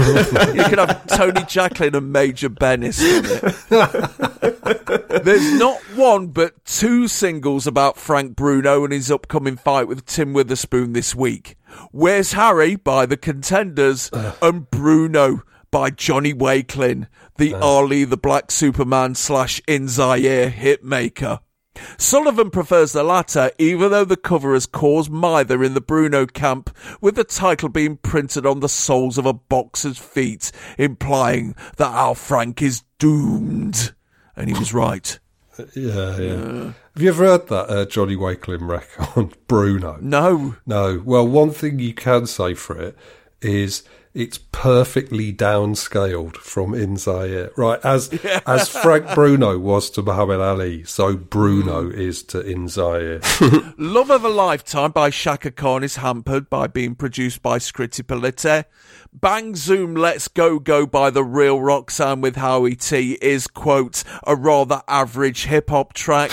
[0.55, 2.99] you could have Tony Jacklin and Major Bennis.
[5.23, 10.33] There's not one but two singles about Frank Bruno and his upcoming fight with Tim
[10.33, 11.57] Witherspoon this week.
[11.91, 14.11] Where's Harry by The Contenders
[14.43, 21.41] and Bruno by Johnny Wakelin, the Ali the Black Superman slash In Zaire hitmaker.
[21.97, 26.77] Sullivan prefers the latter, even though the cover has caused mither in the Bruno camp,
[27.01, 32.15] with the title being printed on the soles of a boxer's feet, implying that our
[32.15, 33.93] Frank is doomed.
[34.39, 35.19] And he was right.
[35.75, 36.73] Yeah, yeah.
[36.95, 39.99] Have you ever heard that uh, Johnny Wakelin record on Bruno?
[40.01, 40.55] No.
[40.67, 41.03] No.
[41.05, 42.97] Well, one thing you can say for it
[43.43, 43.83] is
[44.15, 47.51] it's perfectly downscaled from In Zaire.
[47.57, 48.09] Right, as
[48.47, 53.21] as Frank Bruno was to Muhammad Ali, so Bruno is to In Zaire.
[53.77, 58.65] Love of a Lifetime by Chaka Khan is hampered by being produced by Scritti Politti.
[59.13, 64.37] Bang Zoom Let's Go Go by the real Roxanne with Howie T is, quote, a
[64.37, 66.31] rather average hip hop track.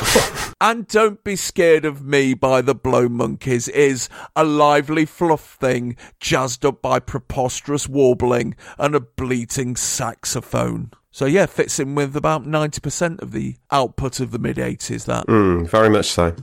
[0.61, 5.95] and Don't Be Scared of Me by the Blow Monkeys is a lively fluff thing
[6.19, 10.91] jazzed up by preposterous warbling and a bleating saxophone.
[11.11, 15.27] So yeah, fits in with about 90% of the output of the mid 80s that.
[15.27, 16.35] Mm, very much so.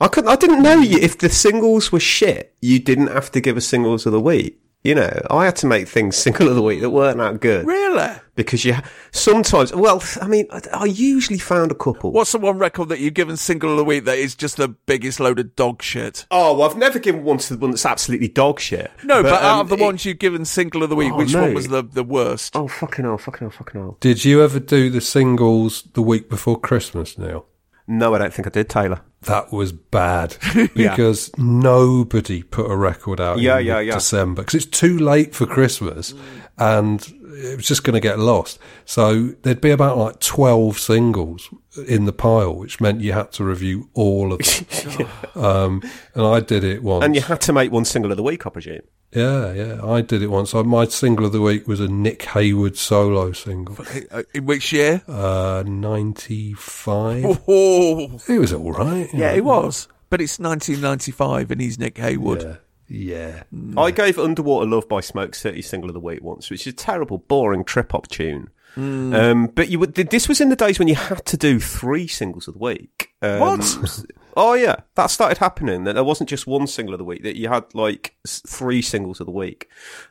[0.00, 0.30] I couldn't.
[0.30, 3.60] I didn't know you, if the singles were shit, you didn't have to give a
[3.60, 4.61] singles of the week.
[4.84, 7.66] You know, I had to make things single of the week that weren't that good.
[7.66, 8.08] Really?
[8.34, 8.82] Because you ha-
[9.12, 9.72] sometimes.
[9.72, 12.10] Well, I mean, I, I usually found a couple.
[12.10, 14.68] What's the one record that you've given single of the week that is just the
[14.68, 16.26] biggest load of dog shit?
[16.32, 18.90] Oh, well, I've never given one to the one that's absolutely dog shit.
[19.04, 21.16] No, but, out um, of the it- ones you've given single of the week, Oh,
[21.18, 22.56] which one was the, the worst?
[22.56, 23.96] Oh, fucking hell, fucking hell, fucking hell.
[24.00, 27.46] Did you ever do the singles the week before Christmas, Neil?
[27.86, 29.00] No, I don't think I did, Taylor.
[29.22, 30.66] That was bad Yeah.
[30.96, 33.94] because nobody put a record out Yeah, in yeah, yeah.
[33.94, 36.12] December because it's too late for Christmas
[36.58, 37.00] and
[37.34, 38.58] it was just going to get lost.
[38.84, 41.48] So there'd be about like 12 singles
[41.88, 45.08] in the pile, which meant you had to review all of them.
[45.34, 45.82] um,
[46.14, 47.04] and I did it once.
[47.04, 48.82] And you had to make one single of the week, I presume.
[49.14, 50.54] Yeah, yeah, I did it once.
[50.54, 53.76] I, my single of the week was a Nick Hayward solo single.
[54.10, 55.02] Uh, In which year?
[55.06, 57.38] Uh, 95.
[57.48, 59.08] Oh, It was all right.
[59.12, 59.36] yeah, know.
[59.36, 59.88] it was.
[60.08, 62.58] But it's 1995 and he's Nick Hayward.
[62.88, 63.42] Yeah.
[63.76, 66.76] I gave Underwater Love by Smoke City single of the week once, which is a
[66.76, 68.50] terrible, boring trip hop tune.
[68.76, 69.14] Mm.
[69.14, 72.06] Um, but you would, this was in the days when you had to do three
[72.06, 73.10] singles of the week.
[73.20, 74.04] Um, What?
[74.34, 75.84] Oh yeah, that started happening.
[75.84, 77.22] That there wasn't just one single of the week.
[77.22, 79.68] That you had like three singles of the week.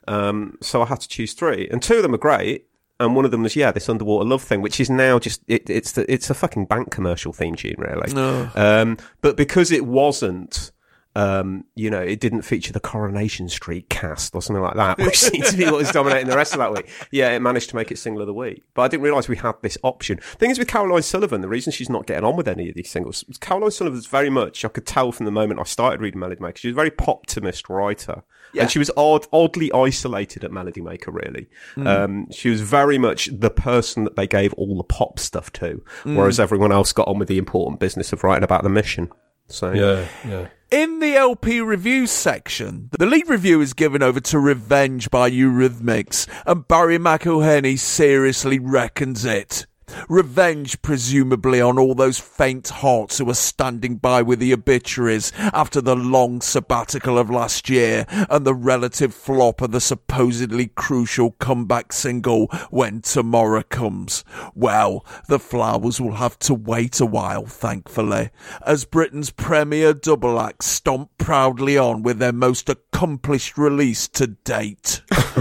[0.08, 2.68] Um, so I had to choose three, and two of them are great.
[3.00, 5.68] And one of them was yeah, this underwater love thing, which is now just it,
[5.72, 8.14] it's the, it's a fucking bank commercial theme tune, really.
[8.14, 8.52] No.
[8.54, 10.72] Um, but because it wasn't,
[11.16, 15.20] um, you know, it didn't feature the Coronation Street cast or something like that, which
[15.20, 16.90] seems to be what was dominating the rest of that week.
[17.12, 18.64] Yeah, it managed to make it single of the week.
[18.74, 20.18] But I didn't realise we had this option.
[20.18, 22.90] Thing is with Caroline Sullivan, the reason she's not getting on with any of these
[22.90, 26.42] singles, Caroline Sullivan's very much, I could tell from the moment I started reading Melody
[26.42, 28.24] Maker, she was a very poptimist writer.
[28.54, 28.64] Yeah.
[28.64, 31.48] And she was odd, oddly isolated at Melody Maker, really.
[31.76, 31.88] Mm.
[31.88, 35.82] Um, she was very much the person that they gave all the pop stuff to,
[36.04, 36.16] Mm.
[36.16, 39.10] whereas everyone else got on with the important business of writing about the mission.
[39.52, 40.48] So Yeah, yeah.
[40.72, 46.28] In the LP review section, the lead review is given over to Revenge by Eurythmics,
[46.46, 49.66] and Barry McIlheney seriously reckons it.
[50.10, 55.82] Revenge, presumably, on all those faint hearts who were standing by with the obituaries after
[55.82, 61.94] the long sabbatical of last year and the relative flop of the supposedly crucial comeback
[61.94, 64.24] single When Tomorrow Comes.
[64.56, 68.30] Well, the flowers will have to wait a while, thankfully,
[68.66, 75.02] as Britain's premier double act stomp proudly on with their most accomplished release to date.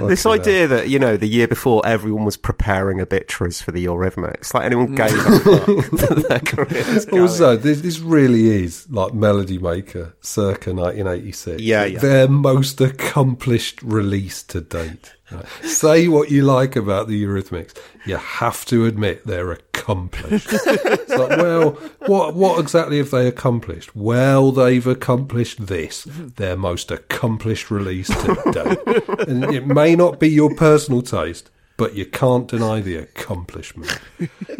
[0.00, 4.54] this idea that you know the year before everyone was preparing obituaries for the Eurythmics,
[4.54, 7.06] like anyone gave a fuck that their careers.
[7.08, 11.62] Also, this, this really is like Melody Maker circa 1986.
[11.62, 11.98] Yeah, yeah.
[11.98, 15.14] Their most accomplished release to date.
[15.30, 15.46] Right.
[15.62, 17.76] Say what you like about the Eurythmics,
[18.06, 20.48] you have to admit they're accomplished.
[20.50, 21.72] it's like, well,
[22.06, 23.94] what what exactly have they accomplished?
[23.94, 29.28] Well, they've accomplished this, their most accomplished release to date.
[29.28, 33.98] and it may not be your personal taste, but you can't deny the accomplishment.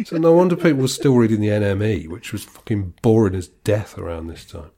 [0.05, 3.99] So no wonder people were still reading the NME, which was fucking boring as death
[3.99, 4.71] around this time.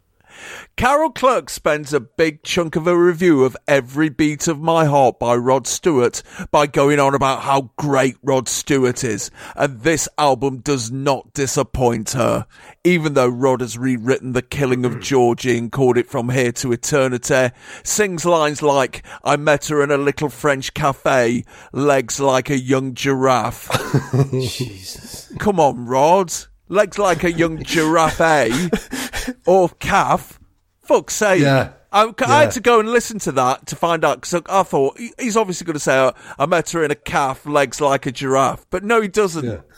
[0.76, 5.20] Carol Clerk spends a big chunk of a review of Every Beat of My Heart
[5.20, 10.58] by Rod Stewart by going on about how great Rod Stewart is, and this album
[10.60, 12.48] does not disappoint her.
[12.84, 16.72] Even though Rod has rewritten The Killing of Georgie and called it From Here to
[16.72, 22.58] Eternity, sings lines like, I met her in a little French cafe, legs like a
[22.58, 23.70] young giraffe.
[24.32, 25.32] Jesus.
[25.38, 26.34] Come on, Rod.
[26.70, 28.70] Legs like a young giraffe, eh?
[29.46, 30.40] or calf.
[30.82, 31.42] Fuck's sake.
[31.42, 31.72] Yeah.
[31.94, 32.40] I, I Yeah.
[32.42, 35.66] had to go and listen to that to find out because I thought he's obviously
[35.66, 38.66] going to say, uh, I met her in a calf, legs like a giraffe.
[38.70, 39.62] But no, he doesn't.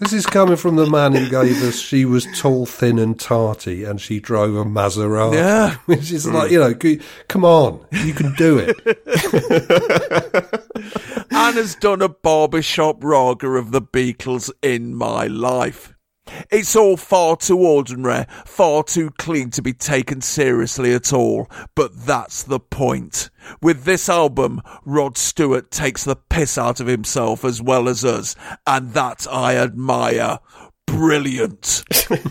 [0.00, 3.84] This is coming from the man who gave us she was tall, thin, and tarty,
[3.84, 5.34] and she drove a Maserati.
[5.34, 5.76] Yeah.
[5.86, 6.74] Which is like, you know,
[7.28, 8.76] come on, you can do it.
[11.30, 15.93] Anna's done a barbershop raga of the Beatles in my life.
[16.50, 22.06] It's all far too ordinary, far too clean to be taken seriously at all, but
[22.06, 23.30] that's the point.
[23.60, 28.34] With this album, Rod Stewart takes the piss out of himself as well as us,
[28.66, 30.38] and that I admire.
[30.94, 31.82] Brilliant.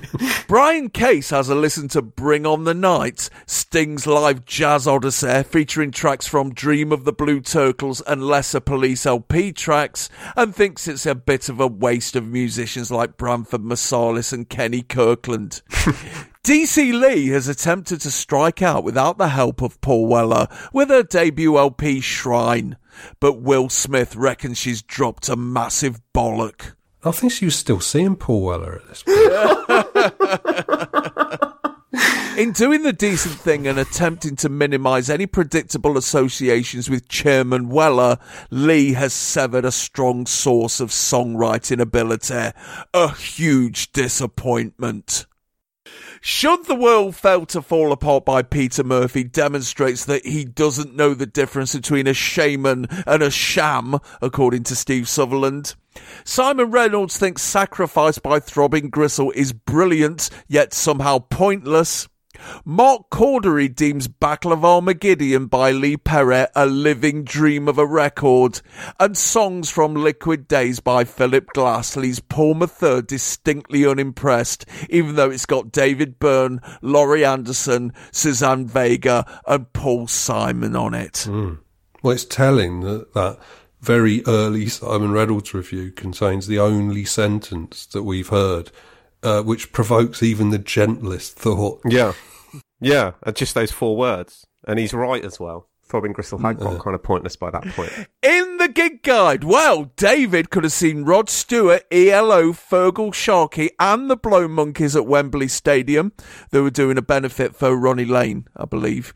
[0.47, 5.91] Brian Case has a listen to Bring On the Night, Sting's live jazz odyssey featuring
[5.91, 11.05] tracks from Dream of the Blue Turtles and Lesser Police LP tracks, and thinks it's
[11.05, 15.61] a bit of a waste of musicians like Branford Marsalis and Kenny Kirkland.
[16.43, 16.93] Dee C.
[16.93, 21.57] Lee has attempted to strike out without the help of Paul Weller with her debut
[21.57, 22.77] LP Shrine,
[23.19, 26.75] but Will Smith reckons she's dropped a massive bollock.
[27.05, 29.17] I think she was still seeing Paul Weller at this point.
[32.37, 38.17] In doing the decent thing and attempting to minimise any predictable associations with Chairman Weller,
[38.49, 42.51] Lee has severed a strong source of songwriting ability.
[42.93, 45.27] A huge disappointment.
[46.25, 51.13] Should the World Fail to Fall Apart by Peter Murphy demonstrates that he doesn't know
[51.13, 55.75] the difference between a shaman and a sham, according to Steve Sutherland.
[56.23, 62.07] Simon Reynolds thinks Sacrifice by Throbbing Gristle is brilliant, yet somehow pointless.
[62.65, 68.61] Mark Cordery deems Battle of Armageddon by Lee Perry a living dream of a record,
[68.99, 75.29] and songs from Liquid Days by Philip Glass leaves Paul Mathur distinctly unimpressed, even though
[75.29, 81.25] it's got David Byrne, Laurie Anderson, Suzanne Vega, and Paul Simon on it.
[81.27, 81.59] Mm.
[82.01, 83.39] Well, it's telling that that
[83.81, 88.71] very early Simon Reynolds review contains the only sentence that we've heard.
[89.21, 91.79] Uh, which provokes even the gentlest thought.
[91.85, 92.11] Yeah.
[92.83, 94.45] Yeah, uh, just those four words.
[94.67, 95.67] And he's right as well.
[95.85, 97.91] Throbbing Gristle had got kind of pointless by that point.
[98.23, 104.09] In the gig guide, well, David could have seen Rod Stewart, ELO, Feargal Sharkey, and
[104.09, 106.13] the Blow Monkeys at Wembley Stadium.
[106.51, 109.13] They were doing a benefit for Ronnie Lane, I believe.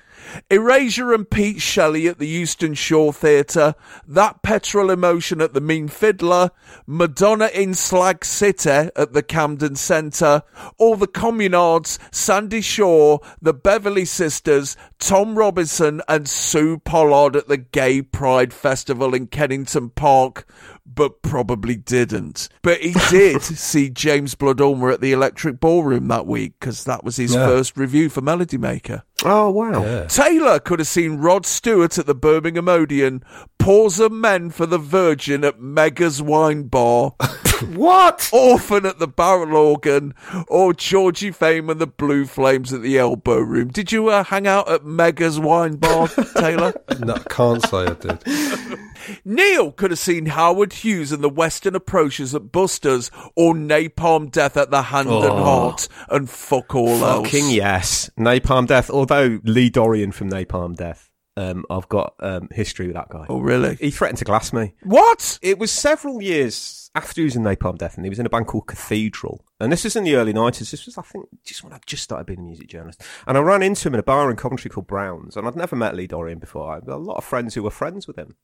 [0.50, 3.76] Erasure and Pete Shelley at the Euston Shaw Theatre,
[4.08, 6.52] That Petrol Emotion at the Mean Fiddler,
[6.86, 10.44] Madonna in Slag City at the Camden Centre,
[10.78, 17.58] all the Communards, Sandie Shaw, the Beverley Sisters, Tom Robinson and Sue Pollard at the
[17.58, 20.48] Gay Pride Festival in Kennington Park,
[20.86, 22.50] but probably didn't.
[22.62, 27.04] But he did see James Blood Ulmer at the Electric Ballroom that week because that
[27.04, 27.46] was his Yeah.
[27.48, 29.04] first review for Melody Maker.
[29.26, 30.06] Oh, wow.
[30.06, 33.24] Taylor could have seen Rod Stewart at the Birmingham Odeon,
[33.58, 37.16] Paws of Men for the Virgin at Mega's Wine Bar.
[37.74, 38.30] what?
[38.32, 40.14] Orphan at the Barrel Organ,
[40.48, 43.70] or Georgie Fame and the Blue Flames at the Elbow Room.
[43.70, 46.08] Did you uh, hang out at Mega's Wine Bar,
[46.38, 46.74] Taylor?
[47.00, 48.24] No, can't say I did.
[49.26, 54.58] Neil could have seen Howard Hughes and the Western Approaches at Buster's, or Napalm Death
[54.58, 55.44] at the Hand and Oh.
[55.44, 57.26] Heart, and fuck all else.
[57.26, 58.10] Fucking yes.
[58.18, 58.90] Napalm Death.
[59.10, 63.26] Although Lee Dorrian from Napalm Death, um, I've got um, history with that guy.
[63.30, 63.76] Oh, really?
[63.76, 64.74] He threatened to glass me.
[64.84, 65.40] What?
[65.42, 68.30] It was several years after he was in Napalm Death, and he was in a
[68.30, 69.46] band called Cathedral.
[69.60, 70.70] And this is in the early 90s.
[70.70, 73.02] This was, I think, just when I just started being a music journalist.
[73.26, 75.76] And I ran into him in a bar in Coventry called Brown's, and I'd never
[75.76, 76.72] met Lee Dorrian before.
[76.72, 78.36] I had a lot of friends who were friends with him.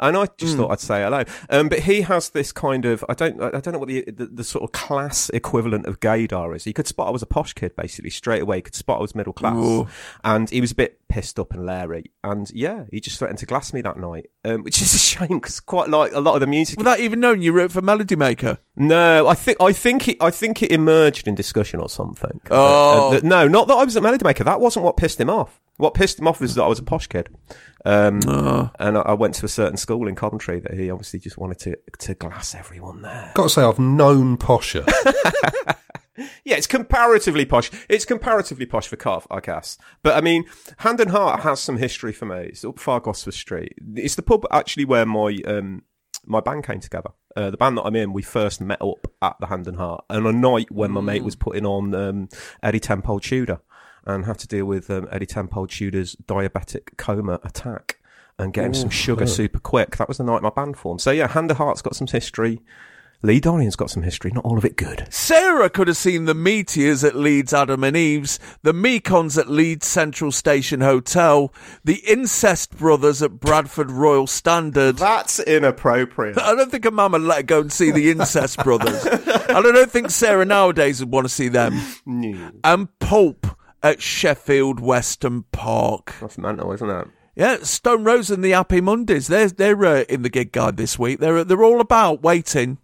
[0.00, 0.58] And I just Mm.
[0.58, 1.24] thought I'd say hello.
[1.50, 4.26] Um, but he has this kind of, I don't, I don't know what the, the,
[4.26, 6.64] the sort of class equivalent of gaydar is.
[6.64, 8.56] He could spot I was a posh kid, basically, straight away.
[8.58, 9.56] He could spot I was middle class.
[9.56, 9.86] Ooh.
[10.24, 12.10] And he was a bit pissed up and leery.
[12.24, 15.38] And yeah, he just threatened to glass me that night, um, which is a shame
[15.40, 16.78] because quite like a lot of the music.
[16.78, 18.58] Without even knowing you wrote for Melody Maker.
[18.76, 22.40] No, I think I think it I think it emerged in discussion or something.
[22.50, 23.08] Oh.
[23.08, 24.44] Uh, that- no, not that I was a Melody Maker.
[24.44, 25.60] That wasn't what pissed him off.
[25.78, 27.28] What pissed him off was that I was a posh kid,
[27.84, 28.70] um, Oh.
[28.78, 31.58] and I, I went to a certain school in Coventry that he obviously just wanted
[31.60, 33.32] to to glass everyone there.
[33.34, 34.86] Got to say, I've known posher.
[36.44, 37.70] Yeah, it's comparatively posh.
[37.90, 39.76] It's comparatively posh for Carve, I guess.
[40.02, 40.44] But I mean,
[40.78, 42.36] Hand and Heart has some history for me.
[42.38, 43.74] It's up Far Gosford Street.
[43.96, 45.82] It's the pub actually where my um,
[46.24, 47.10] my band came together.
[47.36, 50.06] Uh, the band that I'm in, we first met up at the Hand and Heart
[50.08, 52.28] on a night when my mate was putting on um,
[52.62, 53.60] Eddie Tenpole Tudor
[54.06, 58.00] and had to deal with um, Eddie Tenpole Tudor's diabetic coma attack
[58.38, 59.26] and get him some sugar oh.
[59.26, 59.96] super quick.
[59.96, 61.00] That was the night my band formed.
[61.00, 62.62] So yeah, Hand and Heart's got some history.
[63.22, 65.06] Lee Dorrian's got some history, not all of it good.
[65.10, 69.86] Sarah could have seen the Meteors at Leeds Adam and Eve's, the Mekons at Leeds
[69.86, 71.52] Central Station Hotel,
[71.84, 74.98] the Incest Brothers at Bradford Royal Standard.
[74.98, 76.38] That's inappropriate.
[76.38, 79.04] I don't think a mum would let her go and see the Incest Brothers.
[79.06, 81.80] and I don't think Sarah nowadays would want to see them.
[82.04, 82.50] No.
[82.64, 83.46] And Pulp
[83.82, 86.14] at Sheffield Western Park.
[86.20, 87.08] That's mental, isn't it?
[87.36, 89.26] Yeah, Stone Rose and the Happy Mondays.
[89.26, 91.20] They're they're uh, in the gig guide this week.
[91.20, 92.78] They're they're all about waiting.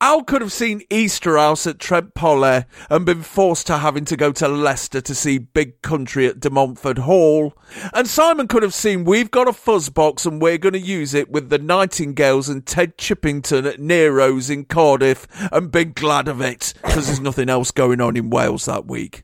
[0.00, 4.32] Al could have seen Easterhouse at Trent Poly and been forced to having to go
[4.32, 7.54] to Leicester to see Big Country at De Montfort Hall.
[7.94, 11.30] And Simon could have seen We've Got a Fuzzbox and we're going to use it
[11.30, 16.74] with the Nightingales and Ted Chippington at Nero's in Cardiff and been glad of it
[16.82, 19.22] because there's nothing else going on in Wales that week.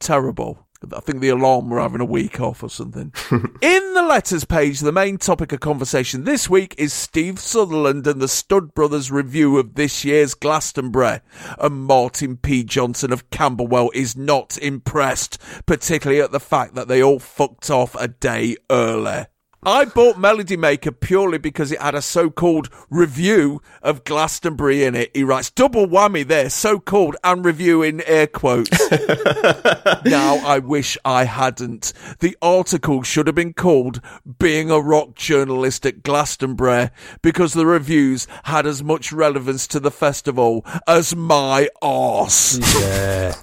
[0.00, 0.66] Terrible.
[0.94, 3.12] I think the alarm were having a week off or something.
[3.30, 8.20] In the letters page, the main topic of conversation this week is Steve Sutherland and
[8.20, 11.20] the Stud Brothers review of this year's Glastonbury.
[11.58, 12.64] And Martin P.
[12.64, 17.94] Johnson of Camberwell is not impressed, particularly at the fact that they all fucked off
[17.94, 19.26] a day early.
[19.64, 25.12] I bought Melody Maker purely because it had a so-called review of Glastonbury in it.
[25.14, 28.76] He writes, double whammy there, so-called and review in air quotes.
[30.04, 31.92] now I wish I hadn't.
[32.18, 34.00] The article should have been called
[34.40, 36.90] Being a Rock Journalist at Glastonbury
[37.22, 42.58] because the reviews had as much relevance to the festival as my arse.
[42.80, 43.36] Yeah.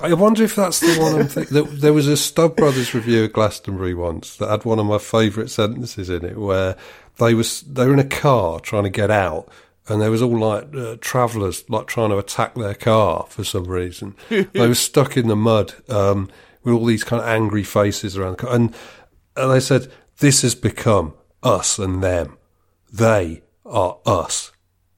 [0.00, 1.78] I wonder if that's the one I'm thinking.
[1.78, 5.43] There was a Stud Brothers review of Glastonbury once that had one of my favourite
[5.50, 6.76] sentences in it where
[7.18, 9.48] they was they were in a car trying to get out
[9.88, 13.64] and there was all like uh, travellers like trying to attack their car for some
[13.64, 14.14] reason.
[14.28, 16.30] they were stuck in the mud um,
[16.62, 18.54] with all these kind of angry faces around, the car.
[18.54, 18.74] and
[19.36, 22.38] and they said, "This has become us and them.
[22.92, 24.52] They are us.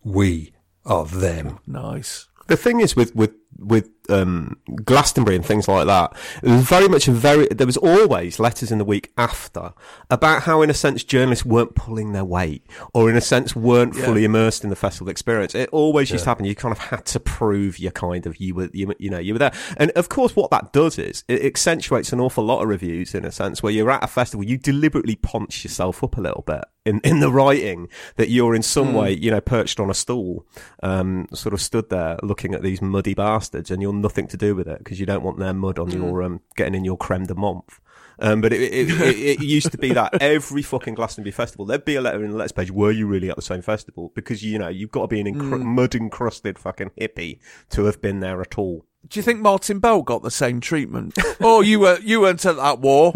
[0.05, 0.52] We
[0.85, 2.28] are them." Nice.
[2.47, 6.12] The thing is with with with um, Glastonbury and things like that,
[6.43, 7.47] it was very much a very.
[7.49, 9.73] There was always letters in the week after
[10.11, 12.65] about how, in a sense, journalists weren't pulling their weight,
[12.95, 14.05] or in a sense, weren't Yeah.
[14.05, 15.55] fully immersed in the festival experience.
[15.55, 16.45] It always used to happen.
[16.45, 19.35] You kind of had to prove you kind of you were you, you know you
[19.35, 22.69] were there, and of course, what that does is it accentuates an awful lot of
[22.69, 26.20] reviews in a sense where you're at a festival, you deliberately punch yourself up a
[26.20, 28.93] little bit in in the writing that you're in some Mm.
[29.01, 30.47] way you know perched on a stool,
[30.83, 34.55] um, sort of stood there looking at these muddy bastards, and you're nothing to do
[34.55, 35.94] with it because you don't want their mud on Mm.
[35.94, 37.78] your um, getting in your creme de menthe.
[38.18, 41.85] Um, but it, it, it, it used to be that every fucking Glastonbury festival, there'd
[41.85, 44.10] be a letter in the letters page, were you really at the same festival?
[44.14, 45.64] Because, you know, you've got to be an encru- Mm.
[45.64, 47.40] mud encrusted fucking hippie
[47.70, 48.86] to have been there at all.
[49.09, 51.16] Do you think Martin Bell got the same treatment?
[51.41, 53.12] oh, you were you weren't at that war.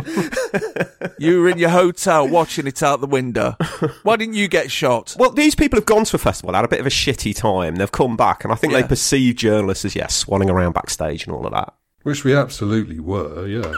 [1.19, 3.57] you were in your hotel watching it out the window.
[4.03, 5.17] Why didn't you get shot?
[5.19, 7.77] Well, these people have gone to a festival, had a bit of a shitty time.
[7.77, 8.83] They've come back, and I think Yeah.
[8.83, 11.75] they perceive journalists as, yes, swanning around backstage and all of that.
[12.02, 13.74] Which we absolutely were, yeah.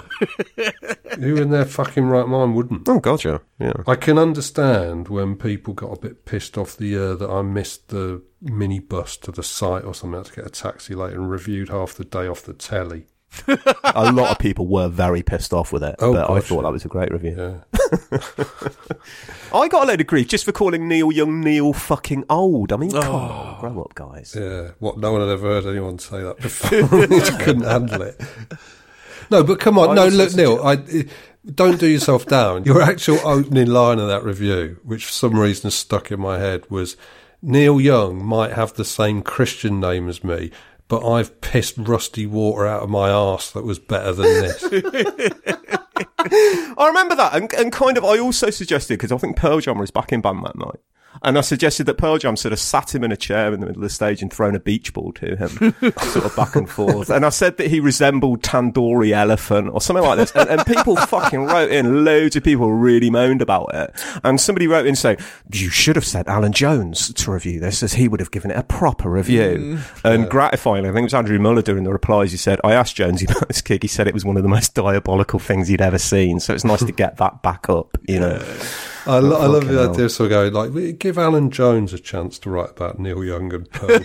[1.19, 2.89] Who in their fucking right mind wouldn't?
[2.89, 3.39] Oh, God, yeah.
[3.59, 3.73] yeah.
[3.87, 7.89] I can understand when people got a bit pissed off the year that I missed
[7.89, 10.15] the minibus to the site or something.
[10.15, 13.07] I had to get a taxi later and reviewed half the day off the telly.
[13.49, 16.73] a lot of people were very pissed off with it, Oh, but I thought that
[16.73, 17.63] was a great review.
[19.55, 22.73] I got a load of grief just for calling Neil Young Neil fucking old.
[22.73, 23.17] I mean, come oh.
[23.17, 24.35] on, grow up, guys.
[24.39, 24.99] Yeah, what?
[24.99, 26.83] No one had ever heard anyone say that before.
[27.07, 28.21] They just couldn't handle it.
[29.31, 29.91] No, but come on.
[29.91, 30.77] I no, look, Neil, I,
[31.55, 32.65] don't do yourself down.
[32.65, 36.71] Your actual opening line of that review, which for some reason stuck in my head,
[36.71, 36.97] was
[37.43, 40.51] Neil Young might have the same Christian name as me,
[40.89, 44.63] but I've pissed rusty water out of my arse that was better than this.
[46.19, 49.79] I remember that, and, and kind of, I also suggested because I think Pearl Jam
[49.79, 50.81] was back in band that night,
[51.23, 53.67] and I suggested that Pearl Jam sort of sat him in a chair in the
[53.67, 55.49] middle of the stage and thrown a beach ball to him,
[56.01, 57.11] sort of back and forth.
[57.11, 60.97] And I said that he resembled Tandoori Elephant or something like this, and, and people
[60.97, 62.05] fucking wrote in.
[62.05, 63.93] Loads of people really moaned about it,
[64.25, 65.19] and somebody wrote in saying,
[65.53, 68.57] "You should have said Alan Jones to review this, as he would have given it
[68.57, 72.33] a proper review." And gratifyingly, I think it was Andrew Mueller doing the replies.
[72.33, 73.83] He said, "I asked Jonesy about this gig.
[73.83, 76.41] He said it was one of the most diabolical things he'd ever seen.
[76.41, 78.43] So it's nice to get that back up, you know."
[79.07, 79.93] I, lo- I love Fucking the hell.
[79.93, 83.25] idea of sort of going like, give Alan Jones a chance to write about Neil
[83.25, 83.99] Young and Pearl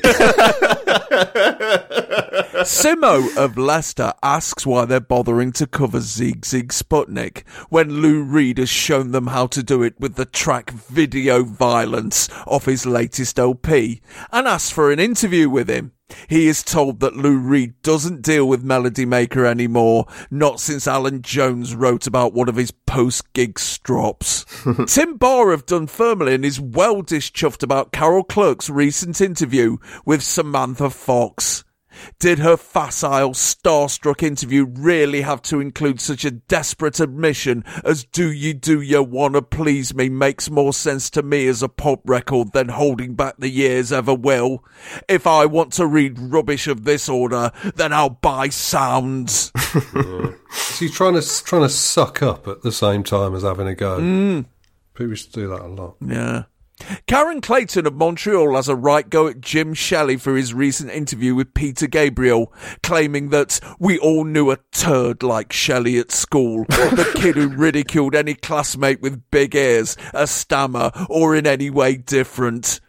[2.64, 8.58] Simo of Leicester asks why they're bothering to cover Sigue Sigue Sputnik when Lou Reed
[8.58, 13.38] has shown them how to do it with the track Video Violence off his latest
[13.40, 14.02] LP
[14.32, 15.92] and asks for an interview with him.
[16.28, 21.22] He is told that Lou Reed doesn't deal with Melody Maker anymore, not since Alan
[21.22, 24.46] Jones wrote about one of his post-gig strops.
[24.88, 31.64] Tim Barr of Dunfermline is well dischuffed about Carol Clerk's recent interview with Samantha Fox.
[32.20, 38.32] Did her facile, starstruck interview really have to include such a desperate admission as Do
[38.32, 42.54] You Do You Wanna Please Me makes more sense to me as a pop record
[42.54, 44.64] than Holding Back the Years ever will?
[45.08, 49.52] If I want to read rubbish of this order, then I'll buy sounds.
[50.50, 53.76] So he's trying to trying to suck up at the same time as having a
[53.76, 54.00] go.
[54.00, 54.46] Mm.
[54.94, 55.96] People used to do that a lot.
[56.02, 56.44] Yeah.
[57.08, 61.34] Karen Clayton of Montreal has a right go at Jim Shelley for his recent interview
[61.36, 67.12] with Peter Gabriel, claiming that we all knew a turd like Shelley at school, the
[67.16, 72.80] kid who ridiculed any classmate with big ears, a stammer, or in any way different.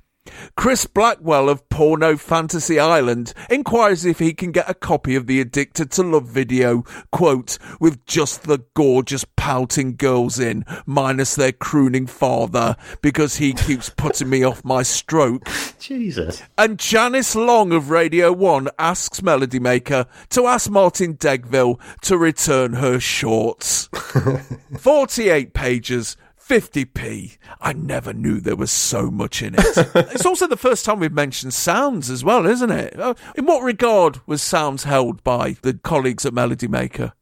[0.57, 5.41] Chris Blackwell of Porno Fantasy Island inquires if he can get a copy of the
[5.41, 6.83] Addicted to Love video,
[7.13, 13.89] quote, with just the gorgeous pouting girls in, minus their crooning father, because he keeps
[13.91, 15.49] putting me off my stroke.
[15.79, 16.43] Jesus.
[16.57, 22.75] And Janice Long of Radio 1 asks Melody Maker to ask Martin Degville to return
[22.75, 23.89] her shorts.
[24.79, 26.17] 48 pages.
[26.49, 27.37] 50p.
[27.61, 29.61] I never knew there was so much in it.
[29.95, 32.99] it's also the first time we've mentioned sounds as well, isn't it?
[32.99, 37.13] Uh, In what regard was sounds held by the colleagues at Melody Maker?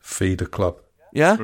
[0.00, 0.80] Feeder Club.
[1.12, 1.36] Yeah?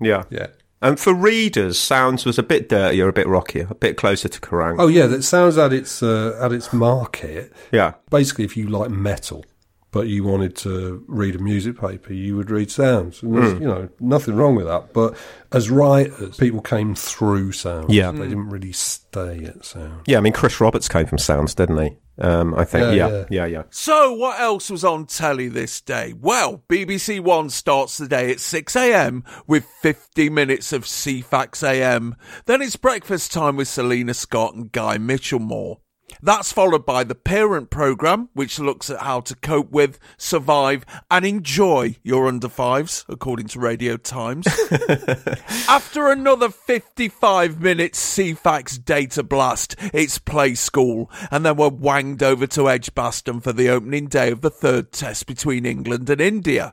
[0.00, 0.24] Yeah.
[0.30, 0.46] Yeah.
[0.82, 4.40] And for readers, Sounds was a bit dirtier, a bit rockier, a bit closer to
[4.40, 4.76] Kerrang.
[4.78, 7.52] Oh yeah, that sounds at its uh, at its market.
[7.70, 7.94] Yeah.
[8.08, 9.44] Basically, if you like metal,
[9.92, 13.22] but you wanted to read a music paper, you would read sounds.
[13.22, 13.60] And there's, Mm.
[13.60, 14.92] you know, nothing wrong with that.
[14.92, 15.16] But
[15.52, 17.92] as writers, people came through sounds.
[17.92, 18.10] Yeah.
[18.12, 20.02] They didn't really stay at Sounds.
[20.06, 21.96] Yeah, I mean, Chris Roberts came from Sounds, didn't he?
[22.20, 22.84] Um, I think.
[22.84, 23.24] Yeah, Yeah, yeah.
[23.30, 23.62] yeah, yeah.
[23.70, 26.12] So, what else was on telly this day?
[26.20, 32.14] Well, BBC One starts the day at 6am with 50 minutes of Ceefax AM.
[32.44, 35.78] Then it's breakfast time with Selina Scott and Guy Michelmore.
[36.22, 41.24] That's followed by the Parent Programme, which looks at how to cope with, survive, and
[41.24, 44.46] enjoy your under fives, according to Radio Times.
[45.68, 52.46] After another 55 minutes Ceefax data blast, it's play school, and then we're wanged over
[52.48, 56.72] to Edgbaston for the opening day of the third test between England and India.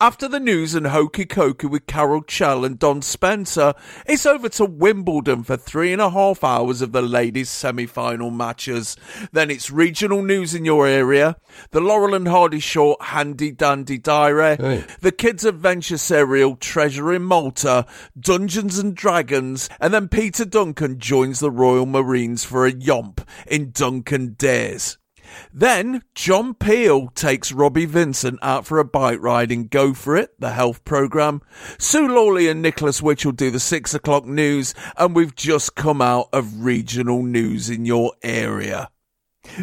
[0.00, 3.74] After the news and hokey cokey with Carol Chell and Don Spencer,
[4.06, 8.30] it's over to Wimbledon for three and a half hours of the ladies' semi final
[8.30, 8.96] matches.
[9.32, 11.36] Then it's regional news in your area,
[11.70, 14.56] the Laurel and Hardy short Handy Dandy Diary,
[15.00, 17.86] the Kids Adventure serial Treasure in Malta,
[18.18, 23.70] Dungeons and Dragons, and then Peter Duncan joins the Royal Marines for a yomp in
[23.70, 24.98] Duncan Dares.
[25.52, 30.34] Then John Peel takes Robbie Vincent out for a bike ride in Go For It,
[30.38, 31.42] the health programme.
[31.78, 36.28] Sue Lawley and Nicholas Witchell do the six o'clock news, and we've just come out
[36.32, 38.90] of regional news in your area.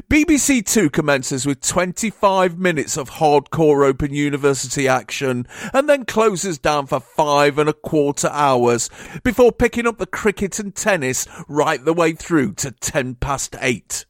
[0.09, 6.85] BBC Two commences with 25 minutes of hardcore Open University action and then closes down
[6.85, 8.89] for five and a quarter hours
[9.23, 14.05] before picking up the cricket and tennis right the way through to 10 past eight.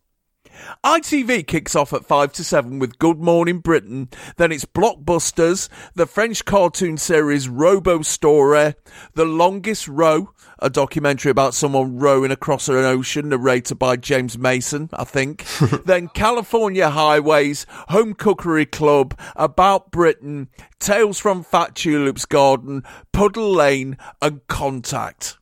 [0.84, 6.06] ITV kicks off at 5 to 7 with Good Morning Britain, then it's Blockbusters, the
[6.06, 8.76] French cartoon series Robo Story,
[9.14, 14.90] The Longest Row, a documentary about someone rowing across an ocean narrated by James Mason,
[14.94, 15.46] I think.
[15.86, 20.50] then California Highways, Home Cookery Club, About Britain,
[20.80, 25.39] Tales from Fat Tulip's Garden, Puddle Lane, and Contact.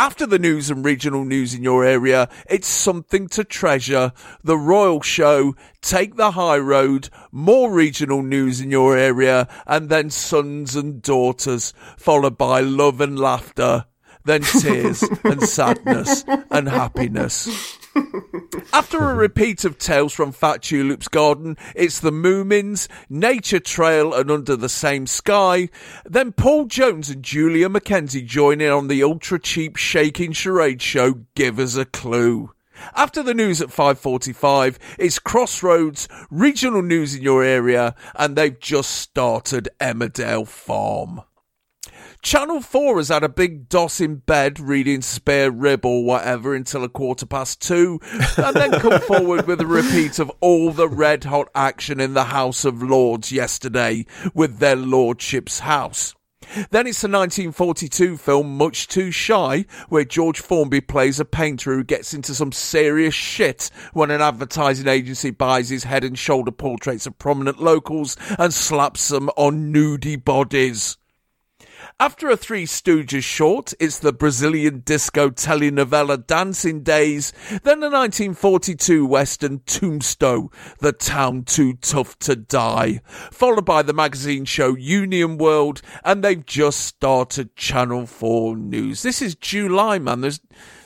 [0.00, 4.12] After the news and regional news in your area, it's something to treasure.
[4.44, 10.10] The Royal Show, Take the High Road, more regional news in your area, and then
[10.10, 13.86] Sons and Daughters, followed by Love and Laughter,
[14.24, 17.77] then Tears and Sadness and Happiness.
[18.72, 24.30] After a repeat of Tales from Fat Tulip's Garden, it's The Moomins, Nature Trail, and
[24.30, 25.68] Under the Same Sky.
[26.04, 31.14] Then Paul Jones and Julia Mackenzie join in on the ultra cheap shaking charade show
[31.34, 32.52] Give Us a Clue.
[32.94, 38.90] After the news at 5:45, it's Crossroads, regional news in your area, and they've just
[38.90, 41.22] started Emmerdale Farm.
[42.22, 46.82] Channel 4 has had a big doss in bed reading Spare Rib or whatever until
[46.82, 48.00] a quarter past two,
[48.36, 52.24] and then come forward with a repeat of all the red hot action in the
[52.24, 54.04] House of Lords yesterday
[54.34, 56.14] with their Lordship's House.
[56.70, 61.84] Then it's the 1942 film Much Too Shy, where George Formby plays a painter who
[61.84, 67.06] gets into some serious shit when an advertising agency buys his head and shoulder portraits
[67.06, 70.96] of prominent locals and slaps them on nudie bodies.
[72.00, 77.32] After a Three Stooges short, it's the Brazilian disco telenovela Dancing Days,
[77.64, 80.48] then the 1942 western Tombstone,
[80.78, 83.00] The Town Too Tough to Die,
[83.32, 89.02] followed by the magazine show Union World, and they've just started Channel 4 News.
[89.02, 90.20] This is July, man.
[90.20, 90.40] There's,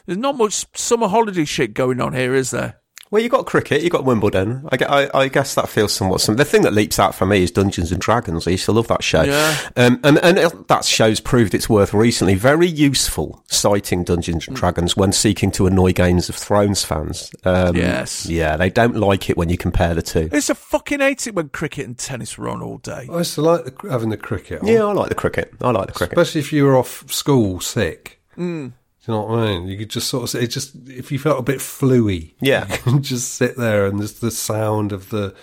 [0.06, 2.81] there's not much summer holiday shit going on here, is there?
[3.12, 4.66] Well, you got cricket, you got Wimbledon.
[4.72, 4.78] I,
[5.12, 6.22] I, I guess that feels somewhat.
[6.22, 8.48] Some, the thing that leaps out for me is Dungeons and Dragons.
[8.48, 9.55] I used to love that show, Yeah.
[9.76, 12.34] um, and and it- that show's proved its worth recently.
[12.36, 17.30] Very useful citing Dungeons and Dragons when seeking to annoy Games of Thrones fans.
[17.44, 18.24] Um, Yes.
[18.24, 20.30] yeah, they don't like it when you compare the two.
[20.32, 23.09] It's a fucking hate it when cricket and tennis were on all day.
[23.12, 24.66] I used to like the, having the cricket on.
[24.68, 25.52] Yeah, I like the cricket.
[25.60, 26.16] I like the cricket.
[26.16, 28.20] Especially if you were off school sick.
[28.39, 28.72] Mm.
[29.05, 29.66] Do you know what I mean?
[29.69, 32.70] You could just sort of, it just, if you felt a bit fluey, Yeah.
[32.70, 35.35] you can just sit there and there's the sound of the,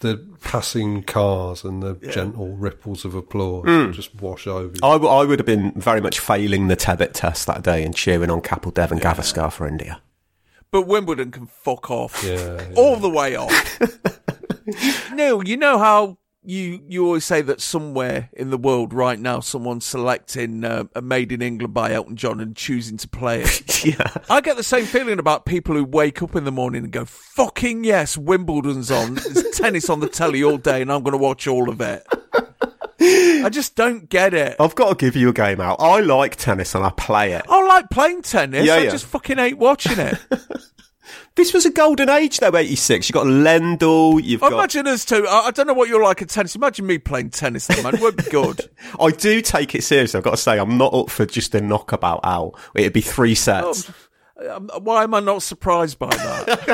[0.00, 3.94] the passing cars and the gentle ripples of applause Mm.
[3.94, 4.80] just wash over you.
[4.82, 7.94] I, w- I would have been very much failing the Tebbit test that day and
[7.94, 10.02] cheering on Kapil Dev and Gavaskar for India.
[10.70, 12.22] But Wimbledon can fuck off.
[12.22, 13.80] Yeah, All the way off.
[15.12, 19.40] Neil, you know how you you always say that somewhere in the world right now
[19.40, 23.84] someone's selecting uh, a Made in England by Elton John and choosing to play it.
[23.84, 24.12] yeah.
[24.30, 27.04] I get the same feeling about people who wake up in the morning and go,
[27.04, 29.14] "Fucking yes, Wimbledon's on.
[29.14, 32.06] There's tennis on the telly all day, and I'm going to watch all of it."
[32.98, 34.56] I just don't get it.
[34.58, 35.76] I've got to give you a game out.
[35.80, 37.44] I like tennis and I play it.
[37.48, 38.66] I like playing tennis.
[38.66, 38.90] Yeah, I yeah.
[38.90, 40.18] just fucking hate watching it.
[41.34, 43.08] This was a golden age, though, 86.
[43.08, 44.52] You've got Lendl, you've got.
[44.52, 45.26] Imagine us two.
[45.26, 46.56] I, I don't know what you're like at tennis.
[46.56, 47.94] Imagine me playing tennis, though, man.
[47.94, 48.70] It would be good.
[49.00, 50.18] I do take it seriously.
[50.18, 52.54] I've got to say, I'm not up for just a knockabout out.
[52.74, 53.90] It'd be three sets.
[54.50, 56.64] Um, why am I not surprised by that?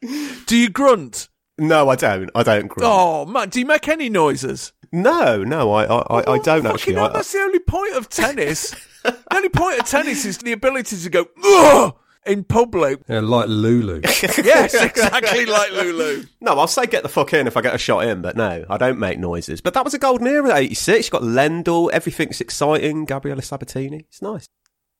[0.46, 1.28] do you grunt?
[1.56, 2.30] No, I don't.
[2.34, 2.90] I don't grunt.
[2.90, 3.48] Oh, man.
[3.48, 4.72] Do you make any noises?
[4.92, 6.94] No, no, I, I, I, I don't actually.
[6.94, 8.70] Fucking hell, I, that's the only point of tennis.
[9.04, 11.94] the only point of tennis is the ability to go, Ugh!
[12.28, 13.00] In public.
[13.08, 14.02] Yeah, like Lulu.
[14.04, 16.24] yes, exactly like Lulu.
[16.40, 18.64] No, I'll say get the fuck in if I get a shot in, but no,
[18.68, 19.60] I don't make noises.
[19.60, 21.06] But that was a golden era, 86.
[21.06, 24.04] You've got Lendl, everything's exciting, Gabriela Sabatini.
[24.08, 24.46] It's nice.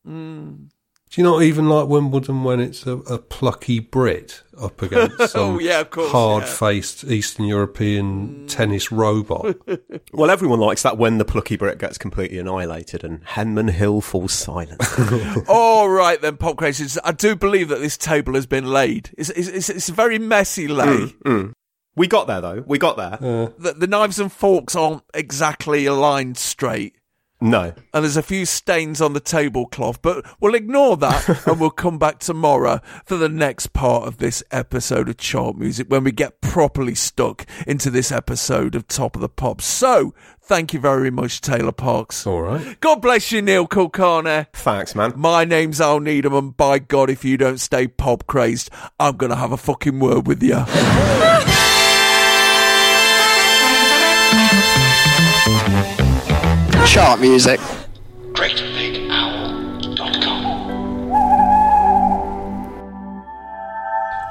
[0.07, 0.71] Mm.
[1.11, 5.57] Do you not even like Wimbledon when it's a, a plucky Brit up against some
[5.57, 9.57] Oh, yeah, hard-faced Eastern European tennis robot?
[10.13, 14.33] Well, everyone likes that when the plucky Brit gets completely annihilated and Henman Hill falls
[14.33, 14.83] silent.
[15.49, 16.61] All right, then, pop.
[16.63, 19.11] I do believe that this table has been laid.
[19.17, 20.87] It's, it's, it's, it's a very messy lay.
[20.87, 21.53] Mm, mm.
[21.95, 22.65] We got there, though.
[22.67, 23.19] We got there.
[23.59, 26.97] The, the knives and forks aren't exactly aligned straight.
[27.41, 27.73] No.
[27.95, 31.99] And there's a few stains on the tablecloth, but we'll ignore that and we'll come
[31.99, 36.41] back tomorrow for the next part of this episode of Chart Music when we get
[36.41, 39.65] properly stuck into this episode of Top of the Pops.
[39.65, 42.27] So, thank you very much, Taylor Parkes.
[42.27, 42.81] All right.
[42.81, 44.47] God bless you, Neil Kulkarni.
[44.53, 45.13] Thanks, man.
[45.17, 49.31] My name's Al Needham, and by God, if you don't stay pop crazed, I'm going
[49.31, 50.65] to have a fucking word with you.
[56.89, 57.61] Chart music.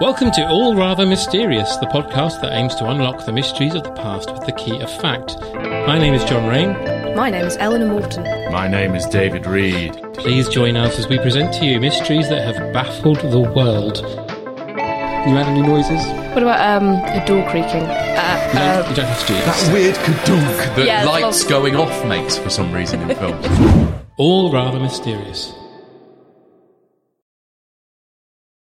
[0.01, 3.91] Welcome to All Rather Mysterious, the podcast that aims to unlock the mysteries of the
[3.91, 5.38] past with the key of fact.
[5.53, 6.73] My name is John Rain.
[7.15, 8.23] My name is Eleanor Morton.
[8.51, 9.93] My name is David Reed.
[10.15, 14.27] Please join us as we present to you mysteries that have baffled the world.
[15.26, 16.06] You had any noises?
[16.34, 17.84] What about um, a door creaking?
[17.84, 19.72] Uh, You uh, don't, you don't have to do That this.
[19.73, 23.45] weird kadunk that Yeah, lights lots- going off makes for some reason in films.
[24.18, 25.53] All Rather Mysterious.